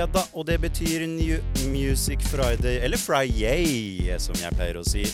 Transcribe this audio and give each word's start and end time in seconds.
fredag, 0.00 0.30
og 0.32 0.46
det 0.46 0.56
betyr 0.60 1.06
New 1.06 1.40
Music 1.68 2.22
Friday, 2.30 2.78
eller 2.80 2.96
Friday, 2.96 4.16
som 4.18 4.36
jeg 4.38 4.54
pleier 4.56 4.78
å 4.80 4.84
si. 4.86 5.04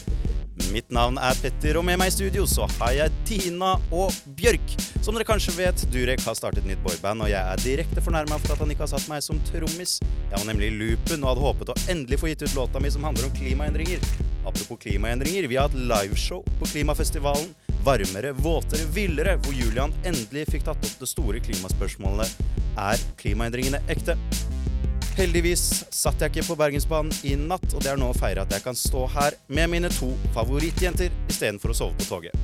Mitt 0.70 0.92
navn 0.94 1.18
er 1.18 1.34
Petter, 1.42 1.76
og 1.80 1.84
med 1.84 1.98
meg 1.98 2.12
i 2.12 2.14
studio 2.14 2.44
så 2.48 2.68
har 2.78 2.92
jeg 2.94 3.16
Tina 3.26 3.72
og 3.90 4.14
Bjørk. 4.38 4.76
Som 5.02 5.16
dere 5.16 5.26
kanskje 5.26 5.56
vet, 5.56 5.82
Durek 5.90 6.22
har 6.22 6.38
startet 6.38 6.68
nytt 6.68 6.82
boyband, 6.84 7.24
og 7.24 7.32
jeg 7.32 7.40
er 7.40 7.64
direkte 7.64 8.04
fornærma 8.04 8.38
for 8.44 8.54
at 8.54 8.62
han 8.62 8.70
ikke 8.70 8.86
har 8.86 8.92
satt 8.94 9.10
meg 9.10 9.24
som 9.26 9.40
trommis. 9.50 9.98
Jeg 10.30 10.38
var 10.38 10.46
nemlig 10.48 10.70
i 10.70 10.78
loopen 10.78 11.24
og 11.24 11.32
hadde 11.32 11.46
håpet 11.48 11.74
å 11.74 11.78
endelig 11.92 12.22
få 12.22 12.30
gitt 12.30 12.46
ut 12.46 12.56
låta 12.60 12.82
mi 12.82 12.92
som 12.94 13.06
handler 13.06 13.26
om 13.26 13.36
klimaendringer. 13.36 14.02
Apropos 14.46 14.78
klimaendringer, 14.86 15.50
vi 15.50 15.58
har 15.58 15.66
hatt 15.66 15.78
liveshow 15.90 16.46
på 16.60 16.70
klimafestivalen. 16.70 17.50
Varmere, 17.86 18.32
våtere, 18.38 18.86
villere, 18.94 19.36
hvor 19.42 19.54
Julian 19.54 19.94
endelig 20.06 20.46
fikk 20.54 20.66
tatt 20.70 20.78
opp 20.78 21.02
det 21.02 21.10
store 21.10 21.42
klimaspørsmålet 21.42 22.38
er 22.76 23.06
klimaendringene 23.20 23.82
ekte. 23.92 24.16
Heldigvis 25.16 25.62
satt 25.96 26.20
jeg 26.20 26.28
ikke 26.28 26.50
på 26.50 26.54
Bergensbanen 26.60 27.14
i 27.24 27.30
natt, 27.40 27.64
og 27.72 27.80
det 27.80 27.88
er 27.88 27.96
nå 27.96 28.10
å 28.12 28.16
feire 28.16 28.42
at 28.44 28.52
jeg 28.52 28.60
kan 28.66 28.76
stå 28.76 29.06
her 29.14 29.38
med 29.48 29.70
mine 29.72 29.88
to 29.88 30.10
favorittjenter 30.34 31.08
istedenfor 31.32 31.72
å 31.72 31.76
sove 31.78 31.96
på 31.96 32.08
toget. 32.10 32.36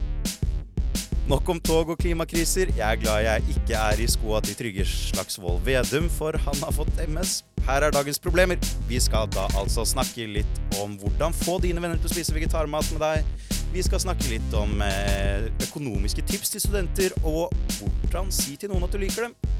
Nok 1.28 1.52
om 1.52 1.60
tog 1.60 1.92
og 1.92 2.00
klimakriser. 2.00 2.72
Jeg 2.72 2.82
er 2.82 3.02
glad 3.02 3.26
jeg 3.26 3.58
ikke 3.58 3.76
er 3.76 4.00
i 4.00 4.08
skoa 4.08 4.40
til 4.42 4.56
Trygve 4.56 4.88
Slagsvold 4.88 5.60
Vedum, 5.68 6.08
for 6.16 6.40
han 6.48 6.64
har 6.64 6.72
fått 6.72 6.96
MS. 7.04 7.42
Her 7.68 7.86
er 7.86 7.94
dagens 7.94 8.18
problemer. 8.24 8.56
Vi 8.88 8.98
skal 9.04 9.28
da 9.36 9.44
altså 9.60 9.84
snakke 9.86 10.26
litt 10.32 10.80
om 10.80 10.96
hvordan 10.98 11.36
få 11.44 11.60
dine 11.60 11.84
venner 11.84 12.00
til 12.00 12.08
å 12.08 12.16
spise 12.16 12.32
vegetarmat 12.32 12.88
med 12.96 13.04
deg. 13.04 13.48
Vi 13.76 13.84
skal 13.84 14.00
snakke 14.00 14.32
litt 14.32 14.56
om 14.56 14.80
eh, 14.84 15.50
økonomiske 15.68 16.24
tips 16.24 16.56
til 16.56 16.64
studenter, 16.64 17.14
og 17.20 17.52
hvordan 17.76 18.32
si 18.32 18.56
til 18.56 18.72
noen 18.72 18.88
at 18.88 18.96
du 18.96 19.04
liker 19.04 19.28
dem. 19.28 19.51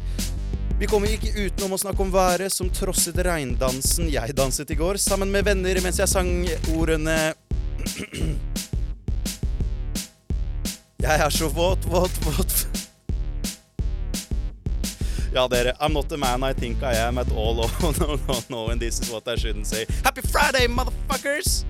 Vi 0.81 0.89
kommer 0.91 1.13
ikke 1.15 1.31
utenom 1.37 1.77
å 1.77 1.79
snakke 1.79 2.03
om 2.03 2.11
været 2.11 2.53
som 2.53 2.71
trosset 2.73 3.19
regndansen 3.23 4.09
jeg 4.11 4.35
danset 4.35 4.71
i 4.75 4.79
går, 4.79 4.99
sammen 4.99 5.31
med 5.31 5.47
venner 5.47 5.79
mens 5.85 6.01
jeg 6.03 6.11
sang 6.11 6.31
ordene 6.75 7.35
Jeg 11.03 11.19
er 11.19 11.31
så 11.35 11.49
våt, 11.51 11.83
våt, 11.91 12.19
våt. 12.23 12.67
Ja, 15.35 15.49
dere. 15.49 15.73
I'm 15.81 15.93
not 15.93 16.09
the 16.09 16.17
man 16.17 16.45
I 16.45 16.53
think 16.53 16.83
I 16.83 16.95
am 16.95 17.19
at 17.19 17.33
all. 17.33 17.61
Oh, 17.61 17.93
no, 17.99 18.19
no, 18.29 18.39
no, 18.49 18.69
and 18.71 18.81
this 18.81 19.01
is 19.01 19.11
what 19.11 19.27
I 19.27 19.35
shouldn't 19.35 19.67
say. 19.67 19.87
Happy 20.05 20.21
Friday, 20.21 20.69
motherfuckers! 20.69 21.65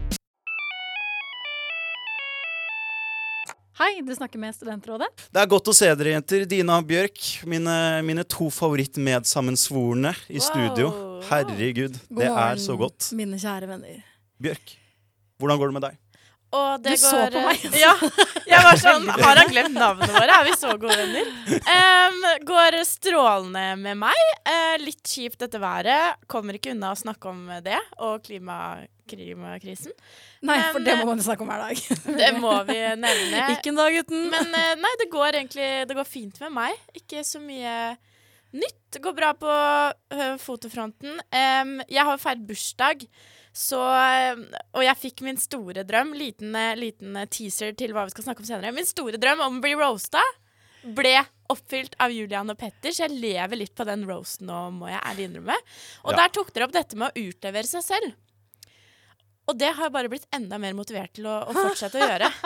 Hei, 3.82 3.98
du 4.06 4.14
snakker 4.14 4.38
med 4.38 4.54
Studentrådet. 4.54 5.08
Det 5.34 5.40
er 5.42 5.48
godt 5.50 5.66
å 5.66 5.72
se 5.74 5.88
dere, 5.98 6.12
jenter. 6.12 6.44
Dina 6.46 6.76
og 6.78 6.84
Bjørk, 6.86 7.18
mine, 7.50 7.72
mine 8.06 8.22
to 8.30 8.46
favorittmedsammensvorne 8.54 10.12
i 10.30 10.38
Wow. 10.38 10.44
studio. 10.46 10.90
Herregud, 11.26 11.96
det 12.14 12.28
er 12.28 12.60
så 12.62 12.76
godt. 12.78 13.08
mine 13.12 13.40
kjære 13.42 13.66
venner. 13.66 14.04
Bjørk, 14.38 14.76
hvordan 15.40 15.58
går 15.58 15.66
det 15.66 15.74
med 15.80 15.82
deg? 15.88 15.98
Og 16.52 16.82
det 16.84 16.94
Du 16.94 16.96
så 17.02 17.24
på 17.32 17.42
meg, 17.42 17.58
altså. 17.58 17.80
Ja. 17.80 17.92
Jeg 18.52 18.62
var 18.68 18.78
sånn 18.78 19.08
Har 19.24 19.36
han 19.40 19.50
glemt 19.50 19.74
navnene 19.74 20.12
våre? 20.12 20.30
Er 20.30 20.44
vi 20.46 20.54
så 20.60 20.76
gode 20.78 20.98
venner? 21.00 21.30
Um, 21.66 22.22
går 22.46 22.78
strålende 22.86 23.66
med 23.82 23.98
meg. 23.98 24.22
Uh, 24.46 24.76
litt 24.84 25.02
kjipt 25.02 25.40
dette 25.42 25.58
været. 25.58 26.20
Kommer 26.28 26.54
ikke 26.54 26.70
unna 26.76 26.92
å 26.92 27.02
snakke 27.02 27.34
om 27.34 27.48
det 27.64 27.80
og 27.98 28.22
klima, 28.22 28.84
klimakrisen. 29.12 29.92
Nei, 30.48 30.58
for 30.72 30.82
det 30.82 30.96
må 30.98 31.06
man 31.12 31.20
jo 31.20 31.26
snakke 31.28 31.44
om 31.46 31.52
hver 31.52 31.62
dag. 31.68 31.82
Det 32.22 32.30
må 32.40 32.54
vi 32.68 32.78
nevne. 33.04 33.44
Ikke 33.54 33.70
en 33.70 33.78
dag 33.82 33.98
uten. 34.00 34.26
Men 34.32 34.50
eh, 34.58 34.72
nei, 34.80 34.94
det 35.04 35.10
går 35.12 35.38
egentlig 35.42 35.68
Det 35.90 35.96
går 36.00 36.08
fint 36.08 36.40
med 36.46 36.56
meg. 36.56 36.80
Ikke 36.98 37.22
så 37.28 37.40
mye 37.42 37.76
nytt. 38.52 38.80
Det 38.92 39.00
går 39.04 39.14
bra 39.16 39.30
på 39.38 39.52
fotofronten. 40.42 41.20
Um, 41.32 41.78
jeg 41.88 42.04
har 42.04 42.18
feiret 42.20 42.42
bursdag, 42.48 43.06
så 43.56 43.78
eh, 43.96 44.42
Og 44.76 44.84
jeg 44.84 45.00
fikk 45.00 45.22
min 45.24 45.40
store 45.40 45.84
drøm. 45.88 46.12
Liten, 46.16 46.54
eh, 46.56 46.74
liten 46.78 47.16
eh, 47.20 47.28
teaser 47.32 47.72
til 47.78 47.94
hva 47.96 48.06
vi 48.08 48.14
skal 48.14 48.26
snakke 48.28 48.44
om 48.44 48.48
senere. 48.48 48.74
Min 48.76 48.88
store 48.88 49.20
drøm 49.20 49.40
om 49.44 49.58
å 49.60 49.64
bli 49.64 49.74
roasta 49.78 50.22
ble 50.82 51.14
oppfylt 51.52 51.94
av 52.02 52.10
Julian 52.10 52.50
og 52.50 52.56
Petter, 52.58 52.90
så 52.90 53.04
jeg 53.04 53.20
lever 53.22 53.60
litt 53.60 53.74
på 53.78 53.84
den 53.86 54.02
roasten 54.08 54.48
nå, 54.48 54.56
må 54.74 54.88
jeg 54.90 54.98
ærlig 55.04 55.28
innrømme. 55.28 55.54
Og 56.02 56.10
Ja. 56.10 56.22
der 56.24 56.32
tok 56.34 56.50
dere 56.52 56.66
opp 56.66 56.72
dette 56.74 56.98
med 56.98 57.12
å 57.12 57.22
utlevere 57.28 57.68
seg 57.68 57.84
selv. 57.86 58.14
Og 59.52 59.58
det 59.60 59.68
har 59.76 59.84
jeg 59.88 59.92
bare 59.92 60.08
blitt 60.08 60.24
enda 60.32 60.56
mer 60.60 60.72
motivert 60.76 61.12
til 61.16 61.26
å, 61.28 61.36
å 61.44 61.52
fortsette 61.52 62.00
å 62.00 62.06
gjøre. 62.06 62.32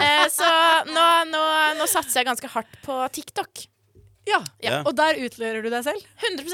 Eh, 0.00 0.26
så 0.32 0.46
nå, 0.88 1.04
nå, 1.30 1.40
nå 1.78 1.86
satser 1.88 2.20
jeg 2.20 2.28
ganske 2.28 2.48
hardt 2.52 2.72
på 2.84 2.96
TikTok. 3.16 3.62
ja. 4.28 4.40
Ja. 4.62 4.80
Og 4.84 4.92
der 4.96 5.18
utlører 5.24 5.64
du 5.64 5.70
deg 5.72 5.84
selv. 5.86 6.04
100 6.28 6.50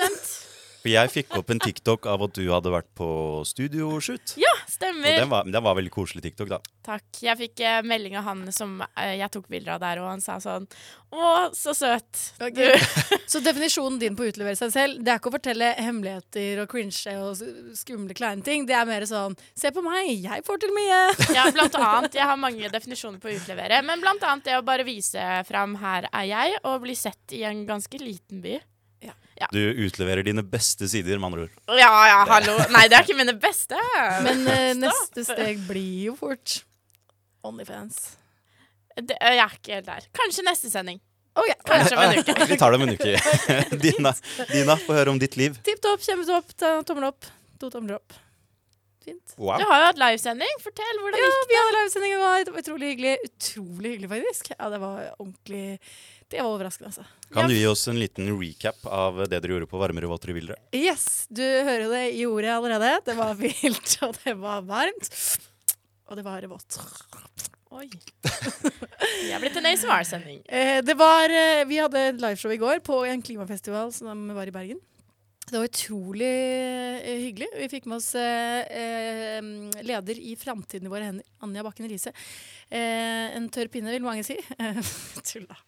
For 0.87 0.93
jeg 0.95 1.11
fikk 1.11 1.35
opp 1.41 1.49
en 1.51 1.59
TikTok 1.59 2.07
av 2.07 2.23
at 2.29 2.37
du 2.39 2.45
hadde 2.53 2.71
vært 2.71 2.87
på 2.95 3.09
studioshoot. 3.49 4.37
Ja, 4.39 4.53
Og 4.63 4.71
stemmer. 4.71 5.17
den 5.19 5.29
var, 5.33 5.45
den 5.49 5.63
var 5.65 5.75
veldig 5.79 5.91
koselig 5.95 6.23
TikTok, 6.23 6.49
da. 6.53 6.59
Takk. 6.87 7.03
Jeg 7.25 7.37
fikk 7.41 7.61
eh, 7.67 7.81
melding 7.83 8.15
av 8.21 8.27
han 8.29 8.45
som 8.55 8.77
eh, 8.87 9.17
jeg 9.19 9.31
tok 9.35 9.49
bilder 9.51 9.75
av 9.75 9.81
der, 9.83 9.99
og 10.05 10.07
han 10.13 10.23
sa 10.23 10.37
sånn 10.43 10.69
Å, 11.17 11.51
så 11.57 11.73
søt. 11.75 12.21
Ok. 12.43 12.55
Du. 12.55 13.17
Så 13.31 13.41
definisjonen 13.43 13.99
din 13.99 14.15
på 14.19 14.23
å 14.27 14.31
utlevere 14.31 14.59
seg 14.59 14.71
selv, 14.75 15.01
det 15.03 15.11
er 15.13 15.19
ikke 15.21 15.31
å 15.33 15.35
fortelle 15.37 15.73
hemmeligheter 15.83 16.63
og 16.65 16.71
cringe 16.71 17.15
og 17.23 17.33
s- 17.39 17.81
skumle 17.83 18.15
kleine 18.15 18.45
ting. 18.47 18.67
Det 18.69 18.75
er 18.79 18.87
mer 18.87 19.07
sånn 19.11 19.35
Se 19.59 19.71
på 19.75 19.83
meg, 19.83 20.13
jeg 20.23 20.45
får 20.47 20.63
til 20.63 20.75
mye. 20.77 21.01
Ja, 21.35 21.49
blant 21.55 21.75
annet. 21.81 22.15
Jeg 22.15 22.27
har 22.31 22.39
mange 22.39 22.71
definisjoner 22.71 23.19
på 23.23 23.31
å 23.33 23.35
utlevere. 23.39 23.83
Men 23.87 24.03
blant 24.05 24.23
annet 24.23 24.45
det 24.47 24.55
å 24.59 24.63
bare 24.67 24.85
vise 24.87 25.27
fram 25.49 25.75
'her 25.83 26.07
er 26.13 26.27
jeg', 26.31 26.59
og 26.65 26.83
bli 26.83 26.95
sett 26.95 27.33
i 27.33 27.43
en 27.45 27.67
ganske 27.67 27.99
liten 27.99 28.43
by. 28.43 28.61
Du 29.53 29.61
utleverer 29.87 30.25
dine 30.27 30.43
beste 30.47 30.89
sider, 30.89 31.19
med 31.21 31.31
andre 31.31 31.47
ord. 31.47 31.59
Ja 31.77 31.91
ja, 32.09 32.21
hallo. 32.31 32.57
Nei, 32.73 32.87
det 32.89 32.99
er 32.99 33.05
ikke 33.07 33.19
mine 33.19 33.35
beste. 33.41 33.81
Men 34.25 34.47
uh, 34.49 34.71
neste 34.81 35.27
steg 35.29 35.61
blir 35.69 36.11
jo 36.11 36.17
fort 36.19 36.61
Onlyfans. 37.47 37.99
det, 38.97 39.15
Jeg 39.21 39.43
er 39.43 39.59
ikke 39.59 39.77
helt 39.77 39.91
der. 39.91 40.09
Kanskje 40.17 40.47
neste 40.47 40.73
sending. 40.73 41.01
Ok, 41.37 41.53
Kanskje 41.69 41.97
om 41.97 42.03
en 42.07 42.19
uke. 42.23 42.37
Vi 42.51 42.57
tar 42.57 42.73
det 42.73 42.79
om 42.81 42.87
en 42.87 42.95
uke. 42.97 43.17
Dina, 43.85 44.13
Dina 44.53 44.77
få 44.81 44.97
høre 44.97 45.13
om 45.13 45.19
ditt 45.21 45.37
liv. 45.37 45.59
Tipp 45.67 45.83
topp, 45.85 46.01
kjempetopp, 46.07 46.55
tommel 46.89 47.11
opp. 47.11 47.29
To 47.61 47.69
tomler 47.73 47.99
opp. 48.01 48.17
Fint. 49.07 49.37
Wow. 49.39 49.61
Du 49.61 49.67
har 49.69 49.83
jo 49.83 49.87
hatt 49.91 50.01
livesending. 50.01 50.59
Fortell 50.65 50.99
hvordan 51.03 51.21
Ja, 51.21 51.29
gikk 51.29 51.37
det. 51.37 51.39
Ja, 51.39 51.47
vi 51.53 51.59
hadde 51.61 51.77
livesending. 51.83 52.15
Det 52.17 52.55
var 52.55 52.63
utrolig 52.65 52.89
hyggelig. 52.95 53.13
Utrolig 53.29 53.93
hyggelig, 53.93 54.11
faktisk. 54.17 54.51
Ja, 54.57 54.71
det 54.73 54.81
var 54.83 55.03
ordentlig 55.19 55.67
Det 56.26 56.41
var 56.42 56.50
overraskende, 56.50 56.91
altså. 56.91 57.04
Kan 57.34 57.47
du 57.50 57.54
gi 57.54 57.66
oss 57.70 57.84
en 57.91 57.98
liten 58.00 58.32
recap 58.41 58.87
av 58.91 59.20
det 59.31 59.38
dere 59.38 59.54
gjorde 59.54 59.69
på 59.70 59.78
Varmere, 59.78 60.09
våtere, 60.10 60.34
villere? 60.34 60.59
Yes, 60.75 61.26
du 61.31 61.42
hører 61.44 61.84
jo 61.84 61.92
det 61.92 62.04
i 62.19 62.25
ordet 62.26 62.50
allerede. 62.56 62.97
Det 63.06 63.14
var 63.19 63.37
vilt, 63.44 63.92
og 64.03 64.16
det 64.25 64.34
var 64.41 64.66
varmt. 64.66 65.10
Og 66.10 66.19
det 66.19 66.26
var 66.26 66.48
vått. 66.50 66.81
Oi. 67.76 67.87
Vi 69.22 69.31
er 69.34 69.42
blitt 69.42 69.56
en 69.59 69.70
ASMR-sending. 69.70 70.42
Eh, 70.48 70.81
det 70.87 70.94
var 70.98 71.31
eh, 71.31 71.62
Vi 71.69 71.78
hadde 71.82 72.03
et 72.10 72.20
liveshow 72.22 72.53
i 72.54 72.60
går 72.62 72.82
på 72.87 73.00
en 73.06 73.22
klimafestival 73.22 73.91
som 73.94 74.28
var 74.34 74.50
i 74.50 74.54
Bergen. 74.54 74.82
Det 75.47 75.60
var 75.60 75.69
utrolig 75.69 76.26
eh, 76.26 77.20
hyggelig. 77.22 77.48
Vi 77.54 77.69
fikk 77.70 77.87
med 77.87 78.00
oss 78.00 78.10
eh, 78.19 78.66
eh, 78.66 79.82
leder 79.87 80.19
i 80.19 80.34
Framtiden 80.38 80.88
i 80.88 80.91
våre 80.91 81.06
hender, 81.06 81.26
Anja 81.47 81.62
Bakken 81.66 81.87
Riise. 81.91 82.10
Eh, 82.66 83.34
en 83.38 83.47
tørr 83.54 83.70
pinne, 83.70 83.94
vil 83.94 84.06
mange 84.06 84.26
si. 84.26 84.38
Tulla. 85.31 85.58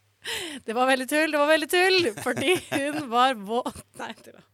Det 0.67 0.77
var 0.77 0.89
veldig 0.91 1.09
tull, 1.09 1.33
det 1.33 1.41
var 1.41 1.51
veldig 1.51 1.71
tull! 1.73 2.13
Fordi 2.25 2.55
hun 2.73 3.01
var 3.13 3.35
våt 3.49 3.83
Nei, 4.01 4.13
tulla. 4.25 4.45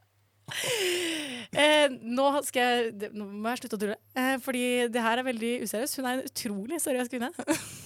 Eh, 1.54 1.88
nå 1.88 2.26
skal 2.44 2.66
jeg 2.92 3.10
Nå 3.16 3.26
må 3.30 3.52
jeg 3.52 3.62
slutte 3.62 3.78
å 3.78 3.82
tulle. 3.84 3.96
Eh, 4.18 4.36
fordi 4.44 4.64
det 4.92 5.02
her 5.02 5.20
er 5.20 5.26
veldig 5.26 5.52
useriøst. 5.64 5.98
Hun 5.98 6.08
er 6.08 6.18
en 6.18 6.28
utrolig 6.28 6.80
seriøs 6.84 7.10
kvinne. 7.12 7.30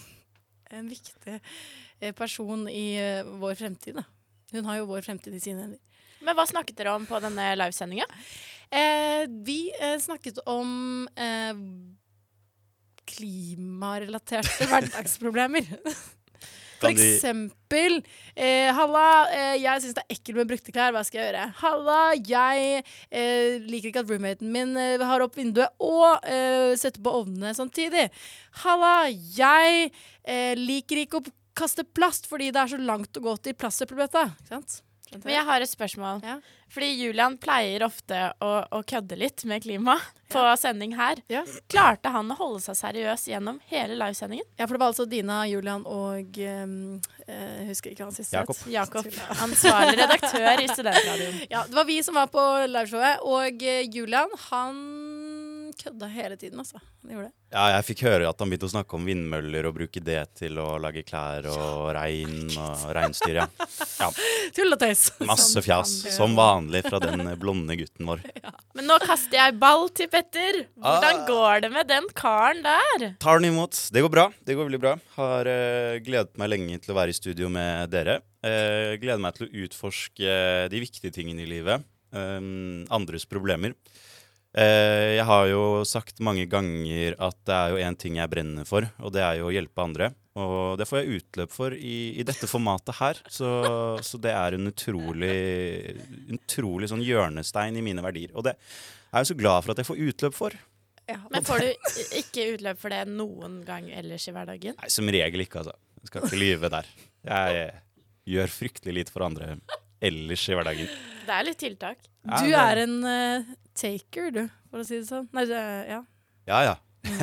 en 0.78 0.88
viktig 0.90 1.38
eh, 1.38 2.14
person 2.16 2.66
i 2.70 2.86
eh, 3.00 3.34
vår 3.40 3.58
fremtid. 3.60 4.00
Da. 4.00 4.06
Hun 4.56 4.68
har 4.68 4.80
jo 4.80 4.88
vår 4.90 5.04
fremtid 5.06 5.36
i 5.36 5.42
sine 5.42 5.66
hender. 5.66 5.80
Men 6.24 6.34
hva 6.34 6.48
snakket 6.50 6.80
dere 6.80 6.96
om 6.98 7.06
på 7.06 7.20
denne 7.22 7.52
livesendinga? 7.60 8.08
Eh, 8.74 9.24
vi 9.46 9.70
eh, 9.78 9.96
snakket 10.02 10.42
om 10.50 11.08
eh, 11.16 11.60
klimarelaterte 13.08 14.66
hverdagsproblemer. 14.70 15.68
For 16.78 16.92
eksempel 16.92 17.98
eh, 18.34 18.68
Halla, 18.74 19.06
eh, 19.34 19.54
jeg 19.62 19.82
syns 19.84 19.96
det 19.98 20.04
er 20.04 20.16
ekkelt 20.16 20.38
med 20.38 20.50
brukte 20.52 20.74
klær. 20.74 20.94
Hva 20.94 21.04
skal 21.06 21.20
jeg 21.20 21.30
gjøre? 21.32 21.46
Halla, 21.62 22.00
jeg 22.28 22.82
eh, 23.10 23.58
liker 23.66 23.90
ikke 23.90 24.04
at 24.04 24.12
roommaten 24.12 24.52
min 24.54 24.76
eh, 24.78 25.06
har 25.10 25.24
opp 25.24 25.38
vinduet 25.38 25.74
og 25.82 26.24
eh, 26.28 26.74
setter 26.78 27.02
på 27.04 27.16
ovnene 27.22 27.54
samtidig. 27.56 28.08
Halla, 28.64 29.08
jeg 29.10 29.90
eh, 29.90 30.54
liker 30.58 31.04
ikke 31.04 31.22
å 31.22 31.32
kaste 31.58 31.82
plast 31.82 32.28
fordi 32.30 32.52
det 32.54 32.62
er 32.62 32.76
så 32.76 32.78
langt 32.78 33.18
å 33.18 33.24
gå 33.24 33.34
til 33.42 33.58
plastsøppelbøtta. 33.58 34.28
Ikke 34.38 34.54
sant? 34.54 34.82
Men 35.16 35.34
jeg 35.34 35.44
har 35.48 35.64
et 35.64 35.70
spørsmål. 35.70 36.22
Ja. 36.26 36.38
Fordi 36.68 36.88
Julian 37.00 37.38
pleier 37.40 37.80
ofte 37.86 38.16
å, 38.44 38.50
å 38.76 38.82
kødde 38.84 39.16
litt 39.16 39.44
med 39.48 39.62
klima 39.64 39.94
på 40.28 40.42
sending 40.60 40.92
her. 40.98 41.22
Ja. 41.32 41.40
Klarte 41.72 42.12
han 42.12 42.28
å 42.28 42.36
holde 42.36 42.60
seg 42.60 42.76
seriøs 42.76 43.24
gjennom 43.30 43.56
hele 43.70 43.96
livesendingen? 43.96 44.44
Ja, 44.60 44.66
for 44.66 44.76
det 44.76 44.82
var 44.82 44.92
altså 44.92 45.06
Dina, 45.08 45.38
Julian 45.48 45.86
og 45.88 46.36
um, 46.44 46.74
eh, 47.24 47.54
Jeg 47.62 47.68
husker 47.70 47.94
ikke 47.94 48.04
hva 48.04 48.10
han 48.10 48.18
siste 48.18 48.36
Jakob. 48.36 48.60
het. 48.60 48.72
Jakob, 48.74 49.08
ansvarlig 49.46 49.96
redaktør 50.02 50.60
i 50.60 50.68
Studentradioen. 50.74 51.40
Ja, 51.48 51.64
det 51.70 51.80
var 51.80 51.88
vi 51.88 51.98
som 52.04 52.20
var 52.20 52.28
på 52.34 52.44
liveshowet, 52.68 53.24
og 53.24 53.64
eh, 53.64 53.88
Julian, 53.88 54.36
han 54.50 54.82
kødda 55.76 56.06
hele 56.12 56.36
tiden, 56.40 56.58
altså. 56.62 56.78
Han 57.02 57.12
gjorde 57.12 57.26
det. 57.28 57.34
Ja, 57.52 57.62
jeg 57.74 57.84
fikk 57.88 58.02
høre 58.04 58.28
at 58.28 58.40
han 58.42 58.50
begynte 58.50 58.68
å 58.68 58.72
snakke 58.72 58.96
om 58.98 59.06
vindmøller 59.08 59.66
og 59.70 59.74
bruke 59.78 60.00
det 60.04 60.18
til 60.36 60.58
å 60.60 60.66
lage 60.80 61.00
klær 61.08 61.46
og 61.48 61.86
rein 61.96 62.50
og 62.60 62.82
reinsdyr, 62.96 63.38
ja. 63.40 63.46
ja. 64.02 64.08
Tull 64.56 64.76
og 64.76 64.80
tøys. 64.82 65.06
Masse 65.28 65.62
fjas, 65.64 65.92
som 66.16 66.36
vanlig 66.36 66.82
fra 66.88 67.00
den 67.02 67.24
blonde 67.40 67.76
gutten 67.80 68.08
vår. 68.12 68.24
Men 68.78 68.88
nå 68.90 68.98
kaster 69.04 69.40
jeg 69.40 69.56
ball 69.60 69.88
til 69.96 70.10
Petter. 70.12 70.62
Hvordan 70.76 71.22
Ah. 71.22 71.26
går 71.28 71.64
det 71.64 71.72
med 71.74 71.88
den 71.90 72.08
karen 72.16 72.60
der? 72.66 73.08
Tar 73.20 73.40
den 73.40 73.50
imot. 73.52 73.76
Det 73.92 74.04
går 74.04 74.12
bra. 74.12 74.26
Det 74.44 74.54
går 74.58 74.68
veldig 74.68 74.82
bra. 74.84 74.96
Har 75.16 75.48
uh, 75.48 75.98
gledet 76.04 76.36
meg 76.38 76.52
lenge 76.52 76.78
til 76.84 76.92
å 76.94 76.98
være 77.00 77.14
i 77.14 77.16
studio 77.16 77.48
med 77.52 77.88
dere. 77.92 78.20
Uh, 78.44 78.94
gleder 79.02 79.18
meg 79.24 79.34
til 79.38 79.48
å 79.48 79.64
utforske 79.64 80.36
de 80.70 80.82
viktige 80.84 81.10
tingene 81.16 81.42
i 81.42 81.48
livet. 81.50 81.82
eh, 82.14 82.38
andres 82.94 83.26
problemer. 83.28 83.74
Eh, 84.58 85.14
jeg 85.14 85.24
har 85.28 85.44
jo 85.52 85.64
sagt 85.86 86.18
mange 86.24 86.46
ganger 86.50 87.14
at 87.22 87.36
det 87.46 87.54
er 87.54 87.72
jo 87.72 87.82
én 87.84 87.98
ting 87.98 88.16
jeg 88.18 88.30
brenner 88.32 88.66
for, 88.66 88.88
og 88.98 89.12
det 89.14 89.22
er 89.22 89.38
jo 89.38 89.50
å 89.50 89.54
hjelpe 89.54 89.84
andre. 89.84 90.10
Og 90.38 90.78
det 90.78 90.86
får 90.86 91.00
jeg 91.00 91.18
utløp 91.18 91.52
for 91.54 91.74
i, 91.74 91.98
i 92.18 92.24
dette 92.26 92.46
formatet 92.50 92.98
her. 92.98 93.20
Så, 93.30 93.48
så 94.06 94.20
det 94.22 94.34
er 94.34 94.54
en 94.54 94.70
utrolig, 94.70 95.38
utrolig 96.34 96.90
sånn 96.90 97.02
hjørnestein 97.06 97.78
i 97.78 97.84
mine 97.84 98.02
verdier. 98.04 98.34
Og 98.34 98.46
det 98.46 98.54
er 98.54 99.22
jeg 99.22 99.32
så 99.32 99.38
glad 99.38 99.66
for 99.66 99.74
at 99.74 99.82
jeg 99.82 99.90
får 99.90 100.02
utløp 100.08 100.38
for. 100.38 100.58
Ja. 101.08 101.18
Men 101.32 101.46
får 101.46 101.64
du 101.64 101.68
ikke 102.20 102.52
utløp 102.54 102.82
for 102.82 102.94
det 102.94 103.02
noen 103.10 103.60
gang 103.66 103.90
ellers 103.94 104.26
i 104.30 104.34
hverdagen? 104.34 104.78
Nei, 104.78 104.94
som 104.94 105.10
regel 105.10 105.46
ikke, 105.46 105.62
altså. 105.62 105.74
Jeg 105.98 106.12
skal 106.12 106.26
ikke 106.28 106.40
lyve 106.40 106.70
der. 106.70 106.90
Jeg 107.28 107.68
gjør 108.28 108.54
fryktelig 108.54 109.00
lite 109.00 109.14
for 109.14 109.26
andre 109.26 109.56
ellers 110.00 110.44
i 110.48 110.56
hverdagen. 110.56 110.90
Det 111.28 111.34
er 111.34 111.46
litt 111.48 111.60
tiltak. 111.60 111.98
Ja, 112.28 112.40
Du 112.42 112.52
er 112.56 112.82
en 112.84 112.96
uh, 113.04 113.48
taker, 113.78 114.30
du, 114.34 114.42
for 114.70 114.82
å 114.82 114.86
si 114.86 114.98
det 115.00 115.08
sånn. 115.08 115.28
Nei, 115.36 115.44
du, 115.48 115.54
ja. 115.54 116.00
Ja, 116.48 116.58
ja. 116.70 116.76
Mm. 117.08 117.18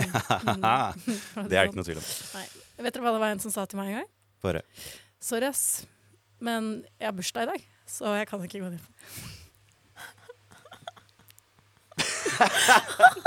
Det 1.50 1.56
er 1.58 1.66
det 1.66 1.66
ikke 1.70 1.80
noe 1.80 1.88
tvil 1.88 2.00
om. 2.02 2.08
Nei. 2.36 2.46
Vet 2.86 2.94
dere 2.96 3.04
hva 3.06 3.14
det 3.16 3.22
var 3.24 3.32
en 3.36 3.42
som 3.44 3.52
sa 3.54 3.66
til 3.70 3.78
meg 3.80 3.88
en 3.92 3.98
gang? 4.02 4.10
Bare. 4.46 4.62
Sorry, 5.24 5.48
ass. 5.48 5.64
Men 6.44 6.62
jeg 7.00 7.08
har 7.08 7.16
bursdag 7.16 7.44
i 7.48 7.52
dag, 7.54 7.62
så 7.90 8.04
jeg 8.20 8.28
kan 8.30 8.44
ikke 8.46 8.62
gå 8.64 8.70
ned. 8.74 8.84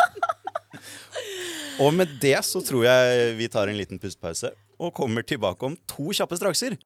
Og 1.79 1.95
med 1.95 2.11
det 2.21 2.37
så 2.45 2.61
tror 2.67 2.83
jeg 2.89 3.37
vi 3.39 3.47
tar 3.51 3.71
en 3.71 3.79
liten 3.79 4.01
pustepause 4.03 4.51
og 4.79 4.95
kommer 4.95 5.23
tilbake 5.27 5.67
om 5.67 5.77
to 5.91 6.11
kjappe 6.15 6.37
strakser. 6.39 6.77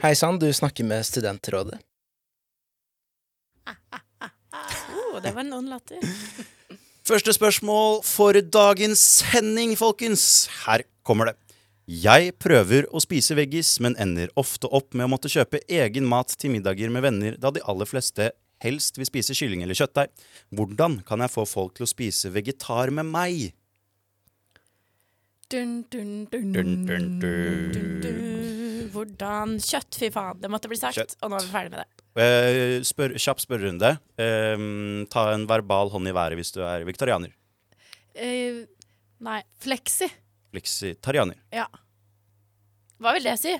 Hei 0.00 0.14
sann, 0.16 0.38
du 0.40 0.46
snakker 0.52 0.84
med 0.88 1.04
Studentrådet. 1.06 1.76
Oh, 5.10 5.18
det 5.22 5.32
var 5.34 5.44
noen 5.44 5.66
latter. 5.68 5.98
Første 7.08 7.32
spørsmål 7.34 8.00
for 8.06 8.38
dagens 8.40 9.02
sending, 9.18 9.74
folkens. 9.76 10.46
Her 10.62 10.84
kommer 11.06 11.30
det. 11.30 11.34
Jeg 11.90 12.32
prøver 12.38 12.86
å 12.94 13.02
spise 13.02 13.36
veggis, 13.36 13.74
men 13.82 13.96
ender 14.00 14.30
ofte 14.40 14.70
opp 14.70 14.94
med 14.94 15.08
å 15.08 15.10
måtte 15.12 15.30
kjøpe 15.32 15.60
egen 15.66 16.06
mat 16.08 16.32
til 16.38 16.54
middager 16.54 16.92
med 16.94 17.04
venner, 17.04 17.36
da 17.36 17.52
de 17.52 17.64
aller 17.68 17.90
fleste 17.90 18.30
helst 18.64 19.00
vil 19.00 19.10
spise 19.10 19.36
kylling 19.36 19.66
eller 19.66 19.76
kjøttdeig. 19.76 20.14
Hvordan 20.54 21.00
kan 21.08 21.26
jeg 21.26 21.34
få 21.34 21.44
folk 21.50 21.76
til 21.76 21.88
å 21.88 21.90
spise 21.90 22.32
vegetar 22.32 22.94
med 22.94 23.10
meg? 23.10 23.50
Dun, 25.50 25.80
dun, 25.90 26.24
dun. 26.30 26.52
Dun, 26.54 26.74
dun, 26.86 27.18
dun. 27.18 27.18
dun, 27.20 28.00
du, 28.00 28.29
hvordan 29.00 29.56
Kjøtt, 29.64 29.96
fy 29.98 30.10
faen. 30.14 30.38
Det 30.40 30.50
måtte 30.52 30.68
bli 30.70 30.78
sagt. 30.80 30.96
Kjøtt. 30.98 31.16
Og 31.24 31.32
nå 31.32 31.38
er 31.40 31.46
vi 31.46 31.52
ferdig 31.54 31.72
med 31.74 31.82
det. 31.82 31.88
Eh, 32.20 32.80
spør, 32.84 33.14
kjapp 33.22 33.40
spørrerunde. 33.42 33.90
Eh, 34.20 34.64
ta 35.12 35.26
en 35.34 35.46
verbal 35.50 35.90
hånd 35.92 36.08
i 36.10 36.14
været 36.16 36.36
hvis 36.40 36.52
du 36.56 36.60
er 36.66 36.84
vegetarianer. 36.88 37.32
Eh, 38.14 38.64
Nei. 39.20 39.42
Fleksi. 39.60 40.08
Fleksitarianer. 40.50 41.36
Ja. 41.54 41.66
Hva 43.00 43.12
vil 43.16 43.24
det 43.28 43.36
si? 43.40 43.52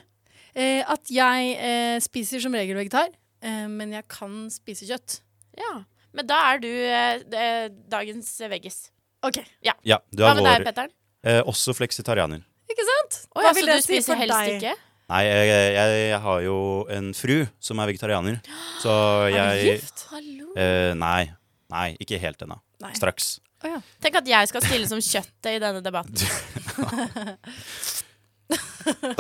Eh, 0.57 0.81
at 0.91 1.11
jeg 1.13 1.53
eh, 1.63 1.97
spiser 2.03 2.43
som 2.43 2.55
regel 2.57 2.77
vegetar, 2.81 3.13
eh, 3.45 3.67
men 3.71 3.93
jeg 3.95 4.07
kan 4.11 4.49
spise 4.53 4.89
kjøtt. 4.89 5.21
Ja. 5.61 5.85
Men 6.17 6.27
da 6.27 6.41
er 6.53 6.59
du 6.65 6.69
eh, 6.69 7.23
det- 7.31 7.89
dagens 7.93 8.33
veggis. 8.51 8.89
OK, 9.23 9.39
Ja, 9.63 9.75
du 10.11 10.23
Hva 10.25 10.35
med 10.35 10.45
deg, 10.49 10.65
Petteren? 10.67 10.91
eh, 11.23 11.43
Også 11.45 11.75
fleksitarianer. 11.77 12.41
ikke 12.73 12.87
sant? 12.89 13.27
Hva 13.37 13.43
Hva 13.43 13.45
ja, 13.45 13.53
vil 13.53 13.63
så 13.63 13.67
det 13.71 13.77
du 13.77 13.83
si 13.87 14.01
for 14.01 14.17
helst 14.17 14.39
deg? 14.39 14.63
ikke? 14.63 14.75
Nei, 15.11 15.21
jeg, 15.27 15.47
jeg, 15.75 16.01
jeg 16.13 16.21
har 16.23 16.41
jo 16.45 16.57
en 16.95 17.11
fru 17.19 17.37
som 17.59 17.81
er 17.83 17.91
vegetarianer. 17.91 18.41
Så 18.83 18.93
Er 19.27 19.57
du 19.59 19.65
gift? 19.73 20.05
Hallo. 20.13 20.53
eh, 20.55 20.93
Nei. 20.99 21.23
Nei, 21.71 21.89
ikke 22.03 22.19
helt 22.23 22.43
ennå. 22.47 22.61
Nei. 22.83 22.93
Straks. 22.99 23.37
Å 23.61 23.69
ja. 23.75 23.81
Tenk 24.01 24.21
at 24.23 24.29
jeg 24.31 24.49
skal 24.51 24.63
stille 24.65 24.87
som 24.89 25.03
kjøttet 25.05 25.51
i 25.57 25.59
denne 25.63 25.83
debatten. 25.85 26.17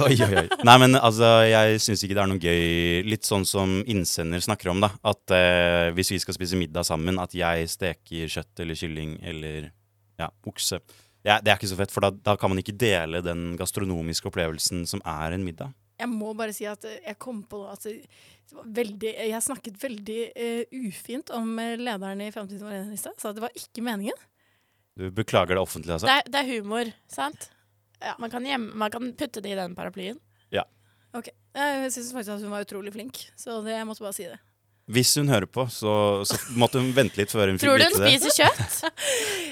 Oi, 0.01 0.15
oi, 0.25 0.33
oi. 0.41 0.47
Nei, 0.67 0.75
men 0.81 0.97
altså, 0.99 1.27
jeg 1.47 1.79
syns 1.85 2.01
ikke 2.03 2.17
det 2.17 2.23
er 2.25 2.31
noe 2.33 2.41
gøy 2.43 3.03
Litt 3.07 3.29
sånn 3.29 3.45
som 3.47 3.77
innsender 3.85 4.43
snakker 4.43 4.73
om, 4.73 4.81
da. 4.83 4.89
At 5.07 5.35
eh, 5.37 5.91
hvis 5.95 6.11
vi 6.15 6.19
skal 6.23 6.35
spise 6.35 6.59
middag 6.59 6.87
sammen, 6.89 7.21
at 7.23 7.37
jeg 7.37 7.69
steker 7.71 8.33
kjøtt 8.33 8.63
eller 8.65 8.79
kylling 8.81 9.13
eller 9.31 9.69
ja, 10.21 10.31
okse. 10.51 10.81
Ja, 11.27 11.37
det 11.45 11.53
er 11.53 11.59
ikke 11.59 11.69
så 11.69 11.79
fett, 11.79 11.93
for 11.93 12.05
da, 12.05 12.11
da 12.15 12.35
kan 12.41 12.53
man 12.53 12.63
ikke 12.63 12.77
dele 12.81 13.21
den 13.25 13.55
gastronomiske 13.61 14.31
opplevelsen 14.31 14.87
som 14.89 15.03
er 15.05 15.37
en 15.37 15.45
middag. 15.45 15.75
Jeg 16.01 16.09
må 16.09 16.33
bare 16.37 16.55
si 16.57 16.65
at 16.69 16.87
eh, 16.89 17.03
jeg 17.05 17.19
kom 17.21 17.43
på 17.49 17.61
at 17.69 17.85
det 17.85 18.57
var 18.57 18.71
veldig, 18.81 19.11
jeg 19.29 19.45
snakket 19.45 19.77
veldig 19.83 20.21
uh, 20.33 20.79
ufint 20.89 21.29
om 21.37 21.53
eh, 21.61 21.77
lederen 21.79 22.23
i 22.25 22.31
Fremtiden 22.33 22.65
vår 22.65 22.95
i 22.97 22.99
stad. 22.99 23.19
Sa 23.21 23.31
at 23.31 23.37
det 23.37 23.45
var 23.45 23.53
ikke 23.55 23.85
meningen. 23.85 24.17
Du 24.99 25.11
beklager 25.15 25.55
det 25.55 25.63
offentlig, 25.63 25.93
altså? 25.99 26.09
Det 26.09 26.17
er, 26.23 26.33
det 26.33 26.41
er 26.41 26.51
humor, 26.57 26.91
sant? 27.13 27.51
Ja. 28.01 28.17
Man, 28.19 28.33
kan 28.33 28.49
hjem, 28.49 28.71
man 28.81 28.91
kan 28.91 29.13
putte 29.13 29.45
det 29.45 29.53
i 29.53 29.61
den 29.61 29.77
paraplyen. 29.77 30.19
Ok, 31.17 31.27
Jeg 31.57 31.91
syns 31.91 32.13
faktisk 32.15 32.37
at 32.37 32.45
hun 32.45 32.53
var 32.53 32.63
utrolig 32.63 32.93
flink, 32.95 33.19
så 33.39 33.59
det, 33.65 33.75
jeg 33.75 33.87
måtte 33.89 34.05
bare 34.05 34.15
si 34.15 34.29
det. 34.31 34.37
Hvis 34.91 35.13
hun 35.21 35.31
hører 35.31 35.47
på, 35.47 35.67
så, 35.71 35.93
så 36.27 36.37
måtte 36.59 36.81
hun 36.83 36.91
vente 36.97 37.21
litt 37.21 37.31
før 37.31 37.53
hun 37.53 37.61
fikk 37.61 37.69
Tror 37.69 37.79
du 37.79 37.87
hun 37.87 37.97
spiser 38.01 38.37
kjøtt? 38.43 38.79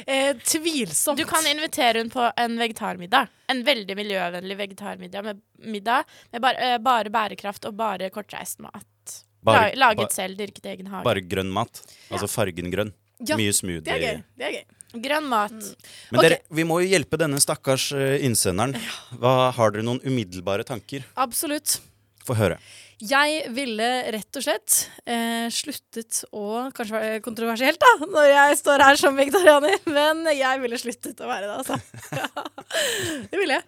Eh, 0.08 0.30
tvilsomt. 0.40 1.18
Du 1.20 1.26
kan 1.28 1.44
invitere 1.44 2.00
hun 2.00 2.08
på 2.08 2.22
en 2.40 2.54
vegetarmiddag. 2.56 3.28
En 3.52 3.58
veldig 3.66 3.92
miljøvennlig 3.98 4.54
vegetarmiddag 4.56 5.26
med, 5.26 5.42
middag 5.60 6.08
med 6.32 6.40
bare, 6.40 6.62
eh, 6.64 6.78
bare 6.80 7.12
bærekraft 7.12 7.68
og 7.68 7.76
bare 7.76 8.08
kortreist 8.14 8.56
mat. 8.64 9.18
Bare, 9.44 9.74
Laget 9.76 10.08
ba, 10.08 10.14
selv, 10.14 10.38
dyrket 10.40 10.64
i 10.64 10.72
egen 10.72 10.88
hage. 10.88 11.04
bare 11.04 11.20
grønn 11.20 11.52
mat. 11.52 11.82
Altså 12.08 12.30
fargen 12.30 12.72
grønn. 12.72 12.94
Ja, 13.20 13.36
Mye 13.36 13.52
det 13.82 13.92
er 13.92 14.00
gøy. 14.00 14.24
Det 14.38 14.48
er 14.48 14.56
gøy. 14.56 14.64
Grønn 15.04 15.28
mat. 15.28 15.52
Men 15.52 16.22
okay. 16.22 16.28
dere, 16.30 16.40
vi 16.56 16.64
må 16.64 16.80
jo 16.80 16.88
hjelpe 16.88 17.20
denne 17.20 17.40
stakkars 17.44 17.90
eh, 17.92 18.16
innsenderen. 18.24 18.78
Hva, 19.20 19.50
har 19.52 19.74
dere 19.74 19.84
noen 19.84 20.00
umiddelbare 20.06 20.64
tanker? 20.64 21.04
Absolutt. 21.20 21.82
Få 22.28 22.36
høre. 22.36 22.58
Jeg 22.98 23.44
ville 23.54 23.86
rett 24.12 24.36
og 24.40 24.42
slett 24.42 24.76
eh, 25.06 25.46
sluttet 25.54 26.24
å 26.34 26.64
Kanskje 26.74 26.96
være 26.98 27.20
kontroversielt, 27.22 27.78
da, 27.78 28.06
når 28.10 28.26
jeg 28.32 28.56
står 28.58 28.82
her 28.82 28.98
som 28.98 29.14
vegetarianer, 29.18 29.76
men 29.98 30.24
jeg 30.34 30.62
ville 30.64 30.80
sluttet 30.82 31.20
å 31.22 31.28
være 31.30 31.46
det, 31.46 31.58
altså. 31.62 31.78
det 33.30 33.38
ville 33.38 33.58
jeg. 33.60 33.66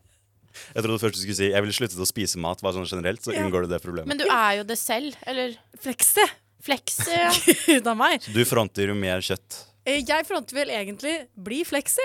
Jeg 0.74 0.82
trodde 0.84 1.00
først 1.00 1.16
du 1.16 1.20
skulle 1.22 1.38
si 1.38 1.48
jeg 1.52 1.62
ville 1.64 1.76
sluttet 1.76 2.02
å 2.02 2.08
spise 2.10 2.40
mat, 2.42 2.60
bare 2.64 2.76
sånn 2.76 2.88
generelt, 2.90 3.22
så 3.24 3.32
Ja. 3.32 3.44
unngår 3.46 3.64
du 3.68 3.70
det 3.72 3.78
problemet. 3.84 4.10
Men 4.10 4.18
du 4.20 4.26
er 4.26 4.58
jo 4.60 4.64
det 4.66 4.76
selv. 4.80 5.14
Eller 5.30 5.54
Flekse. 5.80 6.26
Flekse, 6.60 7.06
Ja. 7.14 7.30
Gud 7.64 7.86
a 7.88 7.94
meg. 7.96 8.26
Du 8.34 8.42
fronter 8.44 8.90
jo 8.90 8.98
mer 8.98 9.22
kjøtt. 9.24 9.62
Eh, 9.86 10.02
Jeg 10.04 10.26
fronter 10.28 10.58
vel 10.58 10.74
egentlig 10.74 11.14
bli 11.38 11.62
fleksi. 11.64 12.04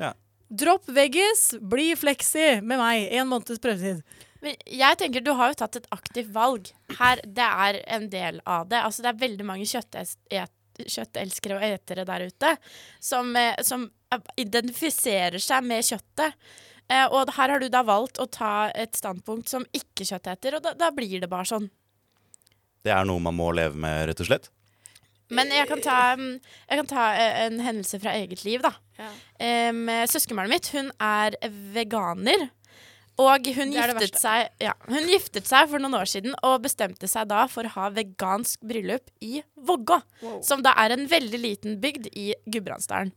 Ja. 0.00 0.14
Dropp 0.50 0.88
veggis, 0.90 1.52
bli 1.62 1.92
fleksi 2.00 2.56
med 2.64 2.80
meg. 2.80 3.04
En 3.20 3.28
måneds 3.30 3.60
prøvetid. 3.62 4.00
Men 4.40 4.56
jeg 4.64 4.98
tenker 5.00 5.24
Du 5.24 5.32
har 5.36 5.52
jo 5.52 5.58
tatt 5.60 5.76
et 5.80 5.88
aktivt 5.92 6.32
valg. 6.34 6.70
Her, 6.98 7.20
Det 7.24 7.46
er 7.46 7.82
en 7.86 8.08
del 8.12 8.40
av 8.46 8.68
det. 8.68 8.80
Altså 8.80 9.02
Det 9.04 9.12
er 9.12 9.22
veldig 9.26 9.46
mange 9.46 9.68
kjøttelskere 9.68 11.58
og 11.58 11.66
etere 11.66 12.06
der 12.08 12.26
ute 12.30 12.56
som, 13.00 13.34
eh, 13.36 13.56
som 13.62 13.90
identifiserer 14.36 15.38
seg 15.38 15.64
med 15.64 15.84
kjøttet. 15.84 16.38
Eh, 16.90 17.06
og 17.06 17.30
her 17.36 17.52
har 17.54 17.60
du 17.62 17.68
da 17.70 17.82
valgt 17.86 18.18
å 18.18 18.26
ta 18.30 18.70
et 18.74 18.96
standpunkt 18.98 19.48
som 19.48 19.66
ikke-kjøtteter, 19.76 20.56
og 20.56 20.64
da, 20.64 20.72
da 20.74 20.90
blir 20.90 21.20
det 21.22 21.28
bare 21.30 21.46
sånn. 21.46 21.68
Det 22.82 22.90
er 22.90 23.04
noe 23.06 23.20
man 23.22 23.36
må 23.36 23.52
leve 23.54 23.76
med, 23.78 24.08
rett 24.08 24.22
og 24.24 24.26
slett. 24.26 24.48
Men 25.30 25.52
jeg 25.54 25.68
kan 25.70 25.82
ta, 25.84 25.98
mm, 26.18 26.40
jeg 26.42 26.80
kan 26.80 26.88
ta 26.90 27.04
eh, 27.14 27.44
en 27.44 27.60
hendelse 27.62 28.00
fra 28.02 28.16
eget 28.18 28.42
liv, 28.44 28.64
da. 28.64 28.72
Em, 29.38 29.86
Søskenbarnet 30.10 30.50
mitt 30.50 30.70
hun 30.74 30.90
er 30.98 31.36
veganer. 31.76 32.48
Og 33.20 33.48
hun 33.56 33.72
giftet, 33.74 34.16
seg, 34.20 34.50
ja, 34.62 34.72
hun 34.88 35.08
giftet 35.10 35.48
seg 35.48 35.68
for 35.70 35.82
noen 35.82 35.98
år 35.98 36.08
siden 36.08 36.36
og 36.46 36.62
bestemte 36.64 37.08
seg 37.10 37.28
da 37.30 37.44
for 37.50 37.68
å 37.68 37.72
ha 37.74 37.88
vegansk 37.92 38.62
bryllup 38.66 39.10
i 39.24 39.42
Vågå. 39.60 39.98
Wow. 40.22 40.38
Som 40.46 40.62
da 40.64 40.72
er 40.80 40.94
en 40.94 41.04
veldig 41.10 41.40
liten 41.40 41.80
bygd 41.82 42.08
i 42.16 42.30
Gudbrandsdalen. 42.46 43.12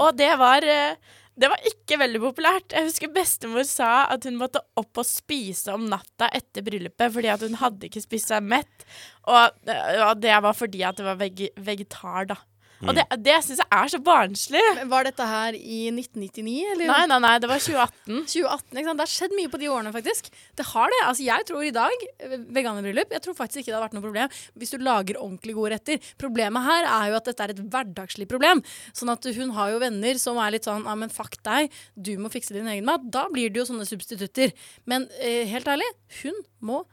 Og 0.00 0.16
det 0.18 0.32
var, 0.40 0.66
eh, 0.66 0.96
det 1.38 1.50
var 1.52 1.68
ikke 1.70 2.00
veldig 2.02 2.22
populært. 2.24 2.74
Jeg 2.74 2.88
husker 2.88 3.12
bestemor 3.14 3.66
sa 3.68 4.06
at 4.10 4.26
hun 4.26 4.40
måtte 4.40 4.62
opp 4.80 5.02
og 5.02 5.06
spise 5.06 5.74
om 5.74 5.86
natta 5.90 6.30
etter 6.34 6.66
bryllupet 6.66 7.14
fordi 7.14 7.30
at 7.30 7.46
hun 7.46 7.58
hadde 7.62 7.90
ikke 7.90 8.02
spist 8.02 8.32
seg 8.34 8.42
mett. 8.42 8.88
Og, 9.28 9.54
eh, 9.68 10.02
og 10.08 10.18
det 10.24 10.34
var 10.42 10.58
fordi 10.58 10.82
at 10.82 10.98
det 10.98 11.06
var 11.06 11.20
veg 11.20 11.46
vegetar, 11.54 12.26
da. 12.34 12.40
Og 12.88 12.96
det, 12.96 13.04
det 13.24 13.36
syns 13.44 13.60
jeg 13.62 13.68
er 13.78 13.90
så 13.92 14.00
barnslig. 14.04 14.62
Men 14.78 14.90
Var 14.92 15.08
dette 15.08 15.26
her 15.28 15.56
i 15.58 15.80
1999, 15.92 16.54
eller? 16.74 16.90
Nei, 16.90 17.00
nei, 17.10 17.18
nei, 17.24 17.32
det 17.42 17.50
var 17.50 17.62
2018. 17.62 18.24
2018, 18.30 18.78
ikke 18.80 18.88
sant? 18.88 19.00
Det 19.00 19.06
har 19.06 19.12
skjedd 19.14 19.36
mye 19.38 19.52
på 19.52 19.60
de 19.62 19.70
årene, 19.72 19.92
faktisk. 19.94 20.30
Det 20.58 20.66
har 20.70 20.94
det. 20.94 21.00
Altså, 21.08 21.26
jeg 21.26 21.48
tror 21.50 21.66
i 21.66 21.72
dag, 21.74 22.06
eh, 22.18 22.36
veganerbryllup, 22.58 23.14
jeg 23.16 23.24
tror 23.24 23.38
faktisk 23.38 23.62
ikke 23.62 23.72
det 23.72 23.76
hadde 23.78 23.86
vært 23.88 23.98
noe 23.98 24.06
problem 24.06 24.32
hvis 24.60 24.74
du 24.74 24.78
lager 24.84 25.20
ordentlig 25.20 25.56
gode 25.56 25.74
retter. 25.74 26.10
Problemet 26.20 26.66
her 26.68 26.88
er 26.90 27.10
jo 27.12 27.18
at 27.20 27.30
dette 27.30 27.46
er 27.46 27.54
et 27.54 27.62
hverdagslig 27.74 28.28
problem. 28.30 28.62
Sånn 28.96 29.12
at 29.12 29.28
hun 29.38 29.54
har 29.58 29.74
jo 29.74 29.82
venner 29.82 30.20
som 30.22 30.40
er 30.42 30.56
litt 30.56 30.68
sånn 30.68 30.84
ja, 30.84 30.96
men 30.98 31.12
fuck 31.12 31.38
deg, 31.46 31.72
du 31.96 32.14
må 32.20 32.30
fikse 32.32 32.56
din 32.56 32.68
egen 32.70 32.88
mat. 32.88 33.04
Da 33.14 33.26
blir 33.32 33.52
det 33.52 33.62
jo 33.62 33.68
sånne 33.72 33.88
substitutter. 33.88 34.54
Men 34.90 35.08
eh, 35.20 35.44
helt 35.50 35.68
ærlig, 35.70 35.88
hun 36.22 36.42
må 36.64 36.84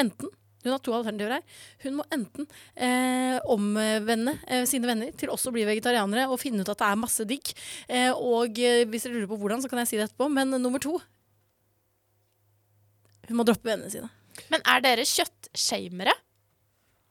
enten 0.00 0.30
hun 0.64 0.72
har 0.74 0.80
to 0.84 0.92
alternativer 0.92 1.32
her. 1.38 1.44
Hun 1.84 1.94
må 1.98 2.04
enten 2.12 2.46
eh, 2.76 3.38
omvende 3.48 4.34
eh, 4.46 4.66
sine 4.68 4.90
venner 4.90 5.14
til 5.16 5.32
også 5.32 5.48
å 5.48 5.54
bli 5.56 5.64
vegetarianere 5.68 6.26
og 6.28 6.40
finne 6.42 6.60
ut 6.64 6.68
at 6.72 6.82
det 6.82 6.88
er 6.90 7.00
masse 7.00 7.24
digg. 7.28 7.52
Eh, 7.88 8.10
og 8.12 8.60
eh, 8.60 8.82
hvis 8.90 9.06
dere 9.06 9.16
lurer 9.18 9.30
på 9.30 9.38
hvordan, 9.40 9.64
så 9.64 9.70
kan 9.72 9.80
jeg 9.82 9.92
si 9.92 10.00
det 10.00 10.08
etterpå. 10.10 10.28
Men 10.32 10.52
nummer 10.60 10.82
to 10.82 10.98
Hun 13.30 13.38
må 13.38 13.44
droppe 13.46 13.70
vennene 13.70 13.90
sine. 13.92 14.08
Men 14.50 14.62
er 14.68 14.80
dere 14.84 15.04
kjøttshamere? 15.06 16.14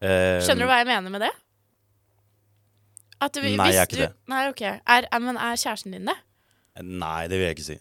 Eh, 0.04 0.38
Skjønner 0.44 0.66
du 0.66 0.70
hva 0.70 0.80
jeg 0.82 0.88
mener 0.90 1.12
med 1.12 1.22
det? 1.26 1.30
At 3.20 3.34
du, 3.36 3.42
Nei, 3.44 3.52
hvis 3.56 3.76
jeg 3.76 3.82
er 3.82 3.88
ikke 3.88 3.98
du, 3.98 4.02
det. 4.06 4.12
Nei, 4.32 4.42
ok. 4.48 4.62
Er, 4.64 5.06
er, 5.10 5.20
men 5.24 5.36
er 5.36 5.58
kjæresten 5.60 5.92
din 5.96 6.08
det? 6.08 6.16
Nei, 6.80 7.22
det 7.28 7.36
vil 7.36 7.48
jeg 7.50 7.56
ikke 7.58 7.66
si. 7.66 7.76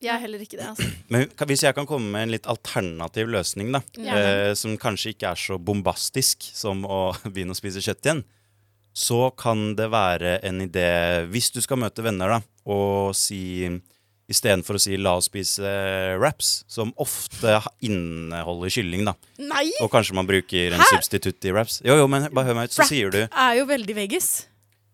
Jeg 0.00 0.14
er 0.14 0.22
heller 0.22 0.40
ikke 0.40 0.56
det. 0.56 0.66
Altså. 0.72 0.88
Men 1.12 1.28
hvis 1.50 1.64
jeg 1.66 1.76
kan 1.76 1.88
komme 1.88 2.08
med 2.14 2.26
en 2.26 2.34
litt 2.34 2.48
alternativ 2.48 3.28
løsning, 3.32 3.72
da. 3.74 3.82
Eh, 4.00 4.52
som 4.56 4.78
kanskje 4.80 5.12
ikke 5.14 5.32
er 5.34 5.40
så 5.40 5.60
bombastisk 5.60 6.48
som 6.56 6.86
å 6.88 7.10
begynne 7.32 7.56
å 7.56 7.58
spise 7.58 7.82
kjøtt 7.84 8.08
igjen. 8.08 8.24
Så 8.96 9.28
kan 9.38 9.76
det 9.78 9.86
være 9.92 10.38
en 10.46 10.64
idé, 10.64 10.88
hvis 11.30 11.52
du 11.54 11.60
skal 11.62 11.78
møte 11.78 12.02
venner, 12.02 12.38
da, 12.38 12.40
og 12.70 13.14
si 13.18 13.70
Istedenfor 14.30 14.76
å 14.78 14.78
si 14.78 14.94
'la 14.94 15.16
oss 15.18 15.26
spise 15.26 15.66
wraps', 16.20 16.62
som 16.70 16.92
ofte 17.02 17.56
inneholder 17.82 18.70
kylling, 18.70 19.02
da. 19.08 19.16
Nei! 19.42 19.72
Og 19.82 19.90
kanskje 19.90 20.14
man 20.14 20.28
bruker 20.28 20.76
en 20.76 20.78
Hæ? 20.78 20.86
substitutt 20.92 21.48
i 21.50 21.50
wraps. 21.50 21.80
Jo, 21.82 21.96
jo, 21.98 22.06
men 22.06 22.28
bare 22.30 22.46
hør 22.46 22.60
meg 22.60 22.70
ut, 22.70 22.76
så 22.76 22.86
sier 22.86 23.10
du 23.10 23.24
Er 23.26 23.56
jo 23.58 23.66
veldig 23.66 23.96
veggis. 23.96 24.46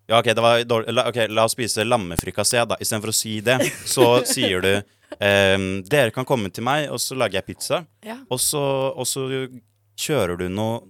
Ja, 0.08 0.22
ok, 0.22 0.30
det 0.32 0.40
var 0.40 0.64
dårlig. 0.64 0.94
La, 0.94 1.04
ok, 1.10 1.18
la 1.28 1.44
oss 1.44 1.52
spise 1.52 1.84
lammefrikassé, 1.84 2.62
da. 2.64 2.78
Istedenfor 2.80 3.12
å 3.12 3.16
si 3.16 3.40
det, 3.44 3.58
så 3.84 4.22
sier 4.34 4.64
du 4.64 4.72
ehm, 5.20 5.70
Dere 5.86 6.12
kan 6.14 6.26
komme 6.28 6.50
til 6.54 6.66
meg, 6.66 6.88
og 6.92 7.00
så 7.02 7.16
lager 7.18 7.40
jeg 7.40 7.48
pizza. 7.52 7.82
Ja. 8.06 8.18
Og 8.32 8.40
så, 8.42 8.62
og 8.92 9.08
så 9.08 9.26
kjører 9.96 10.40
du 10.40 10.48
noe, 10.52 10.82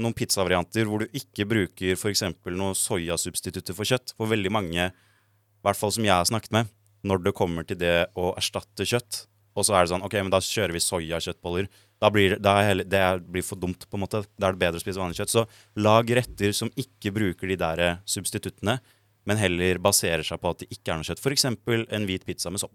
noen 0.00 0.16
pizzavarianter 0.16 0.88
hvor 0.90 1.04
du 1.04 1.18
ikke 1.18 1.46
bruker 1.48 1.98
f.eks. 1.98 2.24
noe 2.50 2.72
soyasubstitutter 2.78 3.76
for 3.76 3.88
kjøtt. 3.88 4.16
For 4.18 4.30
veldig 4.30 4.54
mange, 4.54 4.88
i 4.90 5.66
hvert 5.66 5.78
fall 5.78 5.94
som 5.94 6.06
jeg 6.06 6.14
har 6.14 6.26
snakket 6.28 6.54
med, 6.56 6.72
når 7.04 7.26
det 7.26 7.36
kommer 7.36 7.66
til 7.68 7.78
det 7.80 7.96
å 8.18 8.32
erstatte 8.38 8.86
kjøtt, 8.88 9.26
og 9.54 9.66
så 9.66 9.76
er 9.76 9.84
det 9.84 9.92
sånn 9.92 10.02
OK, 10.02 10.16
men 10.18 10.32
da 10.34 10.40
kjører 10.42 10.74
vi 10.74 10.82
soyakjøttboller. 10.82 11.68
Da 12.02 12.10
blir 12.12 12.36
da 12.42 12.56
heller, 12.66 12.86
det 12.90 13.00
er, 13.00 13.20
blir 13.22 13.44
for 13.46 13.60
dumt, 13.60 13.86
på 13.86 13.98
en 13.98 14.02
måte. 14.02 14.24
Da 14.34 14.48
er 14.48 14.56
det 14.56 14.62
bedre 14.64 14.80
å 14.80 14.82
spise 14.82 15.00
vanlig 15.00 15.20
kjøtt. 15.20 15.34
Så 15.34 15.44
lag 15.78 16.10
retter 16.18 16.56
som 16.56 16.72
ikke 16.80 17.12
bruker 17.14 17.52
de 17.52 17.58
der 17.60 17.82
eh, 17.84 18.00
substituttene, 18.16 18.80
men 19.24 19.40
heller 19.40 19.78
baserer 19.82 20.26
seg 20.26 20.42
på 20.42 20.50
at 20.50 20.64
det 20.64 20.72
ikke 20.74 20.90
er 20.90 21.00
noe 21.00 21.06
kjøtt. 21.06 21.22
F.eks. 21.22 21.46
en 21.46 22.08
hvit 22.08 22.26
pizza 22.26 22.50
med 22.52 22.64
sopp. 22.64 22.74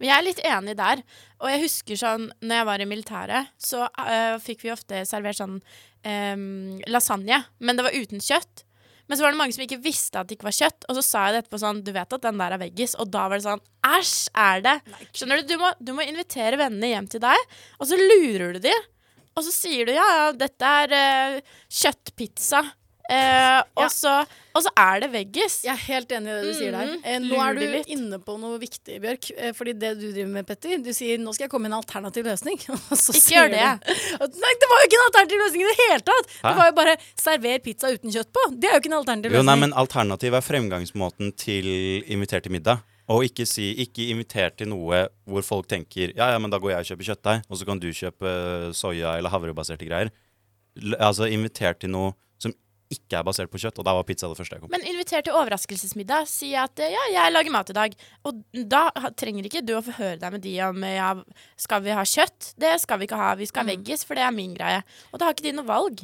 Men 0.00 0.08
jeg 0.08 0.16
er 0.16 0.26
litt 0.26 0.42
enig 0.48 0.74
der. 0.78 1.04
Og 1.40 1.52
jeg 1.52 1.62
husker 1.66 2.00
sånn 2.00 2.26
når 2.40 2.62
jeg 2.62 2.68
var 2.70 2.82
i 2.82 2.88
militæret, 2.88 3.52
så 3.60 3.84
uh, 3.86 4.40
fikk 4.42 4.64
vi 4.64 4.74
ofte 4.74 5.04
servert 5.08 5.38
sånn 5.38 5.60
um, 5.60 6.80
lasagne, 6.88 7.42
men 7.60 7.78
det 7.78 7.86
var 7.86 7.96
uten 7.96 8.24
kjøtt. 8.24 8.64
Men 9.10 9.18
så 9.18 9.24
var 9.26 9.34
det 9.34 9.40
mange 9.40 9.54
som 9.56 9.64
ikke 9.64 9.80
visste 9.82 10.20
at 10.20 10.28
det 10.30 10.36
ikke 10.36 10.46
var 10.46 10.54
kjøtt, 10.54 10.86
og 10.86 10.96
så 10.96 11.02
sa 11.02 11.24
jeg 11.26 11.34
det 11.34 11.42
etterpå 11.42 11.58
sånn 11.58 11.80
Du 11.82 11.90
vet 11.96 12.14
at 12.14 12.22
den 12.22 12.38
der 12.38 12.54
er 12.54 12.60
veggis? 12.62 12.92
Og 13.02 13.10
da 13.10 13.24
var 13.26 13.40
det 13.40 13.46
sånn 13.48 13.62
Æsj, 13.90 14.12
er 14.38 14.62
det? 14.62 14.74
Skjønner 15.10 15.40
du? 15.40 15.48
Du 15.50 15.56
må, 15.58 15.72
du 15.82 15.92
må 15.96 16.06
invitere 16.06 16.60
vennene 16.60 16.92
hjem 16.92 17.08
til 17.10 17.24
deg, 17.24 17.56
og 17.80 17.90
så 17.90 17.98
lurer 17.98 18.54
du 18.54 18.60
dem. 18.68 18.86
Og 19.34 19.46
så 19.46 19.54
sier 19.54 19.88
du 19.88 19.92
ja, 19.96 20.06
ja, 20.14 20.28
dette 20.36 20.70
er 20.84 20.94
uh, 20.94 21.58
kjøttpizza. 21.80 22.62
Eh, 23.10 23.58
og, 23.74 23.82
Ja. 23.82 23.88
så, 23.90 24.12
og 24.54 24.62
så 24.62 24.70
er 24.78 25.00
det 25.02 25.08
veggis. 25.10 25.56
Jeg 25.66 25.72
er 25.74 25.80
helt 25.88 26.12
enig 26.14 26.30
i 26.30 26.34
det 26.36 26.44
du 26.46 26.54
sier 26.54 26.70
der. 26.76 26.86
Mhm. 26.92 27.00
Eh, 27.04 27.18
nå 27.24 27.40
er 27.42 27.54
du 27.58 27.60
litt. 27.66 27.88
inne 27.90 28.18
på 28.22 28.36
noe 28.38 28.58
viktig, 28.62 29.00
Bjørk. 29.02 29.30
Eh, 29.36 29.50
fordi 29.58 29.72
det 29.82 29.90
du 29.98 30.06
driver 30.12 30.30
med, 30.36 30.46
Petter, 30.46 30.78
du 30.78 30.90
sier 30.94 31.18
'nå 31.18 31.34
skal 31.34 31.44
jeg 31.48 31.50
komme 31.50 31.66
med 31.68 31.72
en 31.72 31.80
alternativ 31.82 32.24
løsning'. 32.24 32.60
Og 32.92 32.96
så 32.96 33.10
Ikke 33.10 33.20
sier 33.26 33.48
gjør 33.48 33.50
det. 33.50 33.80
du- 33.86 34.40
Nei, 34.40 34.52
det 34.62 34.68
var 34.70 34.78
jo 34.78 34.86
ikke 34.86 34.98
en 35.00 35.08
alternativ 35.10 35.38
løsning 35.42 35.62
i 35.62 35.70
det 35.72 35.78
hele 35.90 36.00
tatt! 36.06 36.26
Hæ? 36.44 36.48
Det 36.48 36.56
var 36.56 36.66
jo 36.70 36.76
bare 36.78 36.96
'server 37.18 37.58
pizza 37.64 37.86
uten 37.90 38.10
kjøtt 38.14 38.30
på'. 38.30 38.60
Det 38.60 38.64
er 38.70 38.72
jo 38.74 38.80
ikke 38.80 38.92
en 38.94 38.98
alternativ 39.02 39.30
Jo, 39.32 39.36
løsning. 39.42 39.46
nei, 39.46 39.56
men 39.60 39.72
Alternativ 39.74 40.32
er 40.34 40.40
fremgangsmåten 40.46 41.36
til 41.36 41.66
invitert 42.06 42.42
til 42.44 42.52
middag. 42.52 42.78
Og 43.10 43.24
ikke 43.26 43.44
si 43.44 43.74
ikke 43.74 44.06
inviter 44.14 44.50
til 44.56 44.68
noe 44.68 45.08
hvor 45.26 45.42
folk 45.42 45.66
tenker 45.66 46.14
ja, 46.14 46.30
ja, 46.30 46.38
men 46.38 46.48
da 46.48 46.58
går 46.62 46.70
jeg 46.70 46.78
og 46.78 46.86
kjøper 46.86 47.06
kjøttdeig, 47.10 47.42
og 47.50 47.58
så 47.58 47.66
kan 47.66 47.78
du 47.80 47.88
kjøpe 47.90 48.22
eh, 48.22 48.70
soya- 48.70 49.18
eller 49.18 49.30
havrebaserte 49.30 49.82
greier. 49.88 50.10
L 50.78 50.94
altså 50.94 51.26
inviter 51.26 51.74
til 51.74 51.90
noe 51.90 52.14
ikke 52.90 53.20
er 53.20 53.26
basert 53.26 53.50
på 53.52 53.60
kjøtt, 53.62 53.78
og 53.78 53.86
da 53.86 53.94
var 53.94 54.06
pizza 54.06 54.28
det 54.30 54.38
første 54.38 54.56
jeg 54.56 54.62
kom 54.62 54.70
på. 54.70 54.74
Men 54.74 54.86
inviter 54.90 55.22
til 55.22 55.36
overraskelsesmiddag. 55.38 56.26
Si 56.30 56.50
at 56.58 56.82
eh, 56.82 56.90
ja, 56.90 57.04
jeg 57.14 57.34
lager 57.34 57.54
mat 57.54 57.70
i 57.70 57.76
dag. 57.76 57.94
Og 58.26 58.40
da 58.72 58.84
trenger 59.18 59.46
ikke 59.46 59.62
du 59.66 59.76
å 59.78 59.84
forhøre 59.86 60.18
deg 60.22 60.34
med 60.34 60.44
de 60.46 60.54
om 60.66 60.86
eh, 60.86 60.96
ja, 60.98 61.10
skal 61.60 61.84
vi 61.86 61.94
ha 61.94 62.06
kjøtt. 62.06 62.52
Det 62.60 62.74
skal 62.82 63.00
vi 63.00 63.06
ikke 63.06 63.20
ha. 63.20 63.34
Vi 63.38 63.46
skal 63.50 63.64
ha 63.64 63.70
veggis, 63.70 64.02
for 64.06 64.18
det 64.18 64.26
er 64.26 64.34
min 64.34 64.56
greie. 64.58 64.82
Og 65.12 65.20
da 65.20 65.28
har 65.28 65.38
ikke 65.38 65.46
de 65.46 65.54
noe 65.60 65.70
valg. 65.70 66.02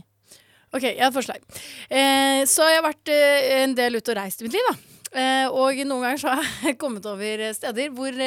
Ok, 0.75 0.85
jeg 0.85 1.01
har 1.01 1.11
et 1.11 1.17
forslag. 1.17 1.43
Eh, 1.89 2.43
så 2.51 2.71
jeg 2.71 2.81
har 2.81 2.87
vært 2.87 3.15
eh, 3.15 3.63
en 3.63 3.75
del 3.79 3.99
ute 3.99 4.13
og 4.15 4.21
reist 4.21 4.43
i 4.43 4.47
mitt 4.47 4.55
liv, 4.55 4.71
da. 4.71 4.96
Eh, 5.17 5.47
og 5.49 5.79
noen 5.87 6.05
ganger 6.05 6.21
så 6.21 6.33
har 6.37 6.71
jeg 6.71 6.79
kommet 6.81 7.07
over 7.09 7.47
steder 7.57 7.93
hvor, 7.97 8.19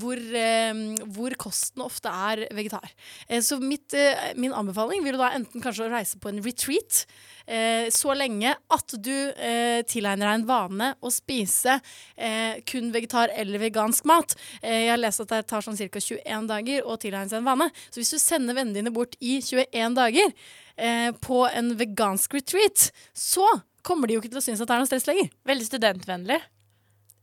hvor, 0.00 0.22
eh, 0.38 0.80
hvor 1.12 1.36
kosten 1.40 1.84
ofte 1.84 2.12
er 2.30 2.46
vegetar. 2.56 2.88
Eh, 3.28 3.42
så 3.44 3.58
mitt, 3.60 3.92
min 4.40 4.54
anbefaling 4.56 5.04
vil 5.04 5.20
da 5.20 5.32
enten 5.36 5.64
kanskje 5.64 5.88
å 5.88 5.92
reise 5.92 6.20
på 6.22 6.32
en 6.32 6.42
retreat 6.44 7.04
så 7.92 8.14
lenge 8.14 8.52
at 8.54 8.92
du 9.02 9.16
tilegner 9.90 10.28
deg 10.28 10.36
en 10.36 10.44
vane 10.46 10.86
å 11.02 11.10
spise 11.10 11.74
kun 12.70 12.92
vegetar 12.94 13.32
eller 13.34 13.58
vegansk 13.58 14.06
mat. 14.06 14.36
Jeg 14.62 14.86
har 14.86 15.00
lest 15.00 15.24
at 15.24 15.32
det 15.34 15.40
tar 15.50 15.66
sånn 15.66 15.74
ca. 15.76 15.98
21 15.98 16.46
dager 16.48 16.86
å 16.86 16.94
tilegne 17.02 17.32
seg 17.32 17.40
en 17.40 17.48
vane. 17.50 17.66
Så 17.90 17.98
hvis 17.98 18.14
du 18.14 18.20
sender 18.22 18.56
vennene 18.56 18.78
dine 18.78 18.94
bort 18.94 19.18
i 19.18 19.40
21 19.42 19.98
dager 19.98 20.30
på 21.26 21.42
en 21.50 21.74
vegansk 21.82 22.38
retreat, 22.38 22.92
så 23.10 23.50
kommer 23.86 24.08
de 24.08 24.16
jo 24.16 24.22
ikke 24.22 24.32
til 24.32 24.42
å 24.42 24.44
synes 24.44 24.62
at 24.62 24.70
det 24.70 24.76
er 24.76 24.82
noe 24.82 24.90
stress 24.90 25.08
lenger. 25.08 25.30
Veldig 25.48 25.68
studentvennlig. 25.68 26.40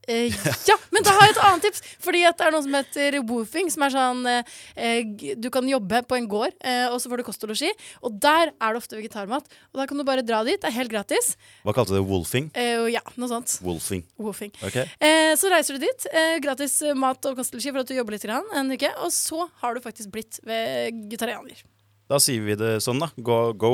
Eh, 0.10 0.34
ja, 0.70 0.76
men 0.90 1.06
da 1.06 1.14
har 1.14 1.28
jeg 1.28 1.36
et 1.36 1.42
annet 1.46 1.66
tips. 1.68 1.84
Fordi 2.02 2.24
at 2.28 2.38
det 2.40 2.48
er 2.48 2.54
noe 2.56 2.66
som 2.66 2.78
heter 2.78 3.18
woofing, 3.30 3.70
som 3.70 3.86
er 3.86 3.94
sånn 3.94 4.30
eh, 4.32 5.36
Du 5.38 5.50
kan 5.54 5.68
jobbe 5.70 6.02
på 6.10 6.18
en 6.18 6.28
gård, 6.30 6.56
eh, 6.66 6.88
og 6.90 6.98
så 7.02 7.12
får 7.12 7.22
du 7.22 7.28
kost 7.28 7.44
og 7.46 7.54
losji. 7.54 7.70
Og 8.02 8.16
der 8.22 8.50
er 8.52 8.74
det 8.74 8.82
ofte 8.82 8.98
vegetarmat. 8.98 9.50
Og 9.74 9.82
da 9.82 9.88
kan 9.90 10.00
du 10.00 10.06
bare 10.08 10.26
dra 10.26 10.42
dit. 10.48 10.60
Det 10.62 10.72
er 10.72 10.78
helt 10.80 10.94
gratis. 10.94 11.34
Hva 11.68 11.76
kalte 11.78 11.94
du 11.94 12.00
det? 12.00 12.06
Wolfing? 12.10 12.50
Eh, 12.58 12.88
ja, 12.96 13.04
noe 13.20 13.32
sånt. 13.32 13.60
Wolfing. 13.66 14.06
Wolfing. 14.20 14.54
Okay. 14.66 14.88
Eh, 14.98 15.34
så 15.40 15.52
reiser 15.54 15.78
du 15.78 15.86
dit. 15.86 16.08
Eh, 16.10 16.38
gratis 16.44 16.80
mat 16.98 17.30
og 17.30 17.38
kost 17.40 17.54
og 17.54 17.62
losji 17.62 17.76
for 17.76 17.84
at 17.84 17.92
du 17.92 17.98
jobber 17.98 18.18
litt 18.18 18.26
grann, 18.26 18.48
en 18.58 18.74
uke. 18.74 18.90
Og 19.06 19.14
så 19.14 19.46
har 19.62 19.78
du 19.78 19.84
faktisk 19.86 20.14
blitt 20.16 20.42
vegetarianer. 20.48 21.62
Da 22.10 22.18
sier 22.18 22.42
vi 22.42 22.58
det 22.58 22.80
sånn, 22.82 22.98
da. 23.04 23.12
Go, 23.22 23.52
go, 23.54 23.72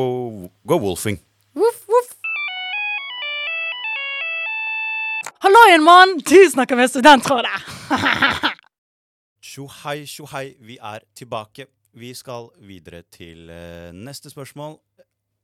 go 0.67 0.81
wolfing. 0.83 1.21
Voff, 1.55 1.84
Halloien, 5.45 5.83
mann! 5.83 6.17
Du 6.25 6.49
snakker 6.49 6.73
med 6.75 6.89
Studentrådet. 6.89 7.59
Tjohei, 9.45 9.99
tjohei. 10.01 10.07
tjo 10.09 10.25
hei, 10.31 10.47
vi 10.57 10.77
er 10.81 11.03
tilbake. 11.13 11.67
Vi 11.93 12.09
skal 12.17 12.47
videre 12.65 13.03
til 13.13 13.51
eh, 13.53 13.91
neste 13.93 14.31
spørsmål, 14.33 14.79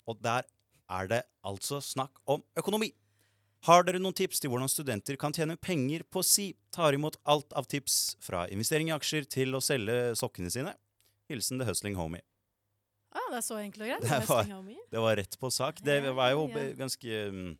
og 0.10 0.18
der 0.26 0.48
er 0.90 1.12
det 1.12 1.22
altså 1.46 1.78
snakk 1.86 2.18
om 2.26 2.42
økonomi. 2.58 2.90
Har 3.70 3.86
dere 3.86 4.02
noen 4.02 4.18
tips 4.18 4.42
til 4.42 4.50
hvordan 4.50 4.74
studenter 4.74 5.22
kan 5.22 5.38
tjene 5.38 5.60
penger 5.62 6.02
på 6.10 6.26
si? 6.26 6.48
Tar 6.74 6.98
imot 6.98 7.22
alt 7.30 7.54
av 7.54 7.70
tips 7.70 8.16
fra 8.26 8.48
investering 8.50 8.90
i 8.90 8.98
aksjer 8.98 9.30
til 9.30 9.54
å 9.54 9.62
selge 9.62 10.16
sokkene 10.18 10.50
sine. 10.50 10.74
Hilsen 11.30 11.62
The 11.62 11.70
Hustling 11.70 12.02
Homie. 12.02 12.26
Ah, 13.14 13.28
det 13.30 13.44
er 13.44 13.46
så 13.46 13.62
enkelt 13.62 13.86
og 13.86 13.92
greit. 13.92 14.10
Det 14.10 14.34
var, 14.34 14.50
det 14.96 15.06
var 15.06 15.22
rett 15.22 15.38
på 15.38 15.54
sak. 15.54 15.86
Det 15.86 16.02
var 16.10 16.34
jo 16.34 16.48
ganske 16.80 17.26
mm, 17.38 17.52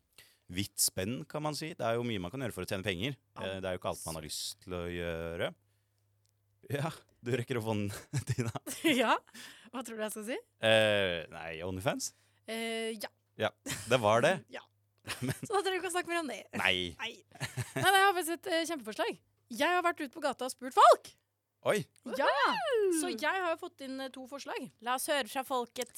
vidt 0.52 0.78
spenn, 0.82 1.22
kan 1.32 1.44
man 1.46 1.56
si. 1.58 1.72
Det 1.78 1.86
er 1.88 1.98
jo 2.00 2.06
mye 2.08 2.22
man 2.24 2.32
kan 2.34 2.44
gjøre 2.44 2.56
for 2.56 2.66
å 2.66 2.70
tjene 2.70 2.86
penger. 2.86 3.16
Eh, 3.40 3.58
Det 3.64 3.70
er 3.70 3.76
jo 3.78 3.82
ikke 3.82 3.92
alt 3.94 4.06
man 4.08 4.20
har 4.20 4.26
lyst 4.28 4.60
til 4.66 4.76
å 4.78 4.84
gjøre. 4.92 5.52
Ja, 6.72 6.92
du 7.26 7.32
rekker 7.36 7.60
opp 7.60 7.68
hånden, 7.72 7.92
Tina. 8.30 8.52
ja. 9.04 9.16
Hva 9.72 9.84
tror 9.88 9.98
du 9.98 10.04
jeg 10.04 10.14
skal 10.14 10.28
si? 10.28 10.38
Eh, 10.68 11.22
nei, 11.32 11.52
Onlyfans? 11.66 12.12
Eh, 12.52 12.92
ja. 13.00 13.10
Ja, 13.40 13.50
det 13.90 14.00
var 14.04 14.22
det. 14.26 14.36
ja. 14.58 14.64
Så 15.08 15.50
da 15.56 15.62
trenger 15.64 15.80
vi 15.80 15.80
ikke 15.82 15.90
å 15.90 15.96
snakke 15.96 16.12
mer 16.12 16.22
om 16.22 16.30
det. 16.30 16.42
Nei. 16.62 16.76
Nei. 17.00 17.14
Nei, 17.74 17.88
nei, 17.88 17.96
jeg 17.98 18.06
har 18.06 18.14
faktisk 18.20 18.36
et 18.38 18.50
uh, 18.52 18.60
kjempeforslag. 18.70 19.18
Jeg 19.52 19.76
har 19.76 19.82
vært 19.84 20.04
ute 20.04 20.14
på 20.14 20.22
gata 20.24 20.46
og 20.48 20.54
spurt 20.54 20.76
folk. 20.78 21.10
Oi. 21.72 21.80
Ja! 22.18 22.28
Så 23.02 23.10
jeg 23.12 23.26
har 23.44 23.52
jo 23.52 23.58
fått 23.62 23.82
inn 23.86 24.00
eh, 24.02 24.12
to 24.14 24.24
forslag. 24.30 24.64
La 24.86 24.96
oss 24.98 25.10
høre 25.12 25.30
fra 25.30 25.44
folket. 25.46 25.92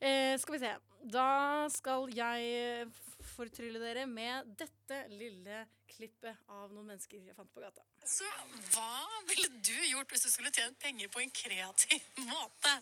Eh, 0.00 0.34
skal 0.40 0.56
vi 0.56 0.62
se. 0.64 0.70
Da 1.12 1.26
skal 1.74 2.08
jeg 2.14 2.88
fortrylle 3.36 3.80
dere 3.82 4.06
med 4.10 4.48
dette 4.58 5.02
lille 5.12 5.62
klippet 5.92 6.48
av 6.52 6.72
noen 6.72 6.92
mennesker 6.92 7.20
jeg 7.20 7.36
fant 7.36 7.52
på 7.52 7.62
gata. 7.62 7.84
Så 8.06 8.26
hva 8.72 9.06
ville 9.28 9.50
du 9.60 9.76
gjort 9.90 10.12
hvis 10.12 10.26
du 10.26 10.30
skulle 10.32 10.52
tjent 10.54 10.78
penger 10.82 11.10
på 11.12 11.22
en 11.22 11.32
kreativ 11.34 12.02
måte? 12.26 12.74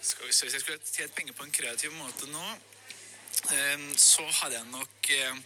Skal 0.00 0.26
vi 0.28 0.32
se, 0.32 0.46
Hvis 0.46 0.54
jeg 0.58 0.64
skulle 0.64 0.80
tjent 0.84 1.16
penger 1.16 1.36
på 1.36 1.46
en 1.46 1.54
kreativ 1.54 1.92
måte 1.96 2.28
nå, 2.32 2.46
eh, 3.54 3.88
så 4.00 4.24
hadde 4.40 4.58
jeg 4.58 4.70
nok 4.72 5.10
eh, 5.18 5.42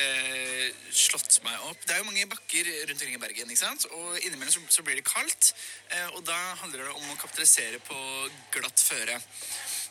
eh, 0.00 0.68
slått 0.90 1.40
meg 1.46 1.66
opp. 1.68 1.80
Det 1.86 1.94
er 1.94 2.02
jo 2.02 2.08
mange 2.08 2.26
bakker 2.30 2.70
rundt 2.88 2.96
omkring 2.98 3.16
i 3.16 3.22
Bergen, 3.22 3.50
ikke 3.50 3.62
sant? 3.62 3.86
og 3.92 4.18
innimellom 4.20 4.54
så, 4.54 4.62
så 4.78 4.86
blir 4.86 4.98
det 4.98 5.06
kaldt. 5.08 5.54
eh, 5.90 6.08
og 6.14 6.24
da 6.26 6.38
handler 6.62 6.84
det 6.84 6.94
om 6.94 7.10
å 7.12 7.20
kapitalisere 7.20 7.80
på 7.86 7.98
glatt 8.56 8.80
føre. 8.80 9.20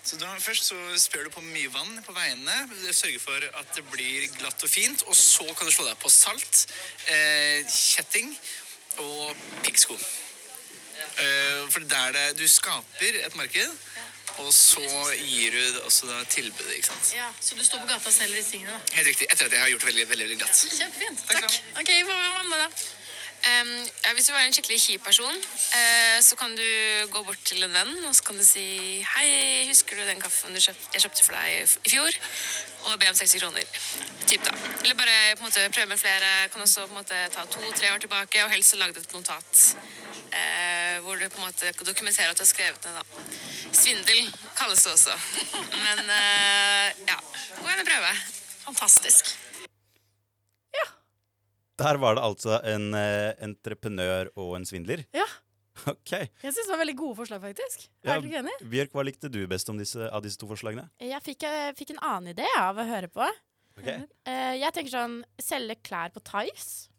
Så 0.03 0.17
da 0.19 0.33
Først 0.39 0.67
så 0.67 0.75
spør 0.99 1.23
du 1.23 1.29
på 1.31 1.41
mye 1.45 1.69
vann 1.71 2.01
på 2.03 2.11
veiene, 2.15 2.55
sørger 2.91 3.21
for 3.23 3.45
at 3.59 3.69
det 3.77 3.85
blir 3.91 4.27
glatt 4.35 4.63
og 4.65 4.69
fint. 4.69 5.03
Og 5.07 5.15
så 5.15 5.45
kan 5.55 5.69
du 5.69 5.71
slå 5.71 5.85
deg 5.87 5.97
på 6.01 6.11
salt, 6.11 6.65
eh, 7.07 7.63
kjetting 7.71 8.33
og 8.99 9.35
piggsko. 9.63 9.95
Eh, 9.95 11.69
for 11.71 11.79
det 11.79 11.99
er 11.99 12.11
det 12.17 12.27
du 12.37 12.47
skaper 12.47 13.19
et 13.23 13.35
marked, 13.39 13.71
og 14.41 14.49
så 14.53 14.83
gir 15.13 15.51
du 15.55 15.79
også 15.85 16.09
da 16.09 16.23
tilbudet, 16.25 16.73
ikke 16.77 16.89
sant. 16.89 17.13
Ja, 17.15 17.29
Så 17.39 17.55
du 17.55 17.63
står 17.63 17.79
på 17.83 17.87
gata 17.87 18.07
og 18.09 18.13
selger 18.13 18.35
disse 18.35 18.51
tingene? 18.51 18.71
da? 18.73 18.95
Helt 18.97 19.07
riktig. 19.07 19.27
Etter 19.31 19.45
at 19.45 19.51
jeg 19.51 19.61
har 19.61 19.69
gjort 19.69 19.85
det 19.85 19.87
veldig, 19.87 20.09
veldig, 20.09 20.25
veldig 20.25 20.39
glatt. 20.41 20.65
Kjempefint. 20.79 21.25
Takk 21.27 21.41
Takk. 21.47 21.61
Ok, 21.79 21.91
hva 22.09 22.43
med 22.49 22.59
deg? 22.59 22.85
Ja, 23.43 24.11
hvis 24.15 24.27
du 24.29 24.33
er 24.35 24.45
en 24.45 24.53
skikkelig 24.55 24.79
kjip 24.79 25.03
person, 25.03 25.35
uh, 25.75 26.19
så 26.23 26.35
kan 26.39 26.53
du 26.55 26.63
gå 27.11 27.23
bort 27.27 27.41
til 27.47 27.63
en 27.65 27.73
venn 27.75 27.91
og 28.07 28.15
så 28.15 28.23
kan 28.27 28.37
du 28.39 28.43
si 28.47 28.63
Hei, 29.15 29.65
husker 29.67 29.99
du 29.99 30.05
den 30.07 30.21
kaffen 30.21 30.55
kjøpt, 30.55 30.89
jeg 30.93 31.03
kjøpte 31.03 31.25
for 31.25 31.35
deg 31.35 31.83
i 31.83 31.91
fjor? 31.91 32.19
Og 32.83 32.95
be 32.99 33.07
om 33.07 33.15
60 33.15 33.35
kroner. 33.39 33.67
Typ 34.27 34.43
da. 34.43 34.55
Eller 34.83 34.97
bare 34.99 35.15
på 35.35 35.43
en 35.43 35.47
måte 35.47 35.63
prøve 35.71 35.87
med 35.91 35.99
flere. 36.01 36.31
Kan 36.51 36.65
også 36.65 36.83
på 36.83 36.91
en 36.91 36.99
måte 36.99 37.19
ta 37.31 37.45
to-tre 37.47 37.93
år 37.93 38.01
tilbake 38.03 38.43
og 38.43 38.51
helst 38.51 38.75
lage 38.75 38.99
et 38.99 39.15
notat. 39.15 39.61
Uh, 40.33 40.99
hvor 41.05 41.15
du 41.15 41.29
på 41.29 41.39
en 41.39 41.47
måte 41.47 41.71
dokumenterer 41.79 42.33
at 42.33 42.39
du 42.39 42.43
har 42.43 42.51
skrevet 42.51 42.89
ned. 42.89 43.31
Svindel 43.71 44.27
kalles 44.59 44.83
det 44.83 44.91
også. 44.97 45.15
Men 45.85 46.03
uh, 46.11 47.07
ja, 47.07 47.17
gå 47.61 47.71
gjerne 47.71 47.87
prøve. 47.87 48.13
Fantastisk. 48.67 49.35
Der 51.81 51.97
var 52.01 52.17
det 52.17 52.23
altså 52.25 52.59
en 52.69 52.91
eh, 52.97 53.33
entreprenør 53.43 54.29
og 54.37 54.55
en 54.59 54.67
svindler. 54.69 55.05
Ja. 55.15 55.25
Ok. 55.89 56.11
Jeg 56.13 56.51
syns 56.53 56.67
det 56.67 56.69
var 56.69 56.81
veldig 56.83 56.95
gode 56.99 57.17
forslag, 57.17 57.41
faktisk. 57.41 57.87
Ja, 58.05 58.13
Er 58.13 58.21
du 58.21 58.27
ikke 58.29 58.43
enig? 58.43 58.53
Bjørk, 58.69 58.91
hva 58.93 59.05
likte 59.07 59.31
du 59.33 59.39
best 59.49 59.71
om 59.73 59.79
disse, 59.81 60.05
av 60.13 60.21
disse 60.21 60.37
to 60.37 60.45
forslagene? 60.51 60.85
Jeg 61.01 61.21
fikk, 61.25 61.47
jeg 61.49 61.73
fikk 61.79 61.95
en 61.95 62.03
annen 62.05 62.35
idé 62.35 62.45
av 62.59 62.77
å 62.77 62.85
høre 62.87 63.09
på. 63.09 63.25
Ok. 63.79 63.87
Eh, 63.89 64.53
jeg 64.61 64.69
tenker 64.75 64.93
sånn 64.93 65.15
selge 65.41 65.79
klær 65.81 66.13
på 66.13 66.21
Tice. 66.29 66.91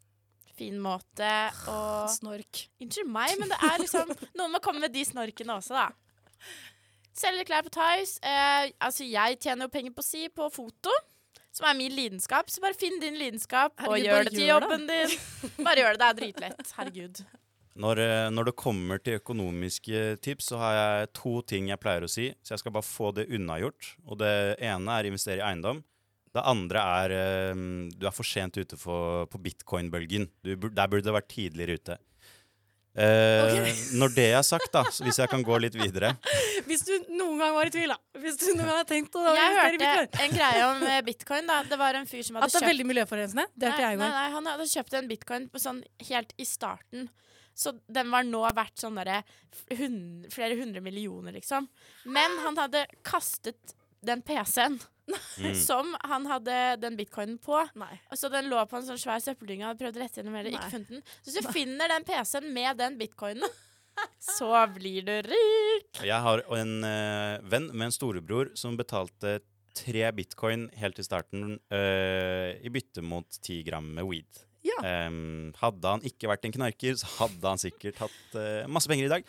Fin 0.59 0.77
måte 0.83 1.31
å 1.71 1.79
Snork. 2.11 2.65
Unnskyld 2.83 3.11
meg, 3.11 3.33
men 3.41 3.51
det 3.51 3.59
er 3.63 3.81
liksom 3.83 4.11
Noen 4.39 4.53
må 4.55 4.61
komme 4.63 4.85
med 4.85 4.95
de 4.95 5.03
snorkene 5.07 5.57
også, 5.59 5.75
da. 5.79 5.89
Selge 7.15 7.47
klær 7.47 7.63
på 7.67 7.73
Tice. 7.75 8.19
Eh, 8.27 8.73
altså, 8.83 9.07
jeg 9.07 9.39
tjener 9.43 9.69
jo 9.69 9.75
penger 9.75 9.95
på 9.95 10.03
si 10.07 10.27
på 10.35 10.51
foto, 10.55 10.91
som 11.55 11.69
er 11.71 11.79
min 11.79 11.95
lidenskap. 11.95 12.51
Så 12.51 12.63
bare 12.65 12.77
finn 12.79 13.01
din 13.03 13.17
lidenskap 13.21 13.79
og 13.87 13.97
gjør 14.01 14.27
det 14.27 14.35
til 14.35 14.43
det. 14.43 14.51
jobben 14.51 14.87
din. 14.91 15.17
Bare 15.63 15.81
gjør 15.85 15.97
det. 15.97 16.01
Det 16.03 16.11
er 16.11 16.21
dritlett. 16.21 16.77
Herregud. 16.79 17.25
Når, 17.75 17.99
eh, 17.99 18.29
når 18.31 18.51
det 18.51 18.55
kommer 18.59 19.01
til 19.03 19.19
økonomiske 19.19 20.03
tips, 20.23 20.53
så 20.53 20.61
har 20.61 20.77
jeg 20.79 21.09
to 21.19 21.41
ting 21.43 21.73
jeg 21.73 21.83
pleier 21.83 22.07
å 22.07 22.11
si. 22.11 22.29
Så 22.43 22.55
jeg 22.55 22.63
skal 22.63 22.75
bare 22.77 22.87
få 22.87 23.11
det 23.17 23.27
unnagjort. 23.35 23.95
Og 24.07 24.21
det 24.23 24.35
ene 24.63 24.99
er 24.99 25.11
investere 25.11 25.43
i 25.43 25.47
eiendom. 25.49 25.83
Det 26.35 26.43
andre 26.43 26.83
er 27.03 27.15
eh, 27.15 27.65
du 27.95 28.07
er 28.07 28.15
for 28.15 28.27
sent 28.27 28.59
ute 28.59 28.79
for, 28.79 29.27
på 29.31 29.43
bitcoin-bølgen. 29.43 30.29
Der 30.45 30.91
burde 30.91 31.07
du 31.07 31.15
vært 31.15 31.31
tidligere 31.35 31.79
ute. 31.79 31.99
Eh, 32.95 33.45
Ok. 33.45 33.79
Når 33.99 34.13
det 34.15 34.27
er 34.39 34.43
sagt, 34.47 34.69
da, 34.71 34.85
hvis 35.03 35.19
jeg 35.19 35.29
kan 35.33 35.43
gå 35.43 35.57
litt 35.59 35.75
videre 35.75 36.13
Hvis 36.69 36.85
du 36.87 36.93
noen 37.19 37.41
gang 37.43 37.51
var 37.57 37.67
i 37.67 37.73
tvil, 37.75 37.91
da. 37.91 37.97
Hvis 38.23 38.37
du 38.39 38.45
noen 38.53 38.69
gang 38.69 38.77
har 38.79 38.87
tenkt 38.87 39.17
å 39.19 39.25
Jeg 39.35 39.57
hørte 39.59 40.23
en 40.23 40.37
greie 40.37 40.63
om 40.69 40.83
eh, 40.87 41.01
bitcoin. 41.03 41.47
da 41.51 41.57
Det 41.67 41.79
var 41.81 41.99
en 41.99 42.07
fyr 42.07 42.23
som 42.23 42.39
hadde 42.39 42.47
At 42.47 42.53
det 42.53 42.57
er 42.57 42.63
kjøpt 42.63 42.71
veldig 42.71 42.87
miljøforurensende. 42.93 43.47
Det 43.59 43.73
hørte 43.73 43.83
jeg 43.89 43.99
i 43.99 44.01
går. 44.01 44.15
nei, 44.15 44.29
han 44.37 44.47
hadde 44.53 44.69
kjøpt 44.71 44.99
en 45.01 45.11
bitcoin 45.11 45.49
på 45.51 45.63
sånn 45.65 45.83
helt 46.09 46.33
i 46.39 46.47
starten. 46.47 47.09
Så 47.55 47.71
den 47.87 48.11
var 48.15 48.23
nå 48.27 48.41
verdt 48.55 48.79
sånn 48.83 48.97
derre 48.99 49.21
flere 50.31 50.57
hundre 50.59 50.81
millioner, 50.83 51.35
liksom. 51.37 51.67
Men 52.07 52.39
han 52.47 52.57
hadde 52.59 52.87
kastet 53.07 53.75
den 54.09 54.23
PC-en 54.25 54.81
Mm. 55.39 55.55
som 55.69 55.97
han 56.01 56.27
hadde 56.27 56.77
den 56.83 56.97
bitcoinen 56.97 57.39
på. 57.43 57.59
Nei. 57.81 57.93
Og 58.11 58.19
så 58.19 58.31
den 58.33 58.49
lå 58.53 58.61
på 58.71 58.81
en 58.81 58.87
sånn 58.87 59.01
svær 59.01 59.23
søppeldynge 59.23 59.67
og 59.67 59.73
hadde 59.73 59.83
prøvd 59.83 59.99
å 60.01 60.05
rette 60.05 60.21
gjennom 60.21 60.39
hele, 60.39 60.55
ikke 60.55 60.73
funnet 60.73 60.95
den. 60.95 61.05
Så 61.21 61.31
hvis 61.31 61.39
du 61.41 61.53
finner 61.55 61.93
den 61.93 62.07
PC-en 62.09 62.49
med 62.55 62.81
den 62.81 62.99
bitcoinen, 63.01 63.59
så 64.39 64.53
blir 64.75 65.07
du 65.07 65.15
rik. 65.29 65.91
Jeg 66.03 66.21
har 66.27 66.45
en 66.59 66.77
uh, 66.87 67.43
venn 67.51 67.69
med 67.73 67.91
en 67.91 67.95
storebror 67.95 68.55
som 68.59 68.79
betalte 68.81 69.39
tre 69.75 70.07
bitcoin 70.15 70.69
helt 70.79 70.99
i 71.03 71.07
starten 71.07 71.57
uh, 71.75 72.51
i 72.55 72.73
bytte 72.73 73.03
mot 73.05 73.41
ti 73.45 73.61
gram 73.67 73.87
med 73.97 74.07
weed. 74.09 74.43
Ja. 74.65 74.79
Um, 74.81 75.51
hadde 75.61 75.91
han 75.91 76.05
ikke 76.09 76.31
vært 76.31 76.47
en 76.49 76.55
knarker, 76.55 76.97
så 76.97 77.11
hadde 77.19 77.51
han 77.51 77.61
sikkert 77.61 78.01
hatt 78.01 78.37
uh, 78.39 78.65
masse 78.73 78.89
penger 78.89 79.11
i 79.11 79.13
dag. 79.19 79.27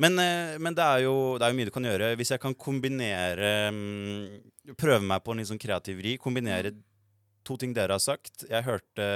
Men, 0.00 0.18
eh, 0.18 0.56
men 0.62 0.74
det, 0.76 0.84
er 0.84 1.04
jo, 1.06 1.14
det 1.38 1.46
er 1.46 1.52
jo 1.52 1.58
mye 1.60 1.68
du 1.68 1.74
kan 1.74 1.86
gjøre. 1.86 2.14
Hvis 2.18 2.34
jeg 2.34 2.42
kan 2.42 2.56
kombinere 2.58 3.54
mm, 3.74 4.74
Prøve 4.80 5.04
meg 5.04 5.20
på 5.20 5.34
en 5.34 5.42
litt 5.42 5.50
sånn 5.50 5.60
kreativ 5.60 5.98
vri. 6.00 6.14
Kombinere 6.20 6.72
to 7.44 7.56
ting 7.60 7.74
dere 7.76 7.96
har 7.98 8.02
sagt. 8.02 8.46
Jeg 8.48 8.64
hørte 8.64 9.06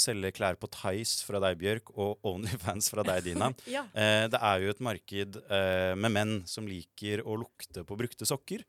selge 0.00 0.32
klær 0.36 0.58
på 0.60 0.68
Tice 0.72 1.24
fra 1.24 1.40
deg, 1.42 1.56
Bjørk, 1.60 1.94
og 1.96 2.20
Onlyfans 2.28 2.90
fra 2.92 3.04
deg, 3.06 3.24
Dina. 3.30 3.50
Ja. 3.78 3.86
Eh, 3.96 4.26
det 4.30 4.40
er 4.40 4.64
jo 4.64 4.74
et 4.74 4.84
marked 4.84 5.40
eh, 5.44 5.94
med 5.96 6.14
menn 6.14 6.36
som 6.48 6.68
liker 6.68 7.24
å 7.24 7.38
lukte 7.40 7.84
på 7.88 7.98
brukte 7.98 8.28
sokker. 8.28 8.64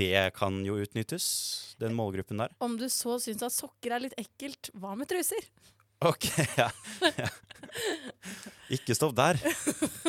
Det 0.00 0.30
kan 0.36 0.60
jo 0.64 0.78
utnyttes, 0.80 1.24
den 1.80 1.96
målgruppen 1.96 2.40
der. 2.40 2.52
Om 2.62 2.76
du 2.80 2.86
så 2.92 3.18
syns 3.20 3.42
at 3.44 3.52
sokker 3.52 3.96
er 3.96 4.04
litt 4.06 4.16
ekkelt, 4.20 4.70
hva 4.78 4.94
med 4.96 5.10
truser? 5.10 5.48
Ok, 6.08 6.26
ja. 6.56 6.70
ja. 7.18 7.30
Ikke 8.72 8.94
stopp 8.96 9.12
der. 9.18 9.36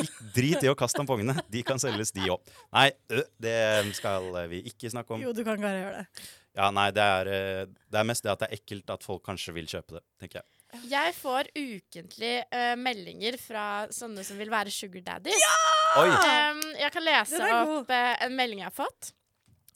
Ikke 0.00 0.30
drit 0.32 0.64
i 0.64 0.70
å 0.70 0.76
kaste 0.78 1.00
tampongene. 1.00 1.34
De 1.52 1.64
kan 1.66 1.80
selges, 1.82 2.14
de 2.14 2.30
òg. 2.32 2.54
Nei, 2.72 2.88
det 3.42 3.58
skal 3.98 4.30
vi 4.50 4.62
ikke 4.70 4.90
snakke 4.92 5.16
om. 5.16 5.24
Jo, 5.24 5.34
du 5.36 5.42
kan 5.44 5.60
bare 5.60 5.82
gjøre 5.82 6.00
det. 6.00 6.26
Ja, 6.56 6.70
nei, 6.74 6.88
det 6.94 7.04
er, 7.18 7.30
det 7.68 8.00
er 8.00 8.08
mest 8.08 8.24
det 8.24 8.32
at 8.32 8.44
det 8.44 8.48
er 8.50 8.58
ekkelt 8.60 8.92
at 8.92 9.04
folk 9.04 9.24
kanskje 9.26 9.54
vil 9.56 9.68
kjøpe 9.68 9.98
det, 9.98 10.04
tenker 10.20 10.42
jeg. 10.42 10.48
Jeg 10.88 11.12
får 11.18 11.50
ukentlig 11.52 12.32
uh, 12.48 12.74
meldinger 12.80 13.36
fra 13.40 13.64
sånne 13.92 14.24
som 14.24 14.38
vil 14.40 14.52
være 14.52 14.72
sugar 14.72 15.04
daddy. 15.04 15.34
Ja! 15.36 15.56
Um, 16.00 16.62
jeg 16.78 16.88
kan 16.94 17.04
lese 17.04 17.42
opp 17.58 17.92
uh, 17.92 18.14
en 18.24 18.38
melding 18.38 18.62
jeg 18.62 18.70
har 18.70 18.78
fått. 18.78 19.12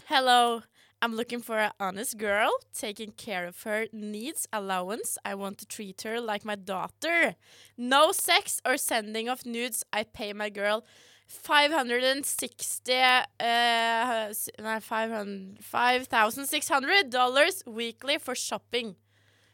Hello. 0.09 0.63
I'm 1.07 1.15
looking 1.15 1.41
for 1.41 1.61
an 1.61 1.71
honest 1.79 2.19
girl, 2.19 2.51
taking 2.75 3.13
care 3.13 3.47
of 3.47 3.63
her 3.63 3.87
needs, 3.93 4.49
allowance. 4.53 5.17
I 5.25 5.37
want 5.37 5.59
to 5.59 5.65
treat 5.65 6.03
her 6.03 6.21
like 6.21 6.45
my 6.45 6.57
daughter. 6.57 7.37
No 7.79 8.11
sex 8.11 8.61
or 8.67 8.77
sending 8.77 9.29
of 9.29 9.47
nudes. 9.47 9.85
I 9.93 10.03
pay 10.03 10.33
my 10.33 10.51
girl 10.51 10.85
560 11.29 12.93
uh, 12.93 13.23
Nei, 13.39 14.81
500 14.81 15.61
$5,600 15.61 17.09
dollars 17.09 17.63
weekly 17.69 18.19
for 18.19 18.35
shopping. 18.35 18.97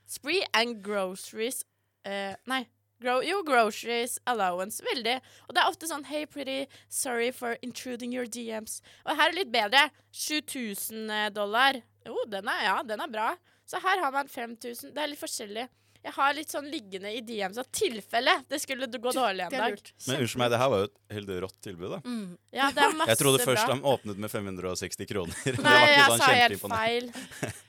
Spree 0.07 0.47
and 0.55 0.83
groceries 0.83 1.67
uh, 2.07 2.37
Nei. 2.47 2.67
Gro 3.03 3.19
jo, 3.27 3.43
groceries 3.47 4.19
allowance. 4.31 4.83
Veldig. 4.87 5.19
Og 5.49 5.55
det 5.57 5.63
er 5.63 5.71
ofte 5.71 5.91
sånn 5.91 6.07
Hey, 6.09 6.27
pretty, 6.31 6.67
sorry 6.89 7.31
for 7.35 7.59
intruding 7.67 8.15
your 8.15 8.27
DMs. 8.27 8.81
Og 9.07 9.17
her 9.19 9.31
er 9.33 9.39
litt 9.43 9.53
bedre. 9.55 9.89
7000 10.15 11.13
dollar. 11.35 11.83
Jo, 12.07 12.17
den 12.31 12.49
er, 12.51 12.65
ja, 12.67 12.81
den 12.87 13.03
er 13.03 13.11
bra. 13.11 13.31
Så 13.69 13.81
her 13.83 14.03
har 14.03 14.13
man 14.15 14.29
5000. 14.29 14.93
Det 14.95 15.03
er 15.03 15.13
litt 15.13 15.21
forskjellig. 15.23 15.69
Jeg 16.03 16.15
har 16.17 16.33
litt 16.35 16.51
sånn 16.51 16.67
liggende 16.67 17.13
i 17.15 17.21
DMs 17.23 17.61
av 17.63 17.69
tilfelle 17.71 18.33
det 18.51 18.59
skulle 18.59 18.89
gå 18.91 19.13
dårlig 19.15 19.45
en 19.47 19.53
dag. 19.55 19.77
Men 20.09 20.25
unnskyld 20.25 20.41
meg, 20.43 20.51
det 20.51 20.59
her 20.59 20.71
var 20.73 20.81
jo 20.83 20.89
et 20.89 20.97
helt 21.15 21.31
rått 21.45 21.59
tilbud, 21.63 21.93
da. 21.93 22.01
Mm. 22.03 22.25
Ja, 22.59 22.71
det 22.75 22.83
er 22.83 22.97
masse 22.99 23.11
Jeg 23.15 23.21
trodde 23.21 23.45
først 23.45 23.63
bra. 23.63 23.77
han 23.77 23.85
åpnet 23.87 24.23
med 24.25 24.33
560 24.33 25.11
kroner. 25.13 25.37
Det 25.47 25.55
Nei, 25.63 25.77
var 25.77 25.87
ikke 25.87 26.01
jeg 26.01 26.09
sånn 26.11 26.25
sa 26.25 26.33
helt 26.41 26.65
feil. 26.75 27.13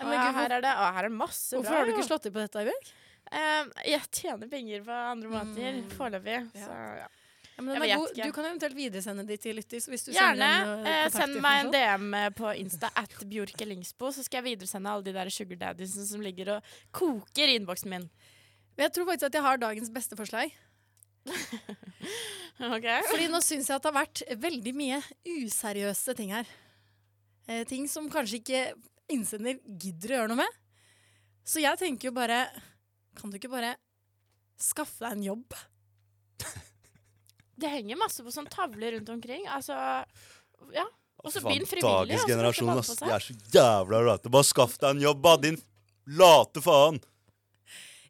Men 0.00 0.16
gud, 0.16 0.36
her 0.38 0.54
er 0.56 0.64
det, 0.64 0.72
å, 0.80 0.88
her 0.96 1.08
er 1.10 1.12
masse 1.12 1.56
Hvorfor 1.58 1.68
bra. 1.70 1.80
har 1.82 1.90
du 1.90 1.92
ikke 1.92 2.06
slått 2.08 2.24
til 2.24 2.32
på 2.34 2.40
dette, 2.40 2.64
Bjørk? 2.70 2.94
Eh, 3.34 3.90
jeg 3.90 4.08
tjener 4.20 4.50
penger 4.50 4.86
på 4.86 5.02
andre 5.10 5.28
måter 5.32 5.78
Mm. 5.82 5.90
foreløpig. 5.98 6.40
Ja. 6.54 6.64
Så 6.64 6.80
ja. 7.02 7.12
Ja, 7.54 7.84
er. 7.86 8.24
Du 8.26 8.32
kan 8.34 8.48
eventuelt 8.48 8.74
videresende 8.74 9.22
de 9.26 9.36
til 9.38 9.60
du 9.62 9.76
Gjerne. 10.10 10.48
Eh, 10.82 11.04
eh, 11.04 11.10
send 11.14 11.38
meg 11.42 11.60
en. 11.60 11.70
DM 11.70 12.34
på 12.34 12.50
Insta 12.58 12.90
at 12.98 13.14
Bjorke 13.30 13.66
Lingsbo, 13.68 14.10
så 14.10 14.24
skal 14.26 14.42
jeg 14.42 14.56
videresende 14.56 14.90
alle 14.90 15.06
de 15.06 15.14
der 15.14 15.30
sugar 15.30 15.60
daddiesene 15.60 16.06
som 16.08 16.20
ligger 16.24 16.56
og 16.56 16.72
koker 16.90 17.52
i 17.52 17.54
innboksen 17.60 17.90
min. 17.90 18.08
Jeg 18.76 18.90
tror 18.90 19.06
faktisk 19.06 19.28
at 19.30 19.38
jeg 19.38 19.46
har 19.46 19.62
dagens 19.62 19.92
beste 19.94 20.18
forslag. 20.18 20.50
okay. 22.74 23.06
Fordi 23.06 23.30
nå 23.30 23.40
syns 23.40 23.70
jeg 23.70 23.76
at 23.76 23.86
det 23.86 23.92
har 23.92 24.00
vært 24.00 24.24
veldig 24.42 24.74
mye 24.74 24.98
useriøse 25.44 26.16
ting 26.18 26.34
her. 26.34 26.50
Eh, 27.46 27.62
ting 27.70 27.86
som 27.88 28.10
kanskje 28.10 28.40
ikke 28.42 28.64
innsender 29.14 29.60
gidder 29.62 30.10
å 30.10 30.18
gjøre 30.18 30.32
noe 30.34 30.42
med. 30.42 30.60
Så 31.46 31.62
jeg 31.62 31.78
tenker 31.78 32.10
jo 32.10 32.16
bare 32.16 32.48
Kan 33.18 33.32
du 33.32 33.38
ikke 33.38 33.52
bare 33.52 33.76
skaffe 34.60 35.04
deg 35.04 35.16
en 35.18 35.24
jobb? 35.30 35.56
Det 37.54 37.70
henger 37.70 37.98
masse 38.00 38.24
på 38.26 38.32
sånne 38.34 38.50
tavler 38.50 38.96
rundt 38.96 39.10
omkring. 39.14 39.44
Altså, 39.46 39.74
ja. 40.74 40.84
Og 41.22 41.32
så 41.32 41.40
blir 41.40 41.60
begynn 41.62 41.68
frivillig. 41.70 42.10
Dagens 42.10 42.26
generasjon, 42.28 42.72
ass. 42.74 42.96
De 42.98 43.10
er 43.14 43.22
så 43.24 43.36
jævla 43.54 44.00
late. 44.08 44.32
Bare 44.34 44.46
skaff 44.48 44.74
deg 44.82 44.96
en 44.96 45.04
jobb, 45.04 45.22
da, 45.24 45.34
din 45.46 45.60
late 46.18 46.60
faen! 46.64 46.98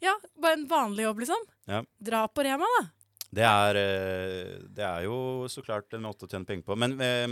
Ja, 0.02 0.16
bare 0.40 0.58
en 0.58 0.66
vanlig 0.68 1.06
jobb, 1.06 1.22
liksom. 1.22 1.44
Ja. 1.70 1.82
Dra 2.08 2.24
på 2.28 2.44
Rema, 2.44 2.68
da. 2.78 2.82
Det 3.34 3.44
er, 3.48 3.78
eh, 3.80 4.56
det 4.70 4.84
er 4.84 5.06
jo 5.06 5.46
så 5.50 5.62
klart 5.64 5.94
en 5.96 6.04
måte 6.06 6.26
å 6.26 6.30
tjene 6.30 6.48
penger 6.48 6.66
på. 6.66 6.76
Men 6.78 6.96
eh, 7.02 7.28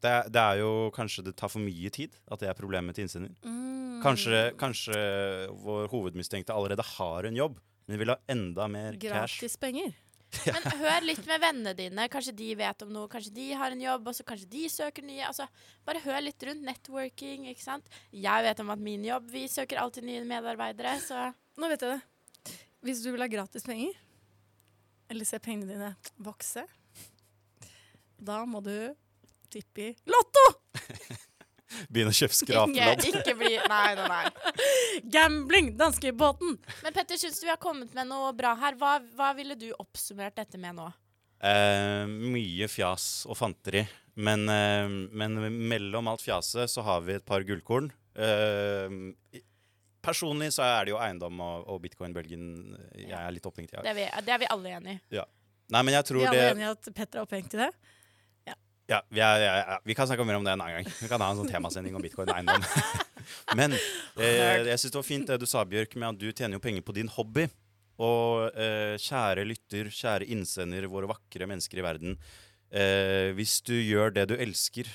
det, 0.00 0.10
er- 0.10 0.28
det 0.32 0.40
er 0.42 0.60
jo 0.62 0.70
kanskje 0.96 1.24
det 1.26 1.34
tar 1.36 1.50
for 1.52 1.60
mye 1.64 1.90
tid 1.92 2.14
at 2.30 2.40
det 2.40 2.48
er 2.50 2.56
problemet 2.58 2.96
til 2.96 3.04
innsender. 3.06 3.32
Mm. 3.44 4.00
Kanskje, 4.04 4.44
kanskje 4.60 5.00
vår 5.60 5.90
hovedmistenkte 5.92 6.54
allerede 6.56 6.84
har 6.96 7.28
en 7.28 7.36
jobb, 7.36 7.58
men 7.86 7.98
vil 8.00 8.14
ha 8.14 8.16
enda 8.32 8.68
mer 8.72 8.96
cash. 8.96 9.40
Gratis 9.40 9.56
penger. 9.60 9.92
Men 10.46 10.62
hør 10.78 11.00
litt 11.02 11.24
med 11.26 11.40
vennene 11.42 11.72
dine. 11.74 12.04
Kanskje 12.06 12.30
de 12.38 12.52
vet 12.54 12.82
om 12.84 12.92
noe. 12.94 13.08
Kanskje 13.10 13.32
de 13.34 13.48
har 13.58 13.72
en 13.74 13.80
jobb, 13.82 14.04
og 14.06 14.14
så 14.14 14.22
kanskje 14.22 14.46
de 14.52 14.60
søker 14.70 15.02
nye. 15.02 15.24
Altså, 15.26 15.42
bare 15.84 15.98
hør 16.04 16.20
litt 16.22 16.44
rundt. 16.46 16.62
Networking, 16.62 17.48
ikke 17.50 17.64
sant. 17.64 17.88
Jeg 18.14 18.44
vet 18.46 18.62
om 18.62 18.70
at 18.70 18.78
min 18.78 19.02
jobb 19.08 19.26
Vi 19.34 19.42
søker 19.50 19.80
alltid 19.82 20.06
nye 20.06 20.22
medarbeidere, 20.30 20.92
så 21.02 21.32
Nå 21.58 21.66
vet 21.72 21.82
jeg 21.82 21.96
det. 21.98 22.54
Hvis 22.86 23.02
du 23.02 23.10
vil 23.10 23.24
ha 23.26 23.26
gratis 23.32 23.66
penger, 23.66 23.98
eller 25.10 25.26
se 25.26 25.42
pengene 25.42 25.66
dine 25.74 25.90
vokse, 26.22 26.62
da 28.22 28.44
må 28.46 28.62
du 28.62 28.72
tippe 29.52 29.90
i 29.90 29.90
Lotto! 30.10 30.46
Begynne 31.90 32.10
å 32.10 32.16
kjøpe 32.16 32.34
ikke, 32.34 32.40
skrapelodd. 32.40 33.04
ikke 33.06 33.34
bli 33.38 33.52
Nei, 33.70 33.90
nei, 33.98 34.08
nei. 34.10 34.56
Gambling! 35.14 35.70
Danskebåten! 35.78 36.56
Men 36.84 36.96
Petter, 36.96 37.20
syns 37.20 37.38
du 37.40 37.46
vi 37.46 37.52
har 37.52 37.60
kommet 37.62 37.94
med 37.96 38.10
noe 38.10 38.32
bra 38.36 38.56
her? 38.58 38.78
Hva, 38.80 38.96
hva 39.16 39.30
ville 39.38 39.56
du 39.58 39.68
oppsummert 39.78 40.36
dette 40.40 40.58
med 40.60 40.76
nå? 40.80 40.88
Eh, 41.40 42.04
mye 42.10 42.68
fjas 42.68 43.24
og 43.30 43.38
fanteri. 43.38 43.84
Men, 44.20 44.48
eh, 44.50 44.90
men 44.90 45.38
mellom 45.70 46.10
alt 46.10 46.24
fjaset 46.24 46.68
så 46.70 46.84
har 46.84 47.06
vi 47.06 47.16
et 47.16 47.26
par 47.26 47.46
gullkorn. 47.46 47.88
Eh, 48.18 49.40
personlig 50.04 50.50
så 50.56 50.66
er 50.66 50.88
det 50.88 50.94
jo 50.94 51.00
eiendom 51.00 51.40
og, 51.44 51.68
og 51.70 51.80
bitcoin-bølgen 51.86 52.50
jeg 52.98 53.14
er 53.14 53.30
litt 53.36 53.46
opphengt 53.48 53.72
i. 53.76 53.84
Det 53.86 53.94
vi, 53.96 54.08
det 54.26 54.34
er 54.34 54.42
vi 54.42 54.50
alle 54.50 54.74
enig 54.80 54.98
i. 54.98 55.22
Nei, 55.70 55.84
men 55.86 55.94
jeg 55.94 56.10
Vi 56.10 56.24
er 56.24 56.32
alle 56.32 56.36
det 56.36 56.52
enige 56.56 56.66
i 56.66 56.74
at 56.74 56.92
Petter 56.96 57.20
er 57.20 57.28
opphengt 57.28 57.54
i 57.54 57.62
det. 57.62 57.70
Ja, 58.90 58.98
vi, 59.08 59.20
er, 59.22 59.40
ja, 59.44 59.54
ja, 59.62 59.78
vi 59.86 59.94
kan 59.94 60.08
snakke 60.10 60.24
mer 60.26 60.40
om 60.40 60.46
det 60.46 60.50
en 60.50 60.60
annen 60.64 60.80
gang. 60.80 60.94
Vi 60.98 61.08
kan 61.10 61.22
ha 61.22 61.30
en 61.30 61.38
sånn 61.38 61.50
temasending 61.50 61.94
om 61.94 62.02
bitcoin 62.02 62.30
og 62.32 62.34
eiendom. 62.34 62.64
men 63.58 63.76
eh, 63.76 64.66
jeg 64.66 64.80
syns 64.82 64.90
det 64.90 64.98
var 64.98 65.06
fint 65.06 65.30
det 65.30 65.38
du 65.38 65.46
sa, 65.46 65.62
Bjørk, 65.68 65.94
med 65.94 66.08
at 66.08 66.18
du 66.18 66.30
tjener 66.32 66.58
jo 66.58 66.64
penger 66.64 66.82
på 66.86 66.96
din 66.96 67.10
hobby. 67.14 67.46
Og 68.00 68.56
eh, 68.58 68.96
kjære 68.98 69.44
lytter, 69.46 69.92
kjære 69.94 70.26
innsender, 70.34 70.88
våre 70.90 71.10
vakre 71.10 71.46
mennesker 71.46 71.78
i 71.78 71.86
verden. 71.86 72.18
Eh, 72.70 73.30
hvis 73.38 73.60
du 73.66 73.76
gjør 73.76 74.16
det 74.16 74.26
du 74.32 74.36
elsker, 74.40 74.90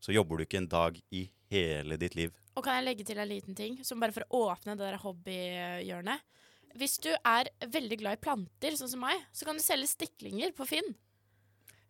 så 0.00 0.14
jobber 0.14 0.40
du 0.40 0.46
ikke 0.46 0.62
en 0.62 0.70
dag 0.70 0.96
i 1.12 1.26
hele 1.52 2.00
ditt 2.00 2.16
liv. 2.16 2.32
Og 2.54 2.64
kan 2.64 2.78
jeg 2.78 2.88
legge 2.88 3.04
til 3.04 3.20
en 3.20 3.28
liten 3.28 3.56
ting, 3.58 3.80
som 3.84 4.00
bare 4.00 4.14
for 4.14 4.24
å 4.28 4.46
åpne 4.54 4.78
det 4.78 4.86
der 4.86 5.00
hobbyhjørnet. 5.02 6.24
Hvis 6.78 6.96
du 7.02 7.10
er 7.12 7.52
veldig 7.70 8.00
glad 8.00 8.16
i 8.16 8.24
planter, 8.24 8.76
sånn 8.78 8.90
som 8.90 9.04
meg, 9.04 9.20
så 9.36 9.46
kan 9.46 9.58
du 9.58 9.62
selge 9.62 9.92
stiklinger 9.92 10.54
på 10.56 10.66
Finn. 10.72 10.94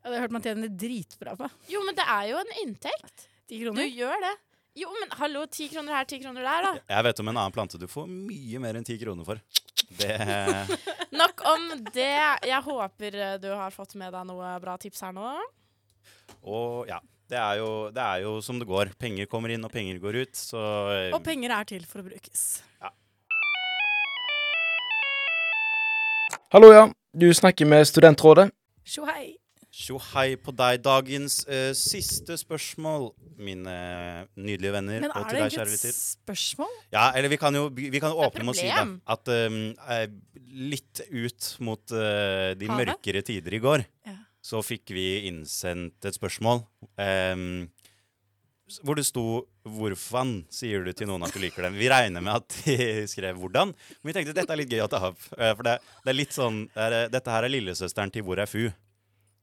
Jeg 0.04 0.10
hadde 0.12 0.20
hørt 0.20 0.32
man 0.36 0.42
tjener 0.44 0.68
dritbra 0.68 1.32
på. 1.38 1.46
Jo, 1.72 1.80
men 1.80 1.96
det 1.96 2.04
er 2.04 2.26
jo 2.28 2.36
en 2.36 2.50
inntekt. 2.60 3.22
Ti 3.48 3.60
Du 3.64 3.78
gjør 3.80 4.18
det. 4.20 4.32
Jo, 4.76 4.90
men 5.00 5.12
hallo, 5.16 5.46
ti 5.48 5.64
kroner 5.72 5.94
her, 5.96 6.04
ti 6.04 6.18
kroner 6.20 6.44
der, 6.44 6.64
da. 6.66 6.72
Jeg 6.92 7.04
vet 7.06 7.20
om 7.22 7.28
en 7.30 7.38
annen 7.40 7.54
plante 7.54 7.78
du 7.80 7.86
får 7.88 8.04
mye 8.10 8.58
mer 8.60 8.76
enn 8.76 8.84
ti 8.84 8.98
kroner 9.00 9.24
for. 9.24 9.38
Det 9.96 10.18
Nok 11.20 11.40
om 11.48 11.64
det. 11.94 12.10
Jeg 12.44 12.60
håper 12.66 13.16
eh, 13.16 13.36
du 13.40 13.48
har 13.54 13.72
fått 13.72 13.94
med 13.96 14.12
deg 14.12 14.26
noe 14.28 14.50
bra 14.60 14.74
tips 14.82 15.00
her 15.06 15.14
nå. 15.16 15.30
Og 16.44 16.90
ja. 16.90 16.98
Det 17.24 17.38
er, 17.40 17.54
jo, 17.62 17.68
det 17.88 18.02
er 18.04 18.26
jo 18.26 18.34
som 18.44 18.58
det 18.60 18.68
går. 18.68 18.90
Penger 19.00 19.24
kommer 19.32 19.54
inn, 19.54 19.64
og 19.64 19.72
penger 19.72 19.96
går 20.02 20.18
ut. 20.20 20.34
Så 20.36 20.60
eh, 20.92 21.08
Og 21.16 21.24
penger 21.24 21.54
er 21.56 21.70
til 21.70 21.86
for 21.88 22.02
å 22.02 22.10
brukes. 22.10 22.44
Hallo, 26.52 26.68
ja. 26.76 26.84
Du 27.16 27.30
snakker 27.32 27.64
med 27.64 27.88
Studentrådet. 27.88 28.50
Tjo 28.84 29.08
hei. 29.08 29.38
Tjo 29.74 29.96
hei 30.12 30.36
på 30.38 30.52
deg. 30.54 30.78
Dagens 30.84 31.40
uh, 31.50 31.72
siste 31.74 32.36
spørsmål, 32.38 33.08
mine 33.42 33.72
nydelige 34.38 34.70
venner. 34.76 35.00
Men 35.02 35.10
er 35.10 35.24
til 35.26 35.38
det 35.40 35.40
deg, 35.42 35.56
egentlig 35.58 35.90
et 35.90 35.98
spørsmål? 35.98 36.76
Ja, 36.94 37.08
eller 37.18 37.32
vi 37.32 37.38
kan 37.42 37.56
jo 37.58 37.64
vi 37.74 37.90
kan 37.98 38.14
jo 38.14 38.20
åpne 38.22 38.46
med 38.46 38.54
å 38.54 38.58
si 38.60 38.68
det. 38.70 38.84
at 39.16 39.32
um, 39.34 39.56
litt 40.70 41.02
ut 41.10 41.48
mot 41.66 41.82
uh, 41.96 42.52
de 42.54 42.70
Havet? 42.70 42.92
mørkere 42.94 43.24
tider 43.26 43.58
i 43.58 43.62
går, 43.64 43.82
Ja. 44.06 44.14
så 44.44 44.62
fikk 44.62 44.94
vi 44.94 45.08
innsendt 45.32 46.06
et 46.06 46.14
spørsmål 46.20 46.62
Um, 46.94 47.64
hvor 48.84 48.94
det 48.96 49.02
sto 49.04 49.42
'Hvorfor 49.66 50.28
sier 50.54 50.84
du 50.86 50.92
til 50.92 51.08
noen 51.10 51.24
at 51.26 51.32
du 51.34 51.40
liker 51.42 51.66
dem?' 51.66 51.74
Vi 51.80 51.88
regner 51.90 52.22
med 52.22 52.36
at 52.38 52.48
de 52.64 53.04
skrev 53.10 53.34
'hvordan', 53.36 53.74
men 53.74 54.06
vi 54.08 54.14
tenkte 54.14 54.34
dette 54.36 54.52
er 54.54 54.60
litt 54.60 54.70
gøy 54.70 54.84
å 54.84 54.88
ta 54.88 55.00
opp. 55.10 55.18
For 55.18 55.62
det, 55.66 55.74
det 56.04 56.12
er 56.12 56.16
litt 56.16 56.32
sånn 56.32 56.68
det 56.70 56.86
er, 56.86 57.08
Dette 57.12 57.32
her 57.34 57.42
er 57.48 57.52
lillesøsteren 57.52 58.12
til 58.14 58.22
'Hvor 58.22 58.38
er 58.38 58.46
fu?' 58.46 58.70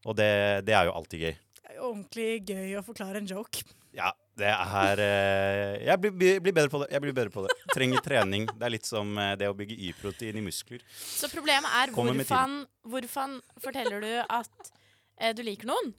Og 0.07 0.17
det, 0.17 0.31
det 0.67 0.75
er 0.77 0.89
jo 0.89 0.95
alltid 0.97 1.27
gøy. 1.27 1.37
Det 1.61 1.69
er 1.69 1.77
jo 1.77 1.87
ordentlig 1.91 2.29
gøy 2.49 2.75
å 2.79 2.83
forklare 2.85 3.21
en 3.21 3.29
joke. 3.29 3.63
Ja, 3.95 4.11
det 4.39 4.47
er 4.47 5.01
eh, 5.03 5.73
Jeg 5.85 5.99
blir, 5.99 6.13
blir, 6.39 6.53
bedre 6.55 6.71
på 6.71 6.81
det. 6.81 6.87
Jeg 6.93 7.03
blir 7.03 7.15
bedre 7.15 7.33
på 7.33 7.43
det. 7.45 7.55
Trenger 7.73 8.03
trening. 8.05 8.47
Det 8.49 8.67
er 8.67 8.73
litt 8.73 8.87
som 8.87 9.11
eh, 9.19 9.33
det 9.39 9.49
å 9.51 9.57
bygge 9.57 9.77
Y-protein 9.89 10.39
i 10.39 10.45
muskler. 10.45 10.83
Så 10.95 11.29
problemet 11.31 11.69
er 11.81 11.93
hvorfor, 11.95 12.55
hvorfor 12.87 13.35
forteller 13.61 14.03
du 14.05 14.13
at 14.23 14.71
eh, 15.19 15.35
du 15.35 15.43
liker 15.45 15.69
noen? 15.69 15.93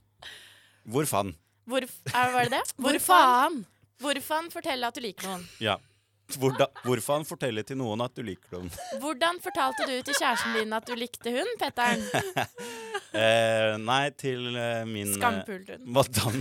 Hvor 0.89 1.07
faen? 1.07 1.37
Hvor, 1.69 1.85
er, 1.85 2.33
var 2.35 2.49
det 2.49 2.59
det? 2.59 2.63
Hvor 2.81 2.99
faen? 3.05 3.63
Hvorfor 4.03 4.49
fortelle 4.51 4.89
at 4.89 4.99
du 4.99 5.05
liker 5.05 5.29
noen? 5.29 5.45
Ja. 5.63 5.77
Hvordan, 6.41 6.71
hvorfor 6.85 7.25
forteller 7.29 7.67
til 7.67 7.79
noen 7.81 8.01
at 8.05 8.15
du 8.17 8.23
liker 8.27 8.59
dem? 8.59 8.71
Hvordan 9.03 9.41
fortalte 9.45 9.89
du 9.89 9.95
til 10.07 10.15
kjæresten 10.19 10.57
din 10.59 10.73
at 10.77 10.89
du 10.89 10.95
likte 10.99 11.35
hun, 11.35 11.57
Petteren? 11.61 12.05
Eh, 13.13 13.75
nei, 13.77 14.07
til 14.17 14.55
eh, 14.57 14.87
min 14.89 15.11
eh, 15.21 15.43
hun. 15.45 15.83
madam. 15.85 16.39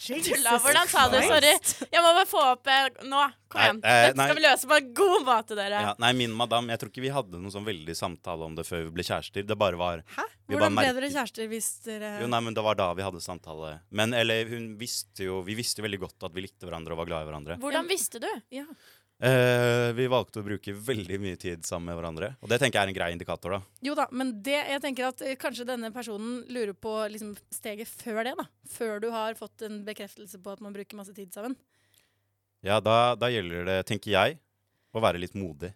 Tulla, 0.00 0.54
hvordan 0.64 0.88
sa 0.88 1.02
du? 1.12 1.18
Sorry. 1.28 1.50
Jeg 1.92 2.00
må 2.00 2.10
bare 2.16 2.26
få 2.28 2.40
opp 2.54 2.68
eh, 2.72 2.86
Nå, 3.04 3.20
kom 3.52 3.60
igjen. 3.60 3.80
eh, 3.84 4.04
Dette 4.08 4.24
skal 4.24 4.38
vi 4.38 4.44
løse 4.46 4.68
på 4.70 4.76
en 4.78 4.86
god 4.96 5.26
måte, 5.26 5.56
dere. 5.58 5.82
Ja, 5.84 5.90
nei, 6.00 6.12
min 6.16 6.32
madam. 6.32 6.70
Jeg 6.72 6.80
tror 6.80 6.88
ikke 6.92 7.04
vi 7.04 7.10
hadde 7.12 7.36
noen 7.40 7.52
sånn 7.52 7.66
veldig 7.68 7.96
samtale 7.98 8.46
om 8.48 8.54
det 8.56 8.64
før 8.68 8.86
vi 8.86 8.94
ble 8.96 9.04
kjærester. 9.04 9.44
Det 9.44 9.58
bare 9.60 9.76
var 9.80 10.00
Hæ? 10.16 10.24
Hvordan 10.50 10.78
bare 10.80 10.94
ble 10.94 11.02
dere 11.02 11.10
kjærester 11.14 11.50
hvis 11.52 11.68
dere 11.84 12.14
Jo, 12.22 12.30
nei, 12.32 12.40
men 12.48 12.56
det 12.56 12.64
var 12.64 12.78
da 12.80 12.88
vi 12.96 13.04
hadde 13.04 13.20
samtale. 13.22 13.74
Men 13.92 14.16
eller 14.16 14.48
hun 14.50 14.70
visste 14.80 15.28
jo 15.28 15.42
Vi 15.46 15.54
visste 15.58 15.82
jo 15.82 15.86
veldig 15.86 16.00
godt 16.08 16.26
at 16.30 16.34
vi 16.34 16.46
likte 16.48 16.66
hverandre 16.66 16.96
og 16.96 17.02
var 17.04 17.10
glad 17.12 17.26
i 17.26 17.30
hverandre. 17.30 17.58
Hvordan 17.62 17.92
visste 17.92 18.22
du? 18.24 18.30
Ja. 18.56 18.64
Eh, 19.20 19.90
vi 19.92 20.06
valgte 20.08 20.40
å 20.40 20.44
bruke 20.46 20.72
veldig 20.72 21.18
mye 21.20 21.36
tid 21.36 21.66
sammen 21.68 21.90
med 21.90 21.98
hverandre. 21.98 22.30
Og 22.40 22.48
det 22.48 22.56
tenker 22.62 22.78
jeg 22.78 22.88
er 22.88 22.92
en 22.92 22.96
grei 22.96 23.08
indikator, 23.12 23.52
da. 23.52 23.58
Jo 23.84 23.92
da, 23.98 24.06
men 24.16 24.32
det, 24.40 24.56
jeg 24.70 24.80
tenker 24.80 25.10
at 25.10 25.20
eh, 25.26 25.36
kanskje 25.40 25.66
denne 25.68 25.90
personen 25.92 26.38
lurer 26.48 26.72
på 26.72 26.94
liksom, 27.12 27.34
steget 27.52 27.90
før 27.90 28.22
det. 28.24 28.32
da. 28.38 28.46
Før 28.72 29.02
du 29.04 29.10
har 29.12 29.36
fått 29.36 29.66
en 29.68 29.82
bekreftelse 29.84 30.40
på 30.40 30.54
at 30.54 30.62
man 30.64 30.72
bruker 30.72 30.96
masse 30.96 31.12
tid 31.16 31.34
sammen. 31.36 31.58
Ja, 32.64 32.78
da, 32.80 33.12
da 33.20 33.28
gjelder 33.32 33.68
det, 33.68 33.76
tenker 33.90 34.14
jeg, 34.14 34.38
å 34.96 35.02
være 35.04 35.20
litt 35.20 35.36
modig. 35.36 35.74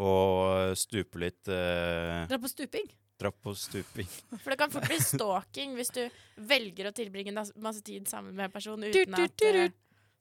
Og 0.00 0.72
stupe 0.78 1.20
litt 1.20 1.50
uh... 1.50 2.24
Dra 2.30 2.38
på 2.40 2.48
stuping. 2.48 2.88
Dra 3.20 3.32
på 3.34 3.52
stuping. 3.58 4.08
For 4.42 4.54
det 4.54 4.58
kan 4.62 4.72
fort 4.72 4.88
bli 4.88 4.96
stalking 5.02 5.76
hvis 5.76 5.92
du 5.92 6.04
velger 6.48 6.88
å 6.88 6.94
tilbringe 6.96 7.34
masse 7.36 7.84
tid 7.84 8.08
sammen 8.08 8.32
med 8.32 8.48
en 8.48 8.56
person 8.56 8.88
uten 8.88 9.18
at 9.18 9.36
du, 9.44 9.60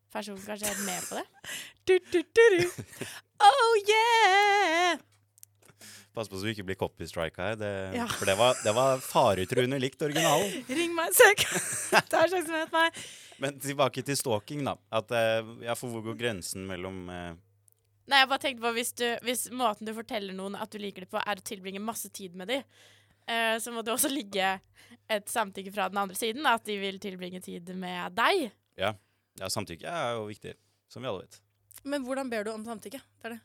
du. 0.08 0.14
personen 0.14 0.42
kanskje 0.46 0.72
er 0.72 0.82
med 0.88 1.10
på 1.10 1.20
det. 1.20 1.28
Du, 1.88 1.94
du, 2.12 2.20
du, 2.20 2.42
du. 2.58 3.06
Oh 3.40 3.76
yeah! 3.88 4.98
Pass 6.18 6.28
på 6.28 6.40
så 6.40 6.48
du 6.48 6.52
ikke 6.52 6.66
blir 6.66 6.76
copystrika 6.80 7.52
her. 7.52 7.56
Det, 7.56 7.70
Ja. 7.96 8.08
For 8.10 8.26
det 8.26 8.34
var, 8.40 8.58
det 8.64 8.74
var 8.76 9.00
faretruende 9.00 9.80
likt 9.80 10.02
originalen. 10.02 10.64
Ring 10.80 10.96
meg, 10.98 11.14
søk! 11.16 11.46
Ta 12.12 12.24
en 12.26 12.32
sjanse 12.34 12.52
med 12.52 12.74
meg. 12.74 12.98
Men 13.40 13.60
tilbake 13.62 14.02
til 14.04 14.18
stalking, 14.18 14.66
da. 14.66 14.74
At, 14.90 15.14
eh, 15.14 15.46
ja, 15.68 15.78
for 15.78 15.94
hvor 15.94 16.04
går 16.10 16.18
grensen 16.18 16.66
mellom 16.68 17.04
eh, 17.14 17.36
Nei, 18.08 18.22
jeg 18.24 18.30
bare 18.32 18.42
tenkte 18.42 18.64
på 18.64 18.72
hvis, 18.78 18.94
du, 18.98 19.06
hvis 19.28 19.48
måten 19.52 19.86
du 19.88 19.92
forteller 19.94 20.34
noen 20.34 20.56
at 20.56 20.72
du 20.72 20.80
liker 20.80 21.04
dem 21.04 21.12
på, 21.12 21.20
er 21.22 21.40
å 21.40 21.44
tilbringe 21.46 21.82
masse 21.84 22.10
tid 22.16 22.38
med 22.40 22.48
dem, 22.50 22.64
eh, 23.28 23.58
så 23.60 23.72
må 23.76 23.84
det 23.84 23.92
også 23.94 24.10
ligge 24.10 24.54
et 25.12 25.28
samtykke 25.28 25.74
fra 25.76 25.90
den 25.92 26.00
andre 26.02 26.16
siden, 26.18 26.48
at 26.48 26.64
de 26.66 26.80
vil 26.80 27.02
tilbringe 27.04 27.44
tid 27.44 27.68
med 27.76 28.16
deg. 28.18 28.48
Ja, 28.80 28.94
samtykke 29.54 29.92
er 29.92 30.16
jo 30.18 30.26
viktig, 30.30 30.56
som 30.92 31.04
vi 31.04 31.12
alle 31.12 31.26
vet. 31.26 31.40
Men 31.88 32.06
hvordan 32.08 32.32
ber 32.32 32.48
du 32.48 32.52
om 32.56 32.66
samtykke? 32.68 33.02
Det 33.22 33.30
er 33.30 33.38
det. 33.38 33.44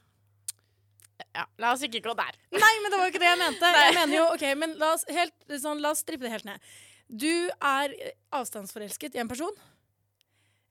Ja, 1.33 1.45
La 1.63 1.73
oss 1.77 1.85
ikke 1.87 2.03
gå 2.05 2.15
der. 2.19 2.39
Nei, 2.53 2.73
men 2.83 2.91
det 2.91 2.99
var 2.99 3.07
jo 3.07 3.13
ikke 3.13 3.23
det 3.23 3.29
jeg 3.29 3.41
mente. 3.43 3.75
Jeg 3.79 3.95
mener 4.01 4.17
jo, 4.17 4.25
ok, 4.35 4.47
men 4.59 4.75
La 4.81 4.95
oss, 4.97 5.05
helt, 5.13 5.37
sånn, 5.53 5.83
la 5.85 5.93
oss 5.95 6.03
strippe 6.05 6.27
det 6.27 6.33
helt 6.35 6.49
ned. 6.49 6.73
Du 7.13 7.29
er 7.29 7.93
eh, 7.93 8.17
avstandsforelsket 8.35 9.17
i 9.17 9.23
en 9.23 9.31
person. 9.31 9.55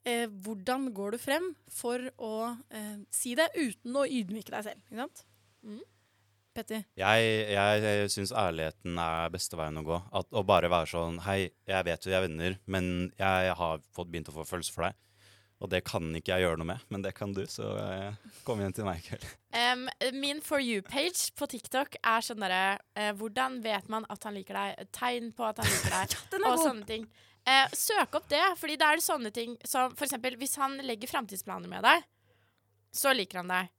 Eh, 0.10 0.26
hvordan 0.44 0.90
går 0.98 1.16
du 1.16 1.22
frem 1.22 1.52
for 1.70 2.02
å 2.18 2.34
eh, 2.74 3.00
si 3.14 3.36
det 3.38 3.52
uten 3.54 3.98
å 4.02 4.08
ydmyke 4.10 4.54
deg 4.54 4.66
selv? 4.72 4.86
Ikke 4.90 5.04
sant? 5.04 5.26
Mm. 5.62 5.82
Petter? 6.52 6.82
Jeg, 7.00 7.28
jeg, 7.54 7.84
jeg 7.86 8.10
syns 8.12 8.34
ærligheten 8.36 8.98
er 9.00 9.32
beste 9.32 9.56
veien 9.60 9.80
å 9.80 9.86
gå. 9.88 10.02
At, 10.20 10.28
å 10.36 10.44
bare 10.44 10.72
være 10.72 10.90
sånn 10.92 11.22
Hei, 11.24 11.46
jeg 11.70 11.88
vet 11.88 12.08
vi 12.10 12.18
er 12.18 12.26
venner, 12.26 12.58
men 12.66 12.90
jeg 13.16 13.54
har 13.62 13.86
fått 13.96 14.12
begynt 14.12 14.34
å 14.34 14.36
få 14.36 14.48
følelser 14.50 14.76
for 14.76 14.90
deg. 14.90 14.98
Og 15.62 15.70
det 15.70 15.84
kan 15.86 16.08
ikke 16.18 16.34
jeg 16.34 16.42
gjøre 16.48 16.58
noe 16.58 16.66
med, 16.72 16.80
men 16.90 17.04
det 17.06 17.12
kan 17.14 17.34
du, 17.38 17.44
så 17.46 17.68
eh, 17.78 18.16
kom 18.48 18.60
igjen 18.64 18.74
til 18.74 18.88
meg 18.88 19.02
i 19.04 19.08
kveld. 19.12 19.26
Um, 19.52 19.82
min 20.16 20.38
For 20.42 20.64
you-page 20.64 21.34
på 21.36 21.44
TikTok 21.52 21.98
er 22.08 22.22
sånn 22.24 22.40
derre 22.40 22.78
eh, 22.96 23.10
Hvordan 23.20 23.58
vet 23.66 23.90
man 23.92 24.06
at 24.10 24.24
han 24.24 24.38
liker 24.38 24.56
deg? 24.56 24.86
Tegn 24.96 25.28
på 25.36 25.44
at 25.44 25.60
han 25.60 25.68
liker 25.68 25.92
deg. 25.98 26.16
Den 26.32 26.46
er 26.46 26.54
og 26.54 26.56
god. 26.56 26.64
sånne 26.70 26.88
ting. 26.88 27.04
Eh, 27.44 27.74
søk 27.76 28.16
opp 28.16 28.30
det, 28.32 28.40
fordi 28.62 28.78
da 28.80 28.94
er 28.94 29.02
det 29.02 29.04
sånne 29.06 29.32
ting 29.36 29.58
som 29.68 29.92
for 29.92 30.08
eksempel 30.08 30.38
hvis 30.40 30.56
han 30.62 30.78
legger 30.88 31.12
framtidsplaner 31.12 31.68
med 31.68 31.84
deg, 31.84 32.08
så 32.96 33.12
liker 33.14 33.42
han 33.44 33.52
deg. 33.52 33.70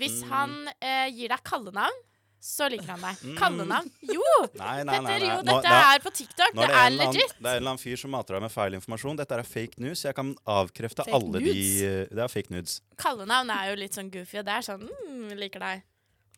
Hvis 0.00 0.18
Mm. 0.24 0.28
han 0.34 0.56
eh, 0.80 1.06
gir 1.14 1.30
deg 1.36 1.42
kallenavn, 1.46 2.02
så 2.42 2.66
liker 2.72 2.88
han 2.90 3.02
deg. 3.04 3.20
Mm. 3.22 3.34
Kallenavn? 3.38 3.90
Jo! 4.02 4.22
Nei, 4.58 4.82
nei, 4.82 4.84
nei. 4.84 4.94
Petter, 4.98 5.04
nei. 5.06 5.28
jo, 5.28 5.36
Nå- 5.38 5.44
dette 5.46 5.68
da- 5.70 5.94
er 5.94 6.00
på 6.02 6.10
TikTok. 6.18 6.48
Det, 6.52 6.58
Det 6.58 6.64
er 6.64 6.72
er 6.72 6.74
en 6.74 6.92
annen- 6.98 7.12
legit. 7.14 7.34
Det 7.38 7.46
er 7.46 7.50
en 7.52 7.56
eller 7.62 7.70
annen 7.70 7.82
fyr 7.84 7.96
som 8.02 8.10
mater 8.10 8.34
deg 8.34 8.42
med 8.42 8.50
feil 8.52 8.74
informasjon. 8.78 9.16
Dette 9.20 9.38
er 9.38 9.42
fake 9.46 9.78
news. 9.78 10.02
Jeg 10.02 10.14
kan 10.18 10.32
avkrefte 10.46 11.04
Fake 11.06 11.14
alle 11.14 11.32
de 11.38 11.44
nudes? 11.46 11.80
de 11.80 12.16
Det 12.16 12.18
er 12.24 12.28
fake 12.34 12.50
nudes. 12.50 12.80
Kallenavn 12.98 13.50
er 13.54 13.70
jo 13.70 13.76
litt 13.84 13.92
sånn 13.94 14.10
goofy, 14.10 14.38
og 14.38 14.44
det 14.44 14.54
er 14.58 14.66
sånn 14.66 14.82
mm, 14.90 15.36
liker 15.38 15.60
deg. 15.60 15.82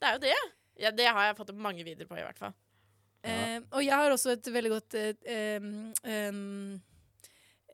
Det 0.00 0.08
er 0.08 0.12
jo 0.12 0.18
det. 0.26 0.34
Ja, 0.84 0.90
det 0.90 1.06
har 1.06 1.22
jeg 1.32 1.36
fått 1.38 1.54
mange 1.56 1.84
videoer 1.84 2.06
på, 2.06 2.18
i 2.18 2.22
hvert 2.26 2.38
fall. 2.38 2.52
Eh, 3.24 3.60
og 3.72 3.80
jeg 3.82 3.94
har 3.96 4.10
også 4.12 4.32
et 4.36 4.44
veldig 4.52 4.70
godt 4.74 4.94
eh, 5.00 5.56
um, 5.56 5.94
em, 6.04 6.82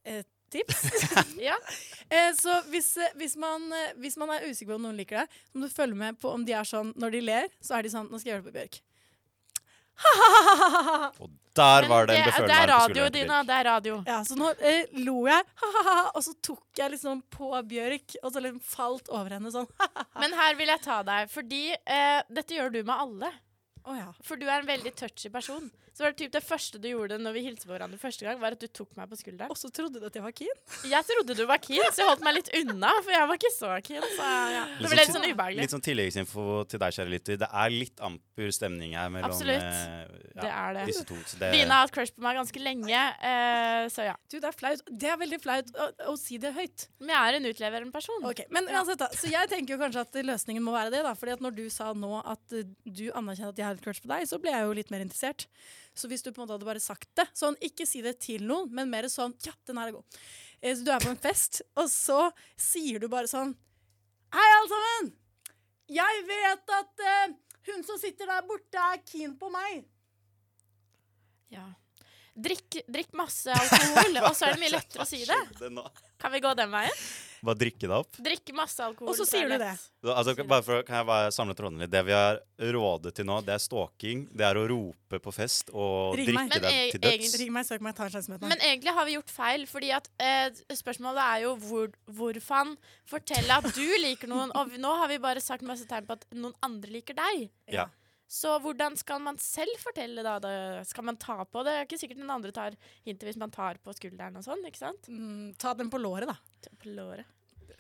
eh, 0.04 0.22
tips. 0.52 0.84
Ja. 1.40 1.56
Eh, 2.10 2.32
så 2.36 2.56
hvis, 2.72 2.92
eh, 3.00 3.12
hvis, 3.18 3.36
man, 3.40 3.64
eh, 3.72 3.92
hvis 4.02 4.16
man 4.20 4.32
er 4.34 4.46
usikker 4.48 4.72
på 4.72 4.78
om 4.80 4.88
noen 4.88 4.98
liker 4.98 5.22
deg, 5.22 5.40
så 5.50 5.58
må 5.58 5.68
du 5.68 5.74
følge 5.74 5.98
med 5.98 6.18
på 6.20 6.32
om 6.34 6.42
de 6.46 6.54
er 6.58 6.66
sånn 6.66 6.90
Når 6.98 7.14
de 7.14 7.20
ler, 7.22 7.52
så 7.62 7.78
er 7.78 7.86
de 7.86 7.92
sånn 7.92 8.08
Nå 8.10 8.18
skal 8.18 8.32
jeg 8.32 8.34
gjøre 8.36 8.44
det 8.44 8.50
på 8.50 8.56
Bjørk. 8.58 8.80
Og 11.22 11.30
der 11.56 11.86
var 11.90 12.06
det 12.06 12.16
en 12.16 12.24
befølelse. 12.28 12.48
det 12.48 12.56
er 12.56 12.70
radio, 12.70 13.06
Dina. 13.12 13.40
Det 13.44 13.54
er 13.56 13.64
radio. 13.66 13.96
Ja, 14.06 14.20
så 14.24 14.36
nå 14.38 14.52
eh, 14.64 14.86
lo 15.02 15.16
jeg, 15.26 15.44
og 16.14 16.20
så 16.24 16.34
tok 16.46 16.78
jeg 16.78 16.92
liksom 16.94 17.24
på 17.34 17.50
Bjørk, 17.72 18.14
og 18.22 18.32
så 18.32 18.42
liksom 18.44 18.60
falt 18.64 19.10
over 19.12 19.34
henne 19.34 19.50
sånn. 19.52 19.66
Men 20.20 20.36
her 20.38 20.54
vil 20.60 20.70
jeg 20.72 20.84
ta 20.86 21.00
deg, 21.06 21.28
fordi 21.32 21.64
eh, 21.74 22.20
dette 22.30 22.56
gjør 22.56 22.70
du 22.76 22.80
med 22.84 22.94
alle. 22.94 23.32
Oh, 23.82 23.96
ja. 23.98 24.10
For 24.24 24.38
du 24.38 24.46
er 24.46 24.60
en 24.60 24.70
veldig 24.70 24.92
touchy 24.94 25.30
person. 25.32 25.70
Så 25.96 26.04
var 26.04 26.12
det 26.14 26.20
typ 26.22 26.32
det 26.32 26.42
første 26.44 26.78
du 26.80 26.86
gjorde 26.88 27.18
når 27.20 27.34
vi 27.34 27.42
hilste 27.48 27.66
på 27.66 27.74
hverandre 27.74 27.98
første 28.00 28.24
gang, 28.26 28.38
var 28.40 28.54
at 28.54 28.62
du 28.62 28.68
tok 28.70 28.92
meg 28.98 29.10
på 29.10 29.18
skulderen. 29.18 29.50
Og 29.52 29.58
så 29.58 29.70
trodde 29.74 30.00
du 30.00 30.06
at 30.06 30.16
jeg 30.16 30.22
var 30.24 30.34
keen? 30.36 30.60
Jeg 30.90 31.06
trodde 31.08 31.36
du 31.36 31.42
var 31.50 31.60
keen, 31.64 31.82
så 31.90 32.04
jeg 32.04 32.10
holdt 32.10 32.24
meg 32.26 32.36
litt 32.38 32.50
unna, 32.60 32.92
for 33.02 33.14
jeg 33.14 33.30
var 33.30 33.40
ikke 33.40 33.52
så 33.56 33.72
keen. 33.86 34.06
Så 34.16 34.28
ja. 34.54 34.62
Det 34.78 34.92
ble 34.92 35.00
litt 35.00 35.14
sånn 35.16 35.26
ubehagelig. 35.26 35.64
Litt 35.66 35.74
sånn 35.74 35.84
tilleggsinfo 35.84 36.44
til 36.70 36.82
deg, 36.82 36.96
kjære 36.96 37.12
lytter. 37.14 37.40
Det 37.42 37.50
er 37.64 37.74
litt 37.74 38.04
amper 38.06 38.54
stemning 38.54 38.94
her 38.98 39.10
mellom 39.12 39.34
Absolutt. 39.34 39.66
eh, 39.66 40.30
ja, 40.36 40.44
Det 40.44 40.52
er 40.54 40.78
det. 40.78 40.86
disse 40.92 41.04
to. 41.08 41.18
Det, 41.42 41.50
Dina 41.56 41.80
har 41.80 41.88
hatt 41.88 41.94
crush 41.96 42.14
på 42.16 42.24
meg 42.24 42.38
ganske 42.40 42.62
lenge, 42.62 43.02
uh, 43.24 43.84
så 43.92 44.06
ja. 44.10 44.16
Du, 44.30 44.38
det 44.38 44.48
er 44.52 44.56
flaut. 44.56 44.84
Det 45.04 45.10
er 45.10 45.20
veldig 45.20 45.40
flaut 45.42 45.74
å, 45.74 45.90
å 46.12 46.16
si 46.20 46.38
det 46.40 46.54
høyt. 46.56 46.86
Men 47.02 47.14
jeg 47.16 47.20
er 47.34 47.40
en 47.40 47.50
utleverende 47.50 47.94
person. 47.94 48.24
Ok, 48.30 48.44
men 48.54 48.70
uansett 48.70 49.02
da, 49.02 49.10
Så 49.16 49.30
jeg 49.32 49.50
tenker 49.52 49.74
jo 49.74 49.82
kanskje 49.82 50.06
at 50.06 50.20
løsningen 50.30 50.64
må 50.64 50.74
være 50.76 50.94
det. 50.94 51.02
da 51.06 51.16
Fordi 51.18 51.36
at 51.36 51.44
når 51.44 51.58
du 51.58 51.64
sa 51.72 51.90
nå 51.96 52.14
at 52.22 52.56
du 52.56 53.06
anerkjenner 53.10 53.52
at 53.52 53.60
jeg 53.60 53.66
har 53.66 53.76
et 53.78 53.84
crush 53.84 54.02
på 54.04 54.10
deg, 54.12 54.26
så 54.30 54.38
ble 54.40 54.54
jeg 54.54 54.66
jo 54.66 54.76
litt 54.80 54.92
mer 54.94 55.04
interessert. 55.04 55.46
Så 56.00 56.08
hvis 56.08 56.24
du 56.24 56.30
på 56.30 56.40
en 56.40 56.46
måte 56.46 56.56
hadde 56.56 56.68
bare 56.68 56.82
sagt 56.82 57.10
det 57.18 57.26
Sånn, 57.36 57.58
Ikke 57.60 57.84
si 57.88 58.00
det 58.04 58.16
til 58.24 58.46
noen, 58.48 58.70
men 58.72 58.88
mer 58.92 59.08
sånn 59.12 59.34
Ja, 59.44 59.52
den 59.68 59.80
her 59.80 59.90
er 59.90 59.98
god. 59.98 60.20
Eh, 60.62 60.72
Så 60.76 60.86
du 60.86 60.92
er 60.94 61.02
på 61.04 61.12
en 61.12 61.20
fest, 61.20 61.60
og 61.76 61.90
så 61.92 62.20
sier 62.56 63.02
du 63.02 63.08
bare 63.12 63.28
sånn 63.30 63.52
Hei, 64.32 64.48
alle 64.56 64.70
sammen! 64.70 65.12
Jeg 65.90 66.20
vet 66.28 66.72
at 66.76 67.00
uh, 67.02 67.32
hun 67.66 67.80
som 67.82 67.98
sitter 67.98 68.28
der 68.30 68.44
borte, 68.46 68.78
er 68.78 69.00
keen 69.02 69.32
på 69.40 69.48
meg. 69.50 69.80
Ja. 71.50 71.64
Drikk, 72.36 72.82
drikk 72.86 73.10
masse 73.18 73.50
alkohol, 73.50 74.20
og 74.22 74.36
så 74.38 74.46
er 74.46 74.54
det 74.54 74.62
mye 74.62 74.72
lettere 74.76 75.02
å 75.02 75.08
si 75.08 75.24
det. 75.26 75.40
Kan 76.20 76.32
vi 76.32 76.40
gå 76.40 76.52
den 76.56 76.70
veien? 76.72 76.94
Bare 77.40 77.56
drikke 77.56 77.88
det 77.88 77.96
opp. 77.96 78.16
Drikke 78.20 78.52
masse 78.52 78.84
alkohol. 78.84 79.10
Og 79.10 79.16
så 79.16 79.24
er 79.24 79.30
sier 79.30 79.48
du 79.48 79.54
det. 79.62 79.70
Så, 79.80 80.12
Altså, 80.12 80.34
bare 80.44 80.64
for, 80.64 80.82
kan 80.84 80.98
jeg 81.00 81.06
bare 81.08 81.30
samle 81.32 81.54
trådene 81.56 81.82
litt? 81.86 81.92
Det 81.92 82.02
vi 82.04 82.12
har 82.12 82.40
rådet 82.76 83.14
til 83.16 83.24
nå, 83.28 83.38
det 83.46 83.54
er 83.54 83.62
stalking. 83.64 84.26
Det 84.36 84.44
er 84.44 84.60
å 84.60 84.64
rope 84.68 85.20
på 85.24 85.32
fest 85.32 85.72
og 85.72 86.18
Ring 86.20 86.28
drikke 86.28 86.36
Men 86.36 86.50
deg 86.52 86.68
e- 86.68 86.90
til 86.92 87.00
døds. 87.00 87.14
egentlig- 87.14 87.40
Ring 87.40 87.52
meg, 87.56 87.66
søk 87.66 87.80
meg, 87.80 87.96
ta 87.96 88.04
en 88.04 88.10
sjanse. 88.10 88.40
Men 88.44 88.58
egentlig 88.60 88.94
har 88.94 89.04
vi 89.08 89.14
gjort 89.16 89.30
feil, 89.32 89.66
fordi 89.66 89.90
at 89.96 90.08
eh, 90.20 90.50
spørsmålet 90.68 91.22
er 91.24 91.38
jo 91.46 91.56
hvor, 91.56 91.88
hvorfor 92.12 92.76
fortelle 93.08 93.56
at 93.56 93.72
du 93.74 93.88
liker 94.04 94.28
noen, 94.28 94.52
og 94.54 94.76
nå 94.78 94.96
har 95.00 95.08
vi 95.08 95.18
bare 95.18 95.40
sagt 95.40 95.62
masse 95.62 95.88
tegn 95.88 96.06
på 96.06 96.12
at 96.12 96.26
noen 96.36 96.54
andre 96.62 96.90
liker 96.92 97.14
deg. 97.16 97.48
Ja. 97.72 97.88
Så 98.30 98.52
hvordan 98.62 98.94
skal 98.94 99.18
man 99.24 99.38
selv 99.42 99.74
fortelle 99.82 100.22
da? 100.22 100.36
Det? 100.38 100.54
Skal 100.86 101.06
man 101.08 101.16
ta 101.18 101.40
på 101.42 101.64
det? 101.66 101.72
Det 101.72 101.78
er 101.80 101.88
ikke 101.88 101.98
sikkert 101.98 102.20
den 102.22 102.30
andre 102.30 102.52
tar 102.54 102.76
hintet 103.02 103.26
hvis 103.26 103.40
man 103.40 103.50
tar 103.50 103.80
på 103.82 103.94
skulderen 103.96 104.38
og 104.38 104.44
sånn, 104.46 104.62
ikke 104.68 104.78
sant? 104.78 105.08
Mm, 105.10 105.48
ta 105.58 105.72
den 105.74 105.90
på 105.90 105.98
låret, 105.98 106.30
da. 106.30 106.36
Ta 106.62 106.70
På 106.78 106.92
låret. 106.94 107.26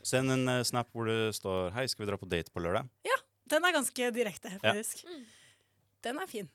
Send 0.02 0.32
en 0.32 0.48
uh, 0.48 0.62
snap 0.66 0.90
hvor 0.96 1.06
det 1.06 1.36
står 1.36 1.70
'Hei, 1.74 1.84
skal 1.92 2.02
vi 2.02 2.10
dra 2.10 2.18
på 2.18 2.26
date 2.26 2.50
på 2.50 2.62
lørdag?' 2.64 2.88
Ja. 3.06 3.20
Den 3.50 3.66
er 3.66 3.74
ganske 3.74 4.10
direkte, 4.14 4.50
Ja. 4.62 4.74
Mm. 4.74 5.22
Den 6.02 6.18
er 6.18 6.26
fin. 6.26 6.50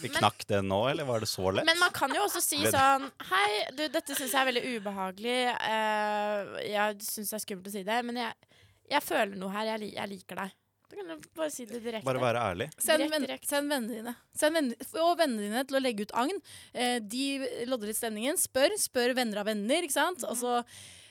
Vi 0.00 0.08
knakk 0.18 0.44
det 0.46 0.62
nå, 0.64 0.80
eller 0.88 1.04
var 1.04 1.20
det 1.20 1.28
så 1.28 1.50
lett? 1.50 1.66
Men 1.66 1.80
man 1.80 1.92
kan 1.92 2.12
jo 2.14 2.24
også 2.24 2.40
si 2.44 2.60
sånn 2.68 3.08
Hei, 3.30 3.46
du, 3.72 3.88
dette 3.88 4.14
syns 4.14 4.32
jeg 4.32 4.40
er 4.40 4.48
veldig 4.52 4.64
ubehagelig. 4.76 5.38
Uh, 5.60 6.60
jeg 6.64 7.00
syns 7.04 7.32
det 7.32 7.38
er 7.40 7.44
skummelt 7.44 7.68
å 7.68 7.76
si 7.76 7.84
det, 7.84 8.02
men 8.08 8.20
jeg, 8.24 8.52
jeg 8.92 9.04
føler 9.04 9.36
noe 9.40 9.52
her. 9.52 9.74
Jeg, 9.74 9.92
jeg 9.96 10.16
liker 10.16 10.44
deg. 10.46 10.60
Da 10.90 10.98
kan 10.98 11.08
du 11.08 11.28
bare 11.36 11.50
si 11.52 11.66
det 11.68 11.80
direkte. 11.82 12.06
Bare 12.06 12.22
være 12.22 12.46
ærlig. 12.52 12.70
Send, 12.76 13.00
direkt, 13.00 13.14
venn, 13.14 13.26
direkte. 13.28 13.50
send 13.50 13.72
vennene 13.72 14.00
dine. 14.00 14.16
Send 14.36 14.58
venn, 14.58 14.72
og 15.02 15.14
vennene 15.20 15.46
dine 15.48 15.66
til 15.68 15.78
å 15.78 15.82
legge 15.82 16.06
ut 16.06 16.16
agn. 16.24 16.42
Eh, 16.72 16.98
de 17.00 17.26
lodder 17.70 17.90
litt 17.90 18.00
stemningen. 18.00 18.40
Spør. 18.40 18.76
Spør 18.80 19.14
venner 19.16 19.42
av 19.42 19.48
venner, 19.48 19.86
ikke 19.86 19.96
sant. 19.96 20.24
Mm. 20.24 20.32
Altså 20.34 20.58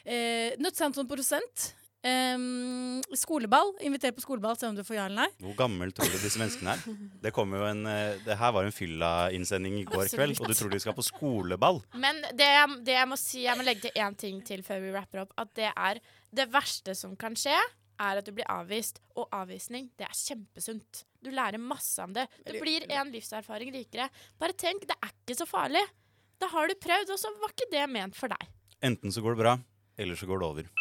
eh, 0.05 0.59
Not 0.61 0.79
Samson 0.79 1.09
prosent. 1.09 1.71
Um, 2.03 2.99
skoleball. 3.15 3.69
Inviter 3.87 4.11
på 4.11 4.21
skoleball, 4.25 4.57
se 4.59 4.67
om 4.67 4.75
du 4.75 4.83
får 4.83 4.97
ja 4.97 5.05
eller 5.07 5.23
nei. 5.23 5.29
Hvor 5.39 5.55
gammel 5.61 5.93
tror 5.95 6.09
du 6.11 6.17
disse 6.19 6.41
menneskene 6.41 6.73
er? 6.75 6.97
Det, 7.23 7.31
en, 7.31 7.85
eh, 7.87 8.17
det 8.25 8.35
her 8.41 8.51
var 8.51 8.67
en 8.67 8.75
fylla-innsending 8.75 9.77
i 9.79 9.85
går 9.87 10.11
kveld, 10.11 10.35
og 10.41 10.51
du 10.51 10.57
tror 10.57 10.73
de 10.73 10.81
skal 10.83 10.97
på 10.97 11.05
skoleball? 11.07 11.79
Men 11.95 12.19
det, 12.35 12.49
det 12.83 12.97
jeg 12.97 13.07
må 13.07 13.19
si, 13.19 13.45
jeg 13.45 13.55
må 13.55 13.63
legge 13.63 13.87
til 13.87 14.03
én 14.03 14.19
ting 14.19 14.43
til 14.43 14.65
før 14.67 14.83
vi 14.83 14.91
rapper 14.91 15.23
opp. 15.23 15.31
At 15.39 15.55
det 15.55 15.71
er 15.71 16.03
det 16.35 16.49
verste 16.51 16.97
som 16.97 17.15
kan 17.15 17.39
skje, 17.39 17.55
er 18.01 18.21
at 18.21 18.27
du 18.27 18.33
blir 18.35 18.47
avvist. 18.51 19.01
Og 19.17 19.27
avvisning, 19.35 19.89
det 19.99 20.07
er 20.07 20.15
kjempesunt. 20.17 21.03
Du 21.23 21.31
lærer 21.33 21.61
masse 21.61 22.01
om 22.03 22.13
det. 22.15 22.27
Du 22.47 22.55
blir 22.59 22.85
en 22.91 23.11
livserfaring 23.13 23.73
rikere. 23.73 24.09
Bare 24.41 24.55
tenk, 24.57 24.87
det 24.89 24.97
er 24.99 25.13
ikke 25.13 25.37
så 25.39 25.47
farlig. 25.49 25.83
Da 26.41 26.49
har 26.51 26.67
du 26.67 26.75
prøvd, 26.81 27.13
og 27.13 27.19
så 27.19 27.31
var 27.39 27.53
ikke 27.53 27.69
det 27.71 27.85
ment 27.91 28.17
for 28.17 28.33
deg. 28.33 28.49
Enten 28.83 29.13
så 29.13 29.23
går 29.23 29.37
det 29.37 29.43
bra, 29.45 29.57
eller 29.97 30.19
så 30.19 30.27
går 30.27 30.41
det 30.41 30.49
over. 30.49 30.71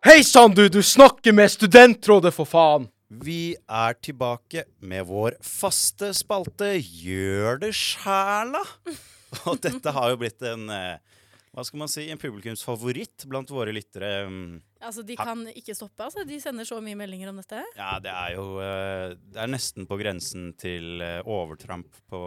Hei 0.00 0.22
sann, 0.24 0.54
du! 0.56 0.64
Du 0.72 0.80
snakker 0.82 1.34
med 1.36 1.52
Studentrådet, 1.52 2.32
for 2.34 2.48
faen! 2.48 2.88
Vi 3.10 3.56
er 3.66 3.96
tilbake 3.98 4.62
med 4.86 5.08
vår 5.08 5.34
faste 5.42 6.12
spalte 6.14 6.76
Gjør 6.78 7.58
det 7.64 7.72
sjæla. 7.74 8.62
Og 9.50 9.58
dette 9.62 9.92
har 9.94 10.12
jo 10.12 10.20
blitt 10.22 10.42
en 10.46 10.70
eh, 10.70 11.02
hva 11.50 11.64
skal 11.66 11.80
man 11.82 11.90
si, 11.90 12.04
en 12.12 12.20
publikumsfavoritt 12.20 13.24
blant 13.30 13.50
våre 13.50 13.72
lyttere. 13.74 14.10
mm. 14.30 14.58
Altså, 14.80 15.02
De 15.04 15.12
kan 15.18 15.42
ikke 15.50 15.74
stoppe. 15.76 16.00
altså. 16.06 16.22
De 16.24 16.38
sender 16.40 16.64
så 16.64 16.78
mye 16.80 16.96
meldinger 16.96 17.28
om 17.28 17.36
dette. 17.36 17.58
Ja, 17.76 17.98
det 18.00 18.08
er 18.14 18.30
jo 18.32 18.44
eh, 18.64 19.12
Det 19.18 19.40
er 19.42 19.50
nesten 19.52 19.84
på 19.84 19.98
grensen 20.00 20.54
til 20.56 21.02
eh, 21.04 21.18
overtramp 21.28 21.98
på 22.08 22.20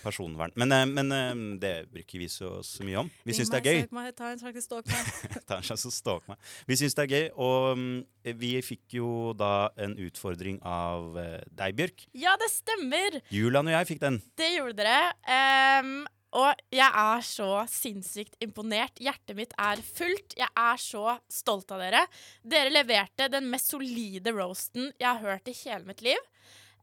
personvern. 0.00 0.54
Men, 0.56 0.72
eh, 0.72 0.86
men 0.88 1.58
det 1.60 1.90
bryr 1.90 2.06
ikke 2.06 2.22
vi 2.22 2.28
så, 2.32 2.62
så 2.64 2.86
mye 2.86 3.02
om. 3.02 3.10
Vi 3.26 3.36
syns 3.36 3.52
det 3.52 3.60
er 3.60 3.68
gøy. 3.68 3.82
meg, 3.92 4.14
ta 4.16 4.30
en 4.32 4.40
slags 4.40 4.64
stalk 4.64 4.88
meg. 4.88 5.10
Ta 5.50 5.58
en 5.58 5.66
sjanse 5.66 5.90
stalk 5.92 6.24
meg. 6.30 6.38
Vi 6.70 6.78
syns 6.80 6.96
det 6.96 7.04
er 7.04 7.12
gøy, 7.12 7.26
og 7.42 7.76
mm, 7.76 7.98
vi 8.38 8.52
fikk 8.64 8.96
jo 9.00 9.10
da 9.36 9.68
en 9.82 9.98
utfordring 10.00 10.60
av 10.64 11.18
deg, 11.50 11.74
Bjørk. 11.76 12.06
Ja, 12.16 12.36
det 12.40 12.48
stemmer! 12.54 13.18
Julian 13.34 13.68
og 13.68 13.76
jeg 13.76 13.90
fikk 13.92 14.02
den. 14.06 14.20
Det 14.40 14.54
gjorde 14.54 14.78
dere. 14.80 15.12
Ehm, 15.28 15.94
Og 16.38 16.60
jeg 16.70 16.86
er 16.86 17.22
så 17.26 17.48
sinnssykt 17.70 18.36
imponert. 18.44 19.00
Hjertet 19.02 19.36
mitt 19.38 19.54
er 19.58 19.82
fullt. 19.82 20.36
Jeg 20.38 20.46
er 20.46 20.82
så 20.82 21.16
stolt 21.30 21.72
av 21.74 21.82
dere. 21.82 22.04
Dere 22.46 22.70
leverte 22.70 23.26
den 23.32 23.48
mest 23.50 23.72
solide 23.72 24.34
roasten 24.36 24.92
jeg 25.00 25.08
har 25.08 25.24
hørt 25.24 25.50
i 25.50 25.56
hele 25.64 25.88
mitt 25.88 26.04
liv. 26.06 26.20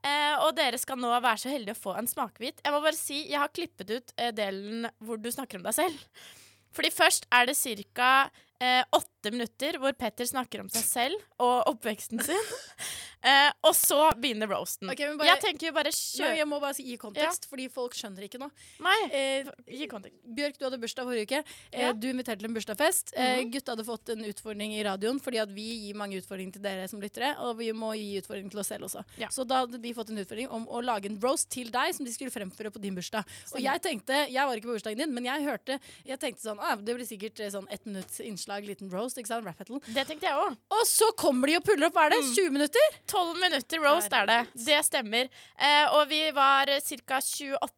Eh, 0.05 0.35
og 0.43 0.51
dere 0.57 0.79
skal 0.79 0.99
nå 0.99 1.09
være 1.15 1.39
så 1.41 1.51
heldige 1.51 1.77
å 1.77 1.79
få 1.79 1.95
en 1.97 2.09
smakebit. 2.09 2.59
Jeg 2.63 2.75
må 2.75 2.81
bare 2.83 2.99
si, 2.99 3.23
jeg 3.31 3.39
har 3.41 3.53
klippet 3.53 3.93
ut 3.95 4.13
eh, 4.17 4.33
delen 4.35 4.89
hvor 4.99 5.19
du 5.21 5.31
snakker 5.33 5.59
om 5.59 5.65
deg 5.67 5.77
selv. 5.79 6.27
Fordi 6.75 6.91
først 6.93 7.25
er 7.33 7.47
det 7.49 7.57
ca. 7.57 8.11
Eh, 8.57 8.83
åtte 8.91 9.31
minutter 9.33 9.77
hvor 9.77 9.93
Petter 9.97 10.25
snakker 10.25 10.63
om 10.63 10.69
seg 10.73 10.85
selv 10.85 11.43
og 11.43 11.69
oppveksten 11.71 12.21
sin. 12.25 12.53
eh, 13.27 13.51
og 13.67 13.73
så 13.75 13.99
begynner 14.19 14.47
roasten. 14.51 14.89
Okay, 14.93 15.07
men 15.09 15.17
bare- 15.19 15.27
Jeg 15.33 15.41
tenker 15.43 15.73
bare 15.75 15.91
kjør. 15.91 16.29
Nei, 16.29 16.37
jeg 16.39 16.47
må 16.47 16.59
bare 16.63 16.73
si, 16.77 16.83
gi 16.87 16.97
kontekst, 17.01 17.47
fordi 17.51 17.67
folk 17.71 17.93
skjønner 17.97 18.23
ikke 18.27 18.39
nå. 18.41 18.49
Nei, 18.85 18.97
Eh, 19.11 19.43
gi 19.67 19.87
kontekst. 19.91 20.17
Bjørk, 20.37 20.57
du 20.57 20.65
hadde 20.65 20.79
bursdag 20.81 21.05
forrige 21.09 21.27
uke. 21.27 21.43
Eh, 21.73 21.81
Ja. 21.87 21.93
Du 21.93 22.07
inviterte 22.11 22.39
til 22.39 22.49
en 22.49 22.53
bursdagsfest. 22.55 23.13
eh, 23.15 23.37
Mhm. 23.43 23.51
gutta 23.53 23.71
hadde 23.75 23.85
fått 23.85 24.09
en 24.09 24.23
utfordring 24.23 24.71
i 24.79 24.83
radioen, 24.83 25.19
fordi 25.21 25.41
at 25.41 25.49
vi 25.49 25.65
gir 25.87 25.95
mange 25.95 26.17
utfordringer 26.21 26.53
til 26.53 26.61
dere 26.61 26.87
som 26.87 26.99
lyttere, 27.01 27.35
og 27.39 27.57
vi 27.57 27.71
må 27.71 27.93
gi 27.95 28.21
utfordringer 28.21 28.51
til 28.51 28.59
oss 28.59 28.67
selv 28.67 28.83
også. 28.85 29.03
Ja. 29.17 29.27
Så 29.27 29.45
da 29.47 29.65
hadde 29.65 29.81
de 29.81 29.93
fått 29.93 30.09
en 30.09 30.17
utfordring 30.17 30.49
om 30.51 30.65
å 30.67 30.83
lage 30.83 31.05
en 31.05 31.19
roast 31.19 31.49
til 31.49 31.69
deg 31.69 31.93
som 31.95 32.05
de 32.05 32.11
skulle 32.11 32.31
fremføre 32.31 32.71
på 32.71 32.79
din 32.81 32.95
bursdag. 32.95 33.25
Og 33.53 33.59
jeg 33.61 33.81
tenkte, 33.81 34.29
jeg 34.29 34.45
var 34.45 34.55
ikke 34.55 34.67
på 34.69 34.75
bursdagen 34.79 34.97
din, 34.97 35.13
men 35.13 35.23
jeg 35.25 35.43
hørte 35.43 35.79
Jeg 36.05 36.19
tenkte 36.19 36.41
sånn, 36.41 36.57
ah, 36.61 36.75
det 36.75 36.95
blir 36.95 37.05
sikkert 37.05 37.39
eh, 37.39 37.49
sånn 37.49 37.67
ett 37.69 37.83
minutts 37.85 38.19
innslag, 38.21 38.65
liten 38.65 38.89
roast, 38.91 39.17
ikke 39.17 39.27
sant, 39.27 39.45
Rap-hattle. 39.45 39.81
Det 39.93 40.07
tenkte 40.07 40.21
jeg 40.23 40.33
òg. 40.33 40.57
Og 40.71 40.85
så 40.87 41.11
kommer 41.15 41.47
de 41.47 41.55
og 41.57 41.63
puller 41.63 41.87
opp, 41.87 41.93
hva 41.93 42.05
er 42.05 42.09
det, 42.11 42.23
20 42.35 42.49
minutter? 42.51 42.79
12 43.17 43.41
minutter 43.41 43.81
roast 43.81 44.13
er 44.13 44.29
det. 44.29 44.39
Det 44.67 44.77
stemmer. 44.85 45.29
Eh, 45.57 45.85
og 45.97 46.07
vi 46.11 46.21
var 46.35 46.69
ca. 46.69 47.19
28 47.21 47.73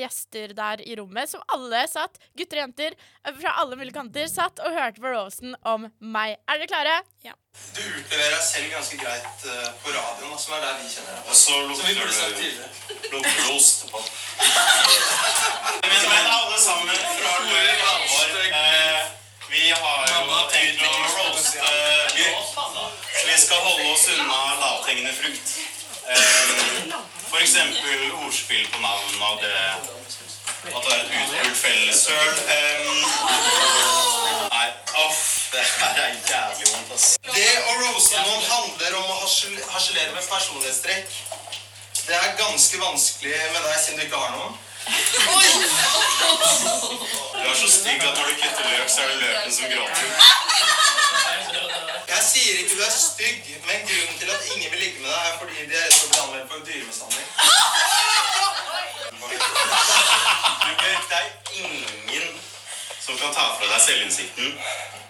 gjester 0.00 0.54
der 0.56 0.80
i 0.80 0.94
rommet, 0.96 1.28
som 1.28 1.42
alle 1.52 1.82
satt, 1.92 2.16
gutter 2.38 2.56
og 2.56 2.62
jenter 2.62 2.94
eh, 2.96 3.34
fra 3.36 3.52
alle 3.60 3.76
mulige 3.76 3.98
kanter, 3.98 4.24
satt 4.32 4.62
og 4.64 4.72
hørte 4.72 5.02
på 5.04 5.12
roasten 5.12 5.52
om 5.68 5.84
meg. 6.00 6.38
Er 6.48 6.62
dere 6.62 6.70
klare? 6.70 6.94
Ja. 7.26 7.34
Du 7.76 7.82
utleverer 7.82 8.32
deg 8.32 8.44
selv 8.46 8.72
ganske 8.72 8.96
greit 9.02 9.44
uh, 9.44 9.68
på 9.82 9.92
radioen, 9.92 10.38
som 10.40 10.56
er 10.56 10.64
der 10.64 10.80
vi 10.80 10.88
kjenner 10.94 11.18
deg. 11.18 11.36
Så 11.36 11.58
vi 11.68 11.98
burde 11.98 12.16
sagt 12.16 12.40
tidligere. 12.40 12.70
Roast. 13.48 13.84
Men, 15.88 16.02
men 16.08 16.26
alle 16.30 16.58
sammen, 16.60 16.94
fra 17.18 17.32
Løy 17.48 17.70
Halvor 17.80 18.36
eh, 18.46 19.00
Vi 19.50 19.64
har 19.70 20.02
jo 20.12 20.40
tenkt 20.52 20.84
å 20.84 20.92
roaste 21.16 21.72
Bjørk. 22.14 23.07
Vi 23.28 23.36
skal 23.44 23.56
holde 23.56 23.84
oss 23.92 24.08
unna 24.18 24.40
lavthengende 24.60 25.12
frukt. 25.20 25.48
F.eks. 26.08 26.92
for 27.30 27.38
eksempel 27.44 28.12
ordspill 28.24 28.68
på 28.72 28.78
navn 28.80 29.22
og 29.30 29.40
det 29.42 29.54
at 30.76 30.82
det 30.84 30.92
er 30.92 31.00
et 31.00 31.10
utpult 31.18 31.56
fellessøl. 31.56 32.32
Eh, 32.54 32.78
nei, 34.54 34.68
off. 35.04 35.20
Det 35.52 35.60
her 35.80 36.00
er 36.04 36.16
jævlig 36.30 36.66
vondt, 36.72 36.90
ass. 36.96 37.06
Det 37.34 37.52
å 37.70 37.76
rose 37.82 38.16
noen 38.24 38.42
handler 38.50 38.96
om 38.98 39.04
å 39.04 39.14
harsel- 39.22 39.62
harselere 39.70 40.12
med 40.16 40.26
personlighetstrekk. 40.32 41.08
Det 42.08 42.16
er 42.16 42.34
ganske 42.40 42.80
vanskelig 42.82 43.38
med 43.54 43.62
deg 43.68 43.78
siden 43.84 43.98
du 44.00 44.04
ikke 44.08 44.20
har 44.24 44.30
noen. 44.36 44.58
Du 47.32 47.44
er 47.48 47.56
så 47.62 47.70
stygg 47.78 48.04
at 48.04 48.14
når 48.18 48.26
du 48.28 48.34
kutter 48.42 48.64
løk, 48.72 48.88
så 48.92 49.00
er 49.04 49.08
det 49.08 49.18
løken 49.24 49.52
som 49.56 49.64
gråter. 49.72 50.08
Sier 52.28 52.58
ikke 52.60 52.76
du 52.76 52.82
er 52.84 52.90
stygg, 52.92 53.44
men 53.66 53.76
grunnen 53.88 54.18
til 54.20 54.30
at 54.30 54.40
ingen 54.54 54.70
vil 54.72 54.80
ligge 54.84 55.00
med 55.00 55.10
deg, 55.10 55.22
er 55.28 55.38
fordi 55.40 55.54
de 55.70 55.76
er 55.76 55.84
redd 55.84 55.94
for 55.96 56.06
å 56.06 56.10
bli 56.10 56.18
anmeldt 56.24 56.48
for 56.52 56.58
dyremishandling. 56.68 57.28
Det 61.08 61.16
er 61.16 61.28
ingen 61.54 62.26
som 63.00 63.16
kan 63.16 63.32
ta 63.32 63.44
fra 63.56 63.66
deg 63.70 63.80
selvinnsikten. 63.80 64.46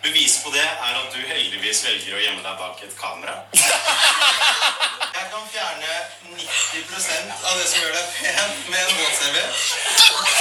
Beviset 0.02 0.44
på 0.44 0.50
det 0.54 0.62
er 0.62 0.94
at 1.00 1.10
du 1.10 1.18
heldigvis 1.26 1.82
velger 1.88 2.14
å 2.14 2.22
gjemme 2.22 2.42
deg 2.46 2.54
bak 2.62 2.82
et 2.86 2.94
kamera. 3.02 3.34
Jeg 3.58 5.26
kan 5.34 5.44
fjerne 5.52 5.92
90% 6.38 7.34
av 7.42 7.58
det 7.58 7.66
som 7.66 7.82
gjør 7.82 7.96
deg 7.98 8.06
pen 8.20 8.60
med 8.70 8.80
en 8.84 10.37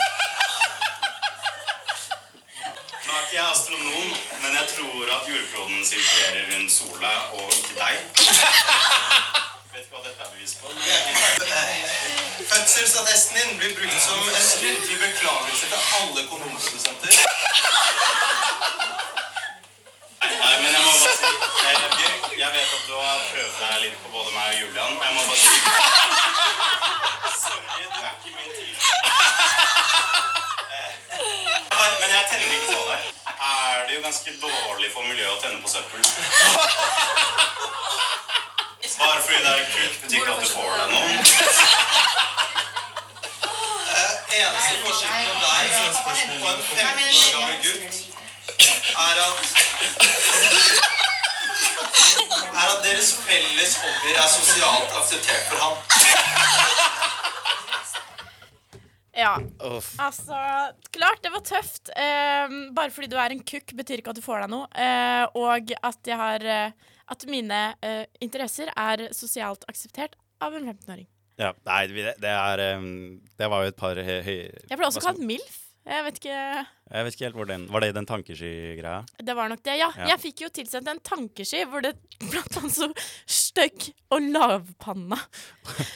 Er 3.27 3.31
ikke 3.31 3.43
jeg 3.43 3.51
astronom, 3.51 4.09
men 4.41 4.51
jeg 4.57 4.65
tror 4.73 5.05
at 5.15 5.23
jordkloden 5.29 5.85
sirkulerer 5.85 6.45
rundt 6.51 6.71
sola 6.71 7.13
og 7.35 7.45
ikke 7.57 7.73
deg. 7.81 7.95
Vet 9.73 9.81
ikke 9.81 9.95
hva 9.95 10.01
dette 10.05 10.21
er 10.25 10.29
bevis 10.35 10.53
på. 10.59 10.65
Fødselsattesten 12.51 13.35
din 13.37 13.57
blir 13.59 13.73
brukt 13.79 13.99
som 14.05 14.19
en 14.37 14.47
skriftlig 14.51 14.99
beklagelse 15.01 15.65
til 15.71 15.79
alle 15.99 16.21
kondomprodusenter. 16.29 17.11
Nei, 20.23 20.55
men 20.61 20.69
jeg 20.75 20.81
må 20.85 20.91
bare 21.03 21.15
si 21.19 21.27
Bjørk, 21.99 22.23
jeg 22.43 22.51
vet 22.55 22.69
at 22.77 22.83
du 22.87 22.95
har 22.95 23.19
prøvd 23.33 23.53
deg 23.59 23.75
litt 23.83 23.97
på 24.05 24.07
både 24.15 24.29
meg 24.37 24.47
og 24.53 24.57
Julian. 24.61 24.93
Jeg 25.03 25.11
må 25.17 25.21
bare 25.27 25.39
si 25.43 25.46
å 35.37 35.41
tenne 35.41 35.59
på 35.61 35.69
søppel? 35.69 36.01
Bare 38.97 39.21
fordi 39.21 39.39
det 39.43 39.51
er 39.53 39.65
kukk, 39.73 39.93
betyr 40.01 40.17
ikke 40.17 40.33
at 40.33 40.39
du 40.41 40.47
får 40.49 40.71
deg 40.79 40.87
noe. 40.93 41.09
Eh, 43.97 44.13
eneste 44.39 44.75
forskjellen 44.85 45.27
på 45.29 45.35
deg 45.43 45.63
og 45.77 45.85
en 45.87 45.93
15 46.01 46.47
år 46.47 46.57
gammel 47.33 47.57
gutt 47.65 47.95
er 48.97 49.15
at 49.27 49.37
er 52.57 52.67
at 52.73 52.79
deres 52.83 53.09
felles 53.27 53.73
hobbyer 53.83 54.17
er 54.23 54.29
sosialt 54.33 54.89
akseptert 55.01 55.43
for 55.51 55.57
han. 55.63 56.66
Ja. 59.17 59.33
Uff. 59.65 59.95
Altså, 60.01 60.37
klart 60.93 61.23
det 61.25 61.33
var 61.33 61.43
tøft. 61.45 61.91
Uh, 61.91 62.71
bare 62.77 62.93
fordi 62.93 63.09
du 63.11 63.17
er 63.19 63.33
en 63.33 63.43
kukk, 63.43 63.73
betyr 63.77 64.03
ikke 64.03 64.13
at 64.13 64.19
du 64.19 64.25
får 64.25 64.45
deg 64.45 64.53
noe. 64.53 64.69
Uh, 64.77 65.25
og 65.41 65.73
at 65.81 66.09
jeg 66.11 66.19
har 66.21 66.47
uh, 66.47 66.95
At 67.07 67.23
mine 67.31 67.57
eh, 67.87 68.03
interesser 68.19 68.67
er 68.75 69.05
sosialt 69.15 69.61
akseptert 69.71 70.17
av 70.43 70.57
en 70.57 70.65
15-åring. 70.67 71.05
Ja, 71.39 71.53
nei, 71.63 71.85
det, 71.87 72.17
det 72.19 72.33
er 72.33 72.63
um, 72.75 73.21
Det 73.39 73.47
var 73.47 73.63
jo 73.63 73.71
et 73.71 73.77
par 73.79 73.95
høy... 73.95 74.17
høy 74.25 74.41
Jeg 74.67 74.75
ble 74.75 74.89
også 74.89 75.03
kalt 75.05 75.21
MILF. 75.23 75.61
Jeg 75.87 76.03
vet 76.03 76.17
ikke 76.19 76.35
Jeg 76.35 77.05
vet 77.07 77.15
ikke 77.15 77.25
helt 77.29 77.37
hvor 77.37 77.47
den 77.47 77.65
Var 77.71 77.85
det 77.85 77.91
den 77.95 78.07
tankesky-greia? 78.09 79.05
Det 79.23 79.35
var 79.37 79.51
nok 79.53 79.63
det, 79.63 79.77
ja. 79.79 79.87
Ja. 79.95 80.09
Jeg 80.11 80.23
fikk 80.25 80.43
jo 80.43 80.51
tilsendt 80.59 80.91
en 80.91 80.99
tankesky 80.99 81.63
hvor 81.71 81.85
det 81.85 81.93
blant 82.25 82.59
annet 82.59 82.75
så 82.75 82.89
stygg 83.23 83.87
og 84.11 84.27
lavpanna. 84.33 85.19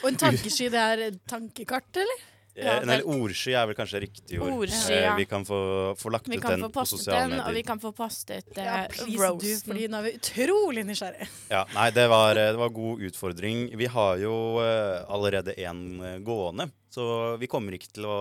Og 0.01 0.07
en 0.13 0.19
tankesky, 0.21 0.69
det 0.71 0.85
er 0.93 1.17
tankekart, 1.27 1.91
eller? 2.05 2.23
Ja, 2.55 2.81
Eh, 2.81 2.85
Nei, 2.85 2.97
ordsky 3.07 3.53
er 3.55 3.67
vel 3.69 3.77
kanskje 3.77 4.01
riktig 4.03 4.39
ord. 4.41 4.51
Ordsky, 4.65 4.97
Eh. 4.97 5.15
Vi 5.15 5.25
kan 5.25 5.45
få, 5.47 5.95
få 5.97 6.11
lagt 6.11 6.27
Vi 6.27 6.35
ut 6.37 6.43
den 6.43 6.65
på 6.67 6.83
sosiale 6.85 7.29
den, 7.29 7.39
og 7.39 7.53
vi 7.55 7.63
kan 7.63 7.79
få 7.79 7.93
postet 7.95 8.51
uh, 8.57 8.63
Ja, 8.63 8.87
please 8.91 9.29
du, 9.39 9.47
fordi 9.69 9.87
nå 9.87 10.01
er 10.01 10.03
vi 10.09 10.13
utrolig 10.19 10.83
nysgjerrige. 10.85 11.29
Ja, 11.49 11.63
nei, 11.73 11.89
det 11.95 12.07
var, 12.11 12.35
eh, 12.35 12.51
det 12.51 12.59
var 12.59 12.73
god 12.75 13.05
utfordring. 13.07 13.63
Vi 13.77 13.85
har 13.85 14.17
jo 14.19 14.35
eh, 14.59 15.05
allerede 15.07 15.55
én 15.55 16.23
gående, 16.27 16.69
så 16.91 17.37
vi 17.39 17.47
kommer 17.47 17.77
ikke 17.77 17.93
til 17.95 18.05
å 18.11 18.19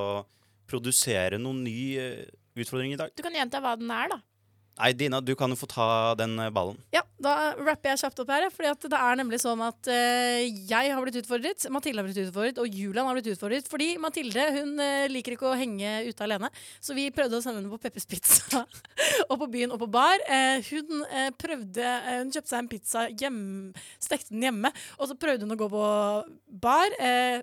produsere 0.71 1.39
noen 1.43 1.65
ny 1.67 1.79
eh, 1.99 2.25
utfordring 2.55 2.95
i 2.95 3.01
dag. 3.01 3.11
Du 3.17 3.25
kan 3.27 3.35
gjenta 3.35 3.59
hva 3.63 3.75
den 3.81 3.91
er, 3.91 4.15
da. 4.15 4.21
Nei, 4.79 4.93
Dina, 4.97 5.19
du 5.21 5.35
kan 5.37 5.53
jo 5.53 5.59
få 5.61 5.69
ta 5.69 5.87
den 6.17 6.39
eh, 6.41 6.51
ballen. 6.55 6.79
Ja, 6.95 7.03
da 7.21 7.53
rapper 7.59 7.93
jeg 7.93 8.01
kjapt 8.01 8.23
opp 8.23 8.31
her. 8.33 8.47
Fordi 8.55 8.89
det 8.93 9.01
er 9.01 9.19
nemlig 9.21 9.41
sånn 9.43 9.61
at 9.65 9.91
uh, 9.93 10.39
jeg 10.41 10.93
har 10.95 11.05
blitt 11.05 11.19
utfordret, 11.21 11.67
Mathilde 11.75 12.01
har 12.01 12.09
blitt 12.09 12.23
utfordret, 12.23 12.61
og 12.63 12.79
Julian 12.81 13.09
har 13.09 13.19
blitt 13.19 13.29
utfordret. 13.35 13.69
Fordi 13.69 13.91
Mathilde 14.01 14.47
hun 14.57 14.81
uh, 14.81 15.05
liker 15.13 15.37
ikke 15.37 15.51
å 15.51 15.59
henge 15.59 15.93
ute 16.09 16.25
alene, 16.25 16.49
så 16.81 16.97
vi 16.97 17.11
prøvde 17.13 17.41
å 17.41 17.45
sende 17.45 17.61
henne 17.61 17.73
på 17.73 17.81
Peppers 17.83 18.09
Pizza. 18.09 18.65
og 19.31 19.37
på 19.43 19.51
byen 19.53 19.77
og 19.77 19.83
på 19.85 19.91
bar. 19.93 20.25
Uh, 20.31 20.65
hun 20.71 21.05
prøvde 21.41 21.93
Hun 22.07 22.33
kjøpte 22.33 22.51
seg 22.51 22.61
en 22.61 22.71
pizza 22.71 23.07
hjem, 23.21 23.41
stekte 24.01 24.33
den 24.33 24.49
hjemme, 24.49 24.73
og 24.99 25.11
så 25.11 25.17
prøvde 25.19 25.47
hun 25.47 25.55
å 25.55 25.61
gå 25.61 25.69
på 25.73 25.85
bar. 26.63 26.97
Eh, 27.01 27.43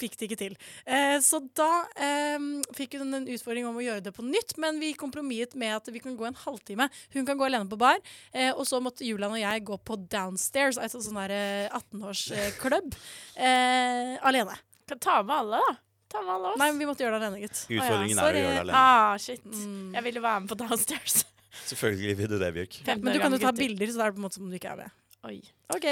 fikk 0.00 0.16
det 0.18 0.28
ikke 0.28 0.40
til. 0.40 0.56
Eh, 0.86 1.18
så 1.24 1.40
da 1.56 1.68
eh, 1.96 2.48
fikk 2.76 2.98
hun 3.00 3.18
en 3.18 3.28
utfordring 3.30 3.68
om 3.68 3.78
å 3.78 3.84
gjøre 3.84 4.04
det 4.06 4.14
på 4.16 4.24
nytt, 4.26 4.56
men 4.62 4.80
vi 4.82 4.92
kompromisset 4.98 5.56
med 5.60 5.76
at 5.76 5.92
vi 5.92 6.02
kan 6.02 6.16
gå 6.18 6.26
en 6.28 6.38
halvtime. 6.38 6.88
Hun 7.14 7.28
kan 7.28 7.38
gå 7.38 7.46
alene 7.48 7.68
på 7.70 7.78
bar, 7.80 8.00
eh, 8.32 8.50
og 8.52 8.66
så 8.68 8.80
måtte 8.82 9.06
Julian 9.06 9.34
og 9.34 9.40
jeg 9.42 9.64
gå 9.68 9.78
på 9.86 9.98
downstairs, 10.12 10.80
altså 10.80 11.02
sånn 11.04 11.20
der 11.22 11.36
eh, 11.36 11.78
18-årsklubb, 11.80 12.98
eh, 13.36 14.14
alene. 14.28 14.58
Kan 14.90 15.02
ta 15.02 15.20
med 15.22 15.36
alle, 15.38 15.62
da. 15.62 15.76
Ta 16.12 16.20
med 16.20 16.34
alle 16.34 16.52
oss. 16.52 16.60
Nei, 16.60 16.70
vi 16.76 16.88
måtte 16.88 17.04
gjøre 17.04 17.18
det 17.18 17.28
alene, 17.28 17.44
gitt. 17.44 17.62
Utfordringen 17.68 18.18
er 18.18 18.24
å 18.24 18.42
gjøre 18.42 18.56
det 18.56 18.64
alene. 18.66 18.80
Ah, 18.80 19.14
shit. 19.22 19.44
Mm. 19.44 19.92
Jeg 19.96 20.06
ville 20.08 20.24
være 20.24 20.44
med 20.44 20.52
på 20.52 20.58
downstairs. 20.60 21.22
Selvfølgelig 21.68 22.18
vil 22.18 22.32
du 22.32 22.38
det, 22.40 22.50
Bjørk. 22.56 22.80
Men 22.88 23.14
du 23.14 23.20
kan 23.22 23.32
jo 23.32 23.40
ta 23.40 23.52
bilder, 23.56 23.92
så 23.92 24.00
det 24.00 24.08
er 24.08 24.16
på 24.16 24.20
en 24.20 24.26
måte 24.26 24.38
som 24.38 24.48
om 24.48 24.52
du 24.52 24.58
ikke 24.58 24.72
er 24.72 24.84
med. 24.84 24.98
Oi. 25.22 25.38
OK. 25.70 25.84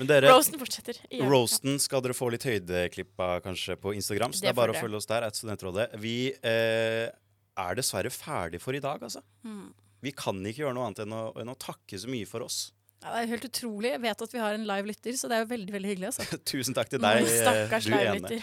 Men 0.00 0.08
dere, 0.08 0.30
Roasten 0.32 0.56
fortsetter. 0.60 0.96
Ja. 1.12 1.26
roasten 1.28 1.76
skal 1.82 2.00
dere 2.04 2.14
få 2.16 2.30
litt 2.32 2.44
høydeklipp 2.48 3.20
av 3.20 3.42
kanskje 3.44 3.76
på 3.80 3.92
Instagram. 3.98 4.32
Så 4.32 4.40
det, 4.40 4.46
Det 4.48 4.52
er 4.54 4.60
bare 4.62 4.72
å 4.72 4.80
følge 4.80 4.96
oss 4.96 5.06
der. 5.10 5.26
Studentrådet. 5.36 5.90
Vi 6.00 6.32
eh, 6.32 7.12
er 7.12 7.72
dessverre 7.76 8.10
ferdig 8.14 8.60
for 8.64 8.72
i 8.76 8.80
dag, 8.80 9.02
altså. 9.04 9.20
Mm. 9.44 9.74
Vi 10.02 10.10
kan 10.16 10.40
ikke 10.40 10.62
gjøre 10.64 10.74
noe 10.78 10.86
annet 10.88 11.00
enn 11.04 11.12
å, 11.14 11.32
enn 11.38 11.52
å 11.52 11.56
takke 11.60 11.98
så 12.00 12.08
mye 12.10 12.26
for 12.28 12.40
oss. 12.46 12.58
Ja, 13.02 13.08
det 13.12 13.18
er 13.24 13.28
helt 13.34 13.44
utrolig. 13.50 13.90
Jeg 13.92 14.02
vet 14.06 14.22
at 14.24 14.32
vi 14.34 14.40
har 14.40 14.52
en 14.56 14.66
live 14.66 14.86
lytter, 14.88 15.12
så 15.18 15.24
det 15.28 15.34
er 15.36 15.42
jo 15.44 15.50
veldig 15.52 15.72
veldig 15.76 15.90
hyggelig. 15.92 16.08
Altså. 16.12 16.22
Tusen 16.52 16.74
takk 16.78 16.88
til 16.92 17.00
deg, 17.02 17.14
eh, 17.26 17.30
Stakkars 17.42 17.84
du 17.90 17.94
ene. 17.98 18.28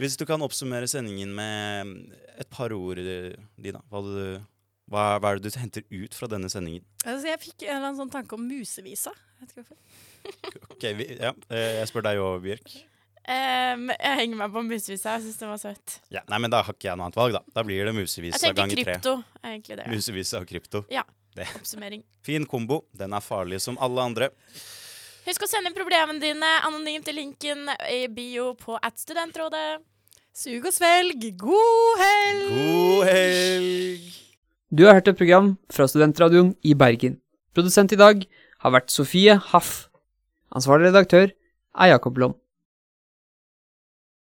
Hvis 0.00 0.16
du 0.16 0.24
kan 0.26 0.40
oppsummere 0.42 0.88
sendingen 0.88 1.34
med 1.36 2.14
et 2.40 2.48
par 2.50 2.72
ord, 2.72 2.98
eh, 3.02 3.34
Dina. 3.60 3.80
Hva, 3.92 4.00
du, 4.06 4.16
hva, 4.92 5.04
hva 5.22 5.32
er 5.32 5.40
det 5.40 5.50
du 5.52 5.58
henter 5.58 5.84
ut 5.90 6.14
fra 6.16 6.28
denne 6.30 6.50
sendingen? 6.52 6.84
Altså, 7.02 7.26
jeg 7.30 7.40
fikk 7.42 7.64
en 7.66 7.74
eller 7.78 7.88
annen 7.88 8.00
sånn 8.04 8.12
tanke 8.12 8.36
om 8.36 8.44
musevisa. 8.46 9.12
Jeg 9.40 9.42
vet 9.42 9.52
ikke 9.52 9.62
hvorfor. 9.64 9.78
Ok, 10.76 10.84
vi, 11.00 11.06
ja, 11.18 11.32
eh, 11.50 11.78
Jeg 11.80 11.88
spør 11.90 12.04
deg 12.06 12.20
òg, 12.22 12.36
Bjørk. 12.44 12.74
Um, 13.22 13.88
jeg 13.94 14.18
henger 14.18 14.38
meg 14.38 14.50
på 14.54 14.62
musevisa. 14.66 15.16
Jeg 15.16 15.24
syns 15.28 15.40
det 15.40 15.48
var 15.48 15.58
søtt. 15.62 15.96
Ja, 16.14 16.22
nei, 16.30 16.38
men 16.42 16.50
Da 16.50 16.60
har 16.66 16.74
ikke 16.74 16.88
jeg 16.90 16.98
noe 16.98 17.06
annet 17.08 17.18
valg. 17.18 17.36
Da 17.38 17.42
Da 17.58 17.64
blir 17.66 17.86
det 17.86 17.94
musevisa 17.96 18.50
ganger 18.52 18.74
tre. 18.76 18.84
Jeg 18.84 18.86
tenker 18.86 18.92
krypto. 18.92 19.42
egentlig 19.46 19.78
det. 19.80 19.88
Musevisa 19.94 20.40
og 20.42 20.46
krypto. 20.50 20.84
Ja. 20.90 21.04
Det. 21.34 21.46
Oppsummering. 21.56 22.02
Fin 22.26 22.44
kombo. 22.46 22.82
Den 22.92 23.14
er 23.16 23.22
farlig 23.24 23.60
som 23.64 23.78
alle 23.80 24.02
andre. 24.04 24.28
Husk 25.24 25.44
å 25.46 25.48
sende 25.48 25.70
inn 25.70 25.76
problemene 25.78 26.20
dine 26.20 26.48
anonymt 26.66 27.06
til 27.06 27.14
linken 27.16 27.70
i 27.88 28.04
bio 28.10 28.52
på 28.58 28.74
at 28.82 28.98
studentrådet. 28.98 29.80
Sug 30.34 30.66
og 30.66 30.74
svelg. 30.74 31.24
God 31.38 32.02
helg! 32.02 32.50
God 32.56 33.06
helg! 33.06 34.10
Du 34.72 34.86
har 34.86 34.94
hørt 34.96 35.08
et 35.10 35.18
program 35.18 35.48
fra 35.68 35.84
Studentradioen 35.84 36.54
i 36.64 36.72
Bergen. 36.72 37.18
Produsent 37.52 37.92
i 37.92 37.98
dag 38.00 38.22
har 38.64 38.72
vært 38.72 38.88
Sofie 38.88 39.34
Haff. 39.36 39.90
Ansvarlig 40.48 40.88
redaktør 40.88 41.26
er 41.28 41.90
Jakob 41.90 42.16
Lom. 42.16 42.32